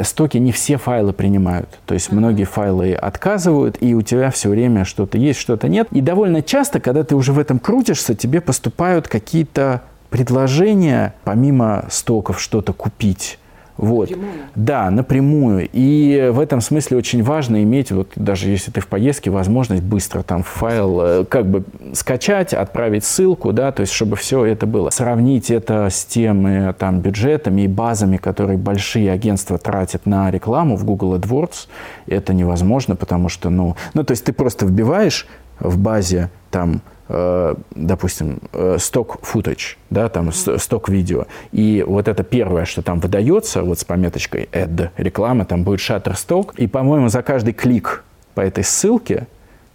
стоки 0.05 0.39
не 0.39 0.53
все 0.53 0.77
файлы 0.77 1.13
принимают, 1.13 1.69
то 1.87 1.95
есть 1.95 2.13
многие 2.13 2.45
файлы 2.45 2.95
отказывают, 2.95 3.79
и 3.81 3.95
у 3.95 4.03
тебя 4.03 4.31
все 4.31 4.49
время 4.49 4.85
что-то 4.85 5.19
есть, 5.19 5.41
что-то 5.41 5.69
нет, 5.69 5.89
и 5.91 6.01
довольно 6.01 6.41
часто, 6.41 6.79
когда 6.79 7.03
ты 7.03 7.17
уже 7.17 7.33
в 7.33 7.39
этом 7.41 7.59
крутишься, 7.59 8.15
тебе 8.15 8.41
поступают 8.41 9.09
какие-то 9.09 9.83
предложение, 10.15 11.13
помимо 11.25 11.87
стоков 11.91 12.41
что-то 12.41 12.73
купить, 12.73 13.37
Вот. 13.77 14.11
Напрямую. 14.11 14.33
Да, 14.55 14.91
напрямую. 14.93 15.69
И 15.73 16.31
в 16.33 16.39
этом 16.39 16.61
смысле 16.61 16.99
очень 16.99 17.25
важно 17.25 17.65
иметь, 17.65 17.91
вот 17.91 18.13
даже 18.15 18.49
если 18.49 18.71
ты 18.71 18.81
в 18.81 18.87
поездке, 18.87 19.31
возможность 19.31 19.83
быстро 19.83 20.23
там 20.23 20.45
файл 20.45 21.01
э, 21.01 21.25
как 21.25 21.47
бы 21.47 21.65
скачать, 21.95 22.55
отправить 22.55 23.05
ссылку, 23.05 23.53
да, 23.53 23.73
то 23.73 23.81
есть 23.81 23.93
чтобы 23.93 24.15
все 24.15 24.45
это 24.45 24.67
было. 24.67 24.91
Сравнить 24.91 25.51
это 25.51 25.89
с 25.91 26.05
теми 26.05 26.73
там 26.75 27.01
бюджетами 27.01 27.63
и 27.63 27.67
базами, 27.67 28.17
которые 28.17 28.57
большие 28.57 29.11
агентства 29.11 29.59
тратят 29.59 30.07
на 30.07 30.31
рекламу 30.31 30.77
в 30.77 30.85
Google 30.85 31.17
AdWords, 31.17 31.67
это 32.07 32.33
невозможно, 32.33 32.95
потому 32.95 33.29
что, 33.29 33.51
ну, 33.51 33.75
ну 33.95 34.05
то 34.05 34.13
есть 34.13 34.25
ты 34.25 34.33
просто 34.33 34.65
вбиваешь 34.67 35.27
в 35.59 35.77
базе 35.77 36.31
там 36.53 36.83
допустим, 37.09 38.39
сток 38.79 39.19
э, 39.23 39.27
footage, 39.27 39.77
да, 39.91 40.09
там 40.09 40.33
сток 40.33 40.89
видео, 40.89 41.27
и 41.53 41.85
вот 41.87 42.09
это 42.09 42.23
первое, 42.23 42.65
что 42.65 42.83
там 42.83 43.01
выдается, 43.01 43.63
вот 43.63 43.79
с 43.79 43.85
пометочкой 43.85 44.49
ad, 44.53 44.89
реклама, 44.97 45.45
там 45.45 45.65
будет 45.65 45.81
Shutterstock, 45.81 46.55
и, 46.57 46.67
по-моему, 46.67 47.09
за 47.09 47.23
каждый 47.23 47.53
клик 47.53 48.05
по 48.35 48.41
этой 48.41 48.65
ссылке, 48.65 49.27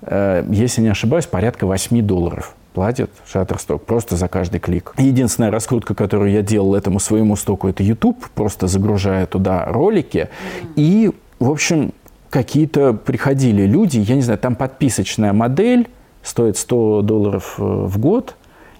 э, 0.01 0.43
если 0.49 0.81
не 0.81 0.89
ошибаюсь, 0.89 1.27
порядка 1.27 1.67
8 1.67 2.01
долларов 2.01 2.55
платит 2.73 3.11
Shutterstock 3.31 3.79
просто 3.79 4.15
за 4.15 4.27
каждый 4.27 4.59
клик. 4.59 4.93
Единственная 4.97 5.51
раскрутка, 5.51 5.93
которую 5.93 6.31
я 6.31 6.41
делал 6.41 6.73
этому 6.73 6.99
своему 6.99 7.35
стоку, 7.35 7.67
это 7.67 7.83
YouTube, 7.83 8.27
просто 8.33 8.67
загружая 8.67 9.27
туда 9.27 9.65
ролики, 9.65 10.29
и, 10.75 11.11
в 11.39 11.51
общем, 11.51 11.93
какие-то 12.31 12.93
приходили 12.93 13.63
люди, 13.63 13.99
я 13.99 14.15
не 14.15 14.21
знаю, 14.21 14.39
там 14.39 14.55
подписочная 14.55 15.33
модель, 15.33 15.89
стоит 16.23 16.57
100 16.57 17.01
долларов 17.03 17.55
э, 17.57 17.63
в 17.63 17.97
год, 17.97 18.35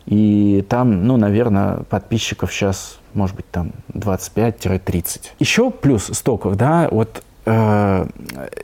и 0.05 0.65
там, 0.67 1.05
ну, 1.05 1.17
наверное, 1.17 1.83
подписчиков 1.89 2.51
сейчас, 2.51 2.99
может 3.13 3.35
быть, 3.35 3.49
там 3.51 3.71
25-30. 3.93 5.31
Еще 5.39 5.69
плюс 5.69 6.05
стоков, 6.05 6.55
да, 6.55 6.87
вот 6.91 7.23
э, 7.45 8.07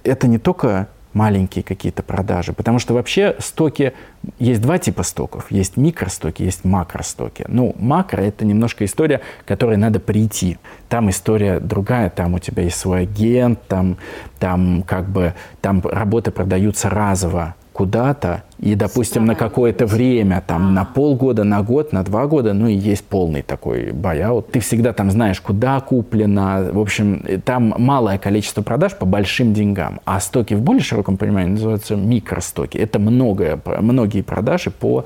это 0.03 0.27
не 0.27 0.39
только 0.39 0.87
маленькие 1.15 1.63
какие-то 1.63 2.03
продажи, 2.03 2.51
потому 2.51 2.77
что 2.77 2.93
вообще 2.93 3.35
стоки, 3.39 3.93
есть 4.37 4.61
два 4.61 4.77
типа 4.77 5.03
стоков, 5.03 5.49
есть 5.49 5.77
микростоки, 5.77 6.43
есть 6.43 6.65
макростоки. 6.65 7.45
Ну, 7.47 7.73
макро– 7.79 8.21
это 8.23 8.43
немножко 8.43 8.83
история, 8.83 9.21
к 9.43 9.47
которой 9.47 9.77
надо 9.77 10.01
прийти. 10.01 10.57
Там 10.89 11.09
история 11.09 11.61
другая, 11.61 12.09
там 12.09 12.33
у 12.33 12.39
тебя 12.39 12.63
есть 12.63 12.77
свой 12.77 13.03
агент, 13.03 13.59
там, 13.67 13.97
там 14.39 14.83
как 14.83 15.07
бы, 15.07 15.33
там 15.61 15.81
работы 15.81 16.31
продаются 16.31 16.89
разово, 16.89 17.55
куда-то, 17.71 18.43
и, 18.59 18.75
допустим, 18.75 19.25
на 19.25 19.35
какое-то 19.35 19.85
время, 19.85 20.43
там, 20.45 20.73
на 20.73 20.85
полгода, 20.85 21.43
на 21.43 21.61
год, 21.61 21.91
на 21.91 22.03
два 22.03 22.25
года, 22.25 22.53
ну, 22.53 22.67
и 22.67 22.73
есть 22.73 23.03
полный 23.03 23.41
такой 23.41 23.91
buyout. 23.91 24.45
Ты 24.51 24.59
всегда 24.59 24.93
там 24.93 25.11
знаешь, 25.11 25.41
куда 25.41 25.79
куплено. 25.81 26.69
В 26.71 26.79
общем, 26.79 27.23
там 27.43 27.73
малое 27.77 28.17
количество 28.17 28.61
продаж 28.61 28.95
по 28.95 29.05
большим 29.05 29.53
деньгам. 29.53 29.99
А 30.05 30.19
стоки 30.19 30.53
в 30.53 30.61
более 30.61 30.83
широком 30.83 31.17
понимании 31.17 31.51
называются 31.51 31.95
микростоки. 31.95 32.77
Это 32.77 32.97
многое, 32.97 33.59
многие 33.81 34.21
продажи 34.21 34.71
по, 34.71 35.05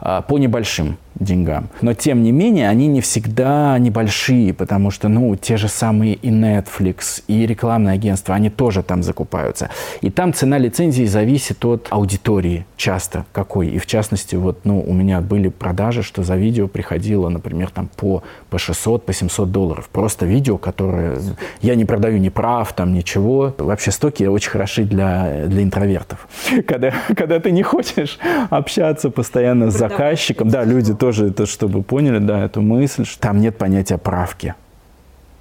а, 0.00 0.22
по 0.22 0.38
небольшим 0.38 0.96
деньгам. 1.20 1.68
Но, 1.80 1.94
тем 1.94 2.22
не 2.22 2.32
менее, 2.32 2.68
они 2.68 2.86
не 2.86 3.00
всегда 3.00 3.78
небольшие, 3.78 4.54
потому 4.54 4.90
что, 4.90 5.08
ну, 5.08 5.34
те 5.36 5.56
же 5.56 5.68
самые 5.68 6.14
и 6.14 6.30
Netflix, 6.30 7.22
и 7.26 7.46
рекламные 7.46 7.94
агентства, 7.94 8.34
они 8.34 8.50
тоже 8.50 8.82
там 8.82 9.02
закупаются. 9.02 9.70
И 10.00 10.10
там 10.10 10.32
цена 10.32 10.58
лицензии 10.58 11.04
зависит 11.04 11.64
от 11.64 11.88
аудитории 11.90 12.66
часто 12.88 13.26
какой. 13.32 13.68
И 13.68 13.78
в 13.78 13.84
частности, 13.84 14.34
вот, 14.34 14.60
ну, 14.64 14.80
у 14.80 14.94
меня 14.94 15.20
были 15.20 15.48
продажи, 15.48 16.02
что 16.02 16.22
за 16.22 16.36
видео 16.36 16.68
приходило, 16.68 17.28
например, 17.28 17.68
там 17.68 17.90
по, 17.94 18.22
по 18.48 18.58
600, 18.58 19.04
по 19.04 19.12
700 19.12 19.52
долларов. 19.52 19.90
Просто 19.92 20.24
видео, 20.24 20.56
которое... 20.56 21.18
Я 21.60 21.74
не 21.74 21.84
продаю 21.84 22.16
ни 22.16 22.30
прав, 22.30 22.72
там, 22.72 22.94
ничего. 22.94 23.54
Вообще 23.58 23.90
стоки 23.90 24.24
очень 24.24 24.50
хороши 24.50 24.84
для, 24.84 25.44
для 25.46 25.62
интровертов. 25.64 26.26
Когда, 26.66 26.94
когда 27.14 27.40
ты 27.40 27.50
не 27.50 27.62
хочешь 27.62 28.18
общаться 28.48 29.10
постоянно 29.10 29.70
с 29.70 29.76
заказчиком. 29.76 30.48
Да, 30.48 30.64
люди 30.64 30.94
тоже 30.94 31.26
это, 31.26 31.44
чтобы 31.44 31.82
поняли, 31.82 32.20
да, 32.20 32.42
эту 32.42 32.62
мысль, 32.62 33.04
что 33.04 33.20
там 33.20 33.40
нет 33.40 33.58
понятия 33.58 33.98
правки. 33.98 34.54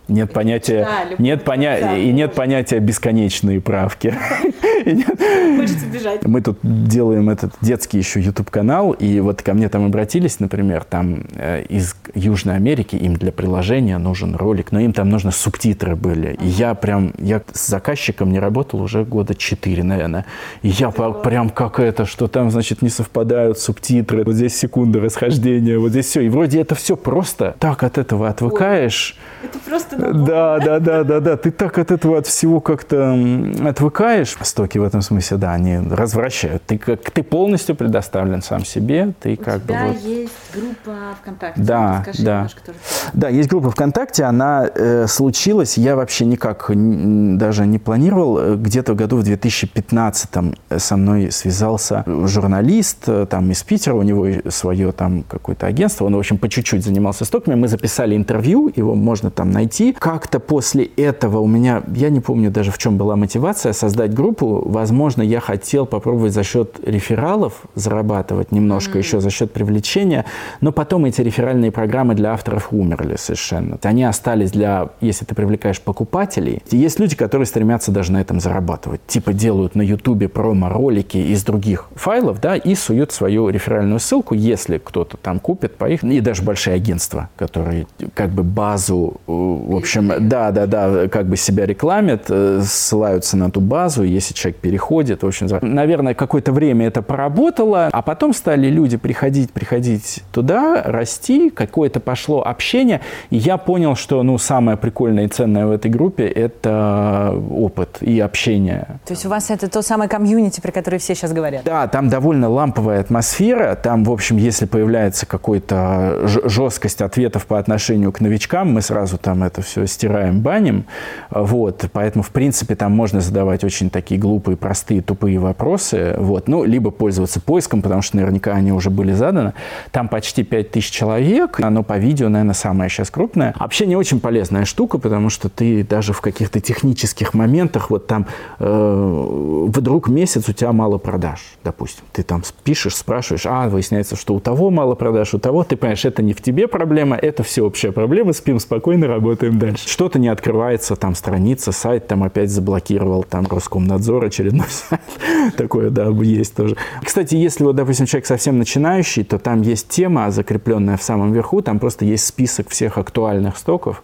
Нет 0.07 0.31
понятия, 0.31 0.85
да, 0.85 1.15
нет 1.17 1.43
поня... 1.43 1.79
да, 1.79 1.97
и 1.97 2.11
нет 2.11 2.33
понятия 2.33 2.79
бесконечные 2.79 3.59
правки. 3.59 4.13
Хочется 4.85 5.85
бежать. 5.91 6.25
Мы 6.25 6.41
тут 6.41 6.59
делаем 6.63 7.29
этот 7.29 7.53
детский 7.61 7.97
еще 7.97 8.21
YouTube-канал, 8.21 8.91
и 8.91 9.19
вот 9.19 9.41
ко 9.41 9.53
мне 9.53 9.67
там 9.67 9.85
обратились, 9.85 10.39
например, 10.39 10.85
там 10.85 11.25
э, 11.35 11.63
из 11.67 11.95
Южной 12.13 12.55
Америки, 12.55 12.95
им 12.95 13.15
для 13.15 13.31
приложения 13.31 13.97
нужен 13.97 14.35
ролик, 14.35 14.71
но 14.71 14.79
им 14.79 14.93
там 14.93 15.09
нужно 15.09 15.31
субтитры 15.31 15.95
были. 15.95 16.37
И 16.41 16.47
я 16.47 16.73
прям, 16.73 17.13
я 17.17 17.41
с 17.51 17.67
заказчиком 17.67 18.31
не 18.31 18.39
работал 18.39 18.81
уже 18.81 19.03
года 19.03 19.35
четыре, 19.35 19.83
наверное. 19.83 20.25
И 20.61 20.69
я 20.69 20.91
прям 20.91 21.49
как 21.49 21.79
это, 21.79 22.05
что 22.05 22.27
там, 22.27 22.49
значит, 22.49 22.81
не 22.81 22.89
совпадают 22.89 23.59
субтитры, 23.59 24.23
вот 24.23 24.35
здесь 24.35 24.57
секунды 24.57 24.99
расхождения, 24.99 25.77
вот 25.77 25.89
здесь 25.89 26.05
все. 26.05 26.21
И 26.21 26.29
вроде 26.29 26.61
это 26.61 26.75
все 26.75 26.95
просто 26.95 27.55
так 27.59 27.83
от 27.83 27.97
этого 27.97 28.29
отвыкаешь. 28.29 29.17
Это 29.43 29.59
просто 29.59 29.96
да, 29.97 30.59
да, 30.59 30.79
да, 30.79 31.03
да, 31.03 31.19
да. 31.19 31.37
Ты 31.37 31.51
так 31.51 31.77
от 31.77 31.91
этого 31.91 32.19
от 32.19 32.27
всего 32.27 32.59
как-то 32.59 33.17
отвыкаешь. 33.65 34.35
Стоки 34.41 34.77
в 34.77 34.83
этом 34.83 35.01
смысле, 35.01 35.37
да, 35.37 35.53
они 35.53 35.77
развращают. 35.77 36.63
Ты 36.65 36.77
как 36.77 37.09
ты 37.11 37.23
полностью 37.23 37.75
предоставлен 37.75 38.41
сам 38.41 38.63
себе. 38.65 39.13
Ты 39.19 39.33
У 39.33 39.37
как 39.37 39.63
тебя 39.63 39.83
бы 39.83 39.87
вот... 39.87 40.01
есть 40.01 40.33
группа 40.53 40.97
ВКонтакте. 41.21 41.61
Да, 41.61 41.99
Скажи 42.03 42.23
да. 42.23 42.35
Немножко, 42.35 42.61
тоже. 42.65 42.77
Да, 43.13 43.29
есть 43.29 43.49
группа 43.49 43.71
ВКонтакте. 43.71 44.23
Она 44.23 44.69
э, 44.73 45.07
случилась. 45.07 45.77
Я 45.77 45.95
вообще 45.95 46.25
никак 46.25 46.69
даже 46.69 47.65
не 47.65 47.79
планировал. 47.79 48.55
Где-то 48.55 48.93
в 48.93 48.95
году 48.95 49.17
в 49.17 49.23
2015 49.23 50.29
со 50.77 50.97
мной 50.97 51.31
связался 51.31 52.03
журналист 52.05 53.03
э, 53.07 53.25
там 53.29 53.51
из 53.51 53.63
Питера. 53.63 53.95
У 53.95 54.03
него 54.03 54.27
свое 54.49 54.91
там 54.91 55.23
какое-то 55.23 55.67
агентство. 55.67 56.05
Он, 56.05 56.15
в 56.15 56.19
общем, 56.19 56.37
по 56.37 56.49
чуть-чуть 56.49 56.83
занимался 56.83 57.25
стоками. 57.25 57.55
Мы 57.55 57.67
записали 57.67 58.15
интервью. 58.15 58.71
Его 58.75 58.95
можно 58.95 59.31
там 59.31 59.51
найти 59.51 59.86
как-то 59.93 60.39
после 60.39 60.85
этого 60.85 61.39
у 61.39 61.47
меня, 61.47 61.83
я 61.93 62.09
не 62.09 62.19
помню 62.19 62.51
даже 62.51 62.71
в 62.71 62.77
чем 62.77 62.97
была 62.97 63.15
мотивация, 63.15 63.73
создать 63.73 64.13
группу. 64.13 64.63
Возможно, 64.67 65.21
я 65.21 65.39
хотел 65.39 65.85
попробовать 65.85 66.33
за 66.33 66.43
счет 66.43 66.79
рефералов 66.85 67.61
зарабатывать 67.75 68.51
немножко 68.51 68.97
mm-hmm. 68.97 69.01
еще 69.01 69.19
за 69.19 69.29
счет 69.29 69.51
привлечения, 69.53 70.25
но 70.61 70.71
потом 70.71 71.05
эти 71.05 71.21
реферальные 71.21 71.71
программы 71.71 72.15
для 72.15 72.33
авторов 72.33 72.69
умерли 72.71 73.15
совершенно. 73.17 73.77
Они 73.83 74.03
остались 74.03 74.51
для, 74.51 74.89
если 75.01 75.25
ты 75.25 75.35
привлекаешь 75.35 75.81
покупателей. 75.81 76.61
Есть 76.71 76.99
люди, 76.99 77.15
которые 77.15 77.45
стремятся 77.45 77.91
даже 77.91 78.11
на 78.11 78.21
этом 78.21 78.39
зарабатывать. 78.39 79.01
Типа 79.07 79.33
делают 79.33 79.75
на 79.75 79.81
ютубе 79.81 80.27
промо-ролики 80.27 81.17
из 81.17 81.43
других 81.43 81.89
файлов, 81.95 82.41
да, 82.41 82.55
и 82.55 82.75
суют 82.75 83.11
свою 83.11 83.49
реферальную 83.49 83.99
ссылку, 83.99 84.33
если 84.33 84.77
кто-то 84.77 85.17
там 85.17 85.39
купит 85.39 85.75
по 85.75 85.85
их, 85.85 86.03
и 86.03 86.19
даже 86.19 86.43
большие 86.43 86.75
агентства, 86.75 87.29
которые 87.35 87.87
как 88.13 88.29
бы 88.29 88.43
базу 88.43 89.19
э, 89.27 89.31
общем, 89.77 90.11
да, 90.27 90.51
да, 90.51 90.65
да, 90.65 91.07
как 91.07 91.27
бы 91.27 91.37
себя 91.37 91.65
рекламят, 91.65 92.25
э, 92.29 92.61
ссылаются 92.63 93.37
на 93.37 93.51
ту 93.51 93.61
базу, 93.61 94.03
если 94.03 94.33
человек 94.33 94.59
переходит. 94.59 95.23
В 95.23 95.27
общем, 95.27 95.47
наверное, 95.61 96.13
какое-то 96.13 96.51
время 96.51 96.87
это 96.87 97.01
поработало, 97.01 97.89
а 97.91 98.01
потом 98.01 98.33
стали 98.33 98.67
люди 98.67 98.97
приходить, 98.97 99.51
приходить 99.51 100.23
туда, 100.31 100.81
расти, 100.83 101.49
какое-то 101.49 101.99
пошло 101.99 102.41
общение, 102.43 103.01
и 103.29 103.37
я 103.37 103.57
понял, 103.57 103.95
что, 103.95 104.23
ну, 104.23 104.37
самое 104.37 104.77
прикольное 104.77 105.25
и 105.25 105.27
ценное 105.27 105.65
в 105.65 105.71
этой 105.71 105.91
группе– 105.91 106.27
это 106.27 107.33
опыт 107.51 107.97
и 108.01 108.19
общение. 108.19 108.99
То 109.05 109.13
есть 109.13 109.25
у 109.25 109.29
вас 109.29 109.49
это 109.49 109.69
то 109.69 109.81
самое 109.81 110.09
комьюнити, 110.09 110.61
про 110.61 110.71
которое 110.71 110.99
все 110.99 111.15
сейчас 111.15 111.33
говорят? 111.33 111.63
Да, 111.63 111.87
там 111.87 112.09
довольно 112.09 112.49
ламповая 112.49 112.99
атмосфера, 113.01 113.75
там, 113.75 114.03
в 114.03 114.11
общем, 114.11 114.37
если 114.37 114.65
появляется 114.65 115.25
какой-то 115.25 116.27
жесткость 116.27 117.01
ответов 117.01 117.45
по 117.45 117.59
отношению 117.59 118.11
к 118.11 118.21
новичкам, 118.21 118.73
мы 118.73 118.81
сразу 118.81 119.17
там 119.17 119.43
это 119.43 119.61
все 119.67 119.85
стираем, 119.85 120.41
баним. 120.41 120.85
Вот, 121.29 121.85
поэтому, 121.91 122.23
в 122.23 122.29
принципе, 122.29 122.75
там 122.75 122.93
можно 122.93 123.21
задавать 123.21 123.63
очень 123.63 123.89
такие 123.89 124.19
глупые, 124.19 124.57
простые, 124.57 125.01
тупые 125.01 125.39
вопросы. 125.39 126.15
Вот, 126.17 126.47
ну, 126.47 126.63
либо 126.63 126.89
пользоваться 126.89 127.39
поиском, 127.39 127.81
потому 127.81 128.01
что 128.01 128.17
наверняка 128.17 128.53
они 128.53 128.71
уже 128.71 128.89
были 128.89 129.11
заданы. 129.11 129.53
Там 129.91 130.07
почти 130.07 130.43
5000 130.43 130.89
человек. 130.89 131.59
Оно 131.59 131.83
по 131.83 131.97
видео, 131.97 132.29
наверное, 132.29 132.53
самое 132.53 132.89
сейчас 132.89 133.09
крупное. 133.09 133.53
Общение 133.57 133.97
очень 133.97 134.19
полезная 134.19 134.65
штука, 134.65 134.97
потому 134.97 135.29
что 135.29 135.49
ты 135.49 135.83
даже 135.83 136.13
в 136.13 136.21
каких-то 136.21 136.59
технических 136.59 137.33
моментах, 137.33 137.89
вот 137.89 138.07
там 138.07 138.25
э, 138.59 139.65
вдруг 139.67 140.07
месяц 140.07 140.47
у 140.47 140.53
тебя 140.53 140.71
мало 140.71 140.97
продаж, 140.97 141.39
допустим. 141.63 142.05
Ты 142.13 142.23
там 142.23 142.41
пишешь, 142.63 142.95
спрашиваешь, 142.95 143.45
а, 143.45 143.67
выясняется, 143.67 144.15
что 144.15 144.33
у 144.33 144.39
того 144.39 144.69
мало 144.69 144.95
продаж, 144.95 145.33
у 145.33 145.39
того. 145.39 145.63
Ты 145.63 145.75
понимаешь, 145.75 146.05
это 146.05 146.23
не 146.23 146.33
в 146.33 146.41
тебе 146.41 146.67
проблема, 146.67 147.15
это 147.15 147.43
всеобщая 147.43 147.91
проблема, 147.91 148.33
спим 148.33 148.59
спокойно, 148.59 149.07
работаем 149.07 149.46
Работаем 149.47 149.59
дальше. 149.59 149.87
Что-то 149.87 150.19
не 150.19 150.27
открывается, 150.27 150.95
там 150.95 151.15
страница, 151.15 151.71
сайт 151.71 152.07
там 152.07 152.23
опять 152.23 152.49
заблокировал, 152.49 153.23
там 153.23 153.45
Роскомнадзор 153.49 154.25
очередной 154.25 154.67
сайт. 154.69 155.01
Такое, 155.57 155.89
да, 155.89 156.07
есть 156.07 156.55
тоже. 156.55 156.75
Кстати, 157.03 157.35
если 157.35 157.63
вот, 157.63 157.75
допустим, 157.75 158.05
человек 158.05 158.25
совсем 158.25 158.57
начинающий, 158.57 159.23
то 159.23 159.39
там 159.39 159.61
есть 159.61 159.87
тема, 159.87 160.31
закрепленная 160.31 160.97
в 160.97 161.03
самом 161.03 161.31
верху, 161.31 161.61
там 161.61 161.79
просто 161.79 162.05
есть 162.05 162.25
список 162.25 162.69
всех 162.69 162.97
актуальных 162.97 163.57
стоков. 163.57 164.03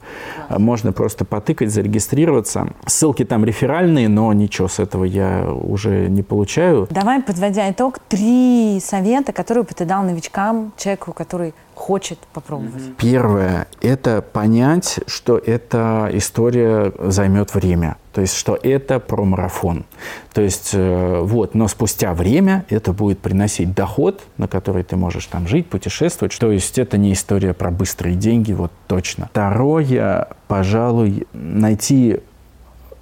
Можно 0.49 0.93
просто 0.93 1.25
потыкать, 1.25 1.71
зарегистрироваться. 1.71 2.67
Ссылки 2.85 3.25
там 3.25 3.43
реферальные, 3.45 4.07
но 4.09 4.31
ничего 4.33 4.67
с 4.67 4.79
этого 4.79 5.03
я 5.03 5.51
уже 5.51 6.07
не 6.07 6.23
получаю. 6.23 6.87
Давай, 6.89 7.21
подводя 7.21 7.69
итог, 7.69 7.99
три 7.99 8.79
совета, 8.81 9.33
которые 9.33 9.63
бы 9.63 9.71
ты 9.75 9.85
дал 9.85 10.03
новичкам, 10.03 10.71
человеку, 10.77 11.13
который 11.13 11.53
хочет 11.75 12.19
попробовать? 12.33 12.95
Первое– 12.97 13.67
это 13.81 14.21
понять, 14.21 14.99
что 15.07 15.37
эта 15.37 16.09
история 16.13 16.91
займет 16.99 17.53
время. 17.53 17.97
То 18.13 18.21
есть, 18.21 18.35
что 18.35 18.57
это 18.61 18.99
про 18.99 19.25
марафон. 19.25 19.85
То 20.33 20.41
есть, 20.41 20.71
э, 20.73 21.19
вот, 21.21 21.55
но 21.55 21.67
спустя 21.67 22.13
время 22.13 22.63
это 22.69 22.93
будет 22.93 23.19
приносить 23.19 23.73
доход, 23.73 24.21
на 24.37 24.47
который 24.47 24.83
ты 24.83 24.95
можешь 24.95 25.25
там 25.25 25.47
жить, 25.47 25.67
путешествовать. 25.67 26.37
То 26.37 26.51
есть, 26.51 26.77
это 26.77 26.97
не 26.97 27.13
история 27.13 27.53
про 27.53 27.71
быстрые 27.71 28.15
деньги, 28.15 28.53
вот 28.53 28.71
точно. 28.87 29.29
Второе, 29.31 30.27
пожалуй, 30.47 31.25
найти 31.33 32.19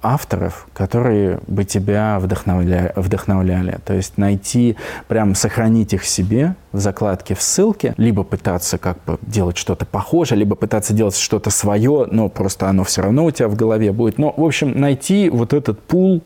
авторов, 0.02 0.66
которые 0.74 1.40
бы 1.46 1.64
тебя 1.64 2.18
вдохновля... 2.18 2.92
вдохновляли. 2.96 3.78
То 3.84 3.94
есть 3.94 4.18
найти, 4.18 4.76
прям 5.08 5.34
сохранить 5.34 5.92
их 5.92 6.04
себе 6.04 6.56
в 6.72 6.78
закладке 6.78 7.34
в 7.34 7.42
ссылке, 7.42 7.94
либо 7.96 8.24
пытаться 8.24 8.78
как 8.78 9.02
бы 9.04 9.18
делать 9.22 9.56
что-то 9.56 9.86
похожее, 9.86 10.38
либо 10.38 10.56
пытаться 10.56 10.92
делать 10.92 11.16
что-то 11.16 11.50
свое, 11.50 12.06
но 12.10 12.28
просто 12.28 12.68
оно 12.68 12.84
все 12.84 13.02
равно 13.02 13.24
у 13.24 13.30
тебя 13.30 13.48
в 13.48 13.54
голове 13.54 13.92
будет. 13.92 14.18
Но, 14.18 14.34
в 14.36 14.44
общем, 14.44 14.78
найти 14.78 15.30
вот 15.30 15.52
этот 15.52 15.80
пул 15.80 16.22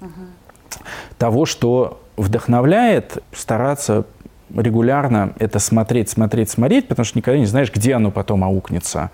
угу. 0.00 0.10
того, 1.18 1.46
что 1.46 2.00
вдохновляет, 2.16 3.22
стараться 3.32 4.04
регулярно 4.54 5.32
это 5.38 5.58
смотреть, 5.58 6.10
смотреть, 6.10 6.50
смотреть, 6.50 6.88
потому 6.88 7.04
что 7.04 7.18
никогда 7.18 7.38
не 7.38 7.46
знаешь, 7.46 7.72
где 7.72 7.94
оно 7.94 8.10
потом 8.10 8.44
аукнется 8.44 9.10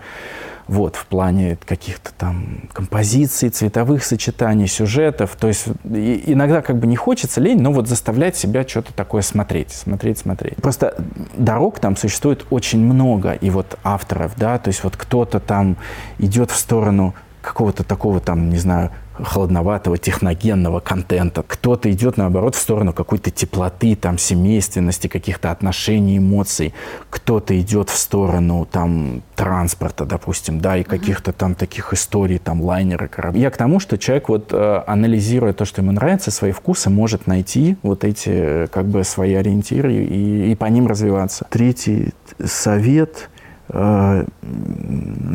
вот, 0.67 0.95
в 0.95 1.05
плане 1.05 1.57
каких-то 1.65 2.11
там 2.17 2.69
композиций, 2.71 3.49
цветовых 3.49 4.03
сочетаний, 4.03 4.67
сюжетов. 4.67 5.35
То 5.39 5.47
есть 5.47 5.67
иногда 5.83 6.61
как 6.61 6.77
бы 6.77 6.87
не 6.87 6.95
хочется 6.95 7.41
лень, 7.41 7.61
но 7.61 7.71
вот 7.71 7.87
заставлять 7.87 8.35
себя 8.35 8.67
что-то 8.67 8.93
такое 8.93 9.21
смотреть, 9.21 9.71
смотреть, 9.71 10.19
смотреть. 10.19 10.55
Просто 10.57 10.95
дорог 11.35 11.79
там 11.79 11.97
существует 11.97 12.45
очень 12.49 12.79
много, 12.79 13.33
и 13.33 13.49
вот 13.49 13.77
авторов, 13.83 14.33
да, 14.37 14.57
то 14.57 14.69
есть 14.69 14.83
вот 14.83 14.95
кто-то 14.95 15.39
там 15.39 15.77
идет 16.17 16.51
в 16.51 16.55
сторону 16.55 17.13
какого-то 17.41 17.83
такого 17.83 18.19
там, 18.19 18.49
не 18.49 18.57
знаю, 18.57 18.91
холодноватого, 19.21 19.97
техногенного 19.97 20.79
контента. 20.79 21.43
Кто-то 21.43 21.91
идет, 21.91 22.17
наоборот, 22.17 22.55
в 22.55 22.59
сторону 22.59 22.93
какой-то 22.93 23.31
теплоты, 23.31 23.95
там, 23.95 24.17
семейственности, 24.17 25.07
каких-то 25.07 25.51
отношений, 25.51 26.17
эмоций. 26.17 26.73
Кто-то 27.09 27.59
идет 27.59 27.89
в 27.89 27.97
сторону, 27.97 28.67
там, 28.69 29.21
транспорта, 29.35 30.05
допустим, 30.05 30.59
да, 30.59 30.77
и 30.77 30.83
каких-то 30.83 31.31
там 31.31 31.55
таких 31.55 31.93
историй, 31.93 32.39
там, 32.39 32.61
лайнеры, 32.61 33.07
корабли. 33.07 33.41
Я 33.41 33.51
к 33.51 33.57
тому, 33.57 33.79
что 33.79 33.97
человек, 33.97 34.29
вот, 34.29 34.49
э, 34.51 34.83
анализируя 34.87 35.53
то, 35.53 35.65
что 35.65 35.81
ему 35.81 35.91
нравится, 35.91 36.31
свои 36.31 36.51
вкусы, 36.51 36.89
может 36.89 37.27
найти 37.27 37.77
вот 37.83 38.03
эти, 38.03 38.29
э, 38.29 38.67
как 38.67 38.87
бы, 38.87 39.03
свои 39.03 39.33
ориентиры 39.33 39.93
и, 39.93 40.51
и 40.51 40.55
по 40.55 40.65
ним 40.65 40.87
развиваться. 40.87 41.45
Третий 41.49 42.13
совет– 42.43 43.29
а, 43.69 44.25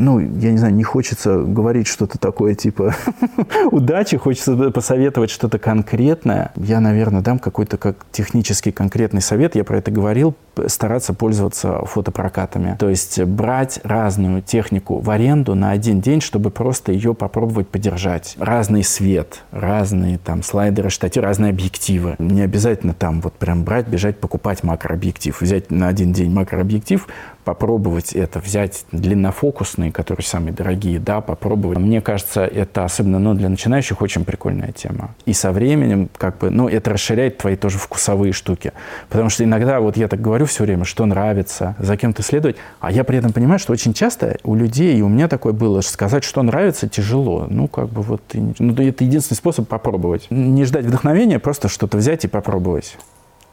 ну, 0.09 0.21
я 0.21 0.53
не 0.53 0.57
знаю, 0.57 0.75
не 0.75 0.85
хочется 0.85 1.43
говорить 1.43 1.87
что-то 1.87 2.19
такое 2.19 2.55
типа 2.55 2.95
удачи, 3.71 4.17
хочется 4.17 4.71
посоветовать 4.71 5.31
что-то 5.31 5.59
конкретное. 5.59 6.51
Я, 6.57 6.81
наверное, 6.81 7.21
дам 7.21 7.39
какой-то 7.39 7.77
как 7.77 8.07
технический 8.11 8.73
конкретный 8.73 9.21
совет. 9.21 9.55
Я 9.55 9.65
про 9.65 9.79
это 9.79 9.91
говорил, 9.91 10.35
стараться 10.67 11.13
пользоваться 11.13 11.85
фотопрокатами. 11.85 12.77
То 12.79 12.89
есть 12.89 13.23
брать 13.23 13.81
разную 13.85 14.41
технику 14.41 14.99
в 15.01 15.11
аренду 15.11 15.55
на 15.55 15.73
один 15.73 16.01
день, 16.01 16.23
чтобы 16.23 16.51
просто 16.51 16.91
ее 16.93 17.13
попробовать 17.13 17.69
подержать. 17.69 18.35
Разный 18.39 18.85
свет, 18.85 19.43
разные 19.51 20.17
там 20.17 20.43
слайдеры, 20.43 20.89
штативы, 20.89 21.27
разные 21.27 21.51
объективы. 21.51 22.17
Не 22.19 22.41
обязательно 22.41 22.95
там 22.95 23.21
вот 23.21 23.35
прям 23.35 23.63
брать, 23.63 23.89
бежать, 23.89 24.19
покупать 24.19 24.65
макрообъектив. 24.65 25.39
Взять 25.39 25.71
на 25.71 25.89
один 25.89 26.15
день 26.15 26.33
макрообъектив, 26.33 27.07
попробовать 27.49 28.13
это, 28.13 28.41
взять 28.41 28.85
длиннофокусные, 28.93 29.91
которые 29.91 30.23
самые 30.23 30.53
дорогие, 30.53 30.99
да, 30.99 31.23
попробовать. 31.23 31.79
Мне 31.79 32.03
кажется, 32.03 32.45
это 32.45 32.85
особенно 32.85 33.19
ну, 33.19 33.33
для 33.33 33.49
начинающих 33.49 34.03
очень 34.03 34.27
прикольная 34.27 34.73
тема. 34.73 35.15
И 35.25 35.33
со 35.33 35.51
временем, 35.51 36.11
как 36.19 36.37
бы, 36.37 36.51
ну, 36.51 36.69
это 36.69 36.91
расширяет 36.91 37.39
твои 37.39 37.57
тоже 37.57 37.79
вкусовые 37.79 38.35
штуки. 38.35 38.75
Потому 39.09 39.31
что 39.31 39.45
иногда, 39.45 39.81
вот 39.81 39.97
я 39.97 40.09
так 40.09 40.21
говорю 40.21 40.45
все 40.45 40.65
время, 40.65 40.85
что 40.85 41.07
нравится, 41.07 41.75
за 41.79 41.97
кем-то 41.97 42.23
следовать, 42.23 42.57
а 42.81 42.93
я 42.93 43.03
при 43.03 43.17
этом 43.17 43.33
понимаю, 43.33 43.59
что 43.59 43.73
очень 43.73 43.95
часто 43.95 44.37
у 44.45 44.55
людей, 44.55 44.99
и 44.99 45.01
у 45.01 45.09
меня 45.09 45.27
такое 45.27 45.55
было, 45.55 45.81
сказать, 45.81 46.25
что 46.25 46.43
нравится, 46.43 46.87
тяжело. 46.87 47.47
Ну, 47.49 47.67
как 47.67 47.89
бы 47.89 48.03
вот, 48.03 48.21
ну, 48.35 48.75
это 48.75 49.05
единственный 49.05 49.39
способ 49.39 49.67
попробовать. 49.69 50.27
Не 50.29 50.67
ждать 50.67 50.85
вдохновения, 50.85 51.39
просто 51.39 51.69
что-то 51.69 51.97
взять 51.97 52.27
и 52.27 52.29
попробовать. 52.29 52.99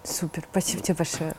Супер, 0.04 0.44
спасибо 0.52 0.84
тебе 0.84 0.96
большое. 0.96 1.34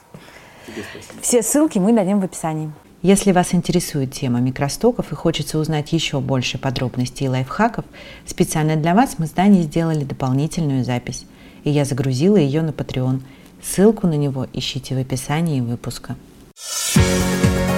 Все 1.21 1.43
ссылки 1.43 1.79
мы 1.79 1.93
дадим 1.93 2.21
в 2.21 2.25
описании. 2.25 2.71
Если 3.03 3.33
вас 3.33 3.55
интересует 3.55 4.13
тема 4.13 4.41
микростоков 4.41 5.13
и 5.13 5.15
хочется 5.15 5.59
узнать 5.59 5.93
еще 5.93 6.21
больше 6.21 6.59
подробностей 6.59 7.27
и 7.27 7.29
лайфхаков, 7.29 7.85
специально 8.27 8.77
для 8.77 8.95
вас 8.95 9.17
мы 9.19 9.27
с 9.27 9.31
Даней 9.31 9.63
сделали 9.63 10.03
дополнительную 10.05 10.85
запись, 10.85 11.27
и 11.65 11.71
я 11.71 11.85
загрузила 11.85 12.37
ее 12.37 12.63
на 12.63 12.71
Patreon. 12.71 13.23
Ссылку 13.63 14.07
на 14.07 14.15
него 14.15 14.47
ищите 14.53 14.95
в 14.97 14.99
описании 14.99 15.61
выпуска. 15.61 16.17
thank 16.95 17.71
you 17.71 17.76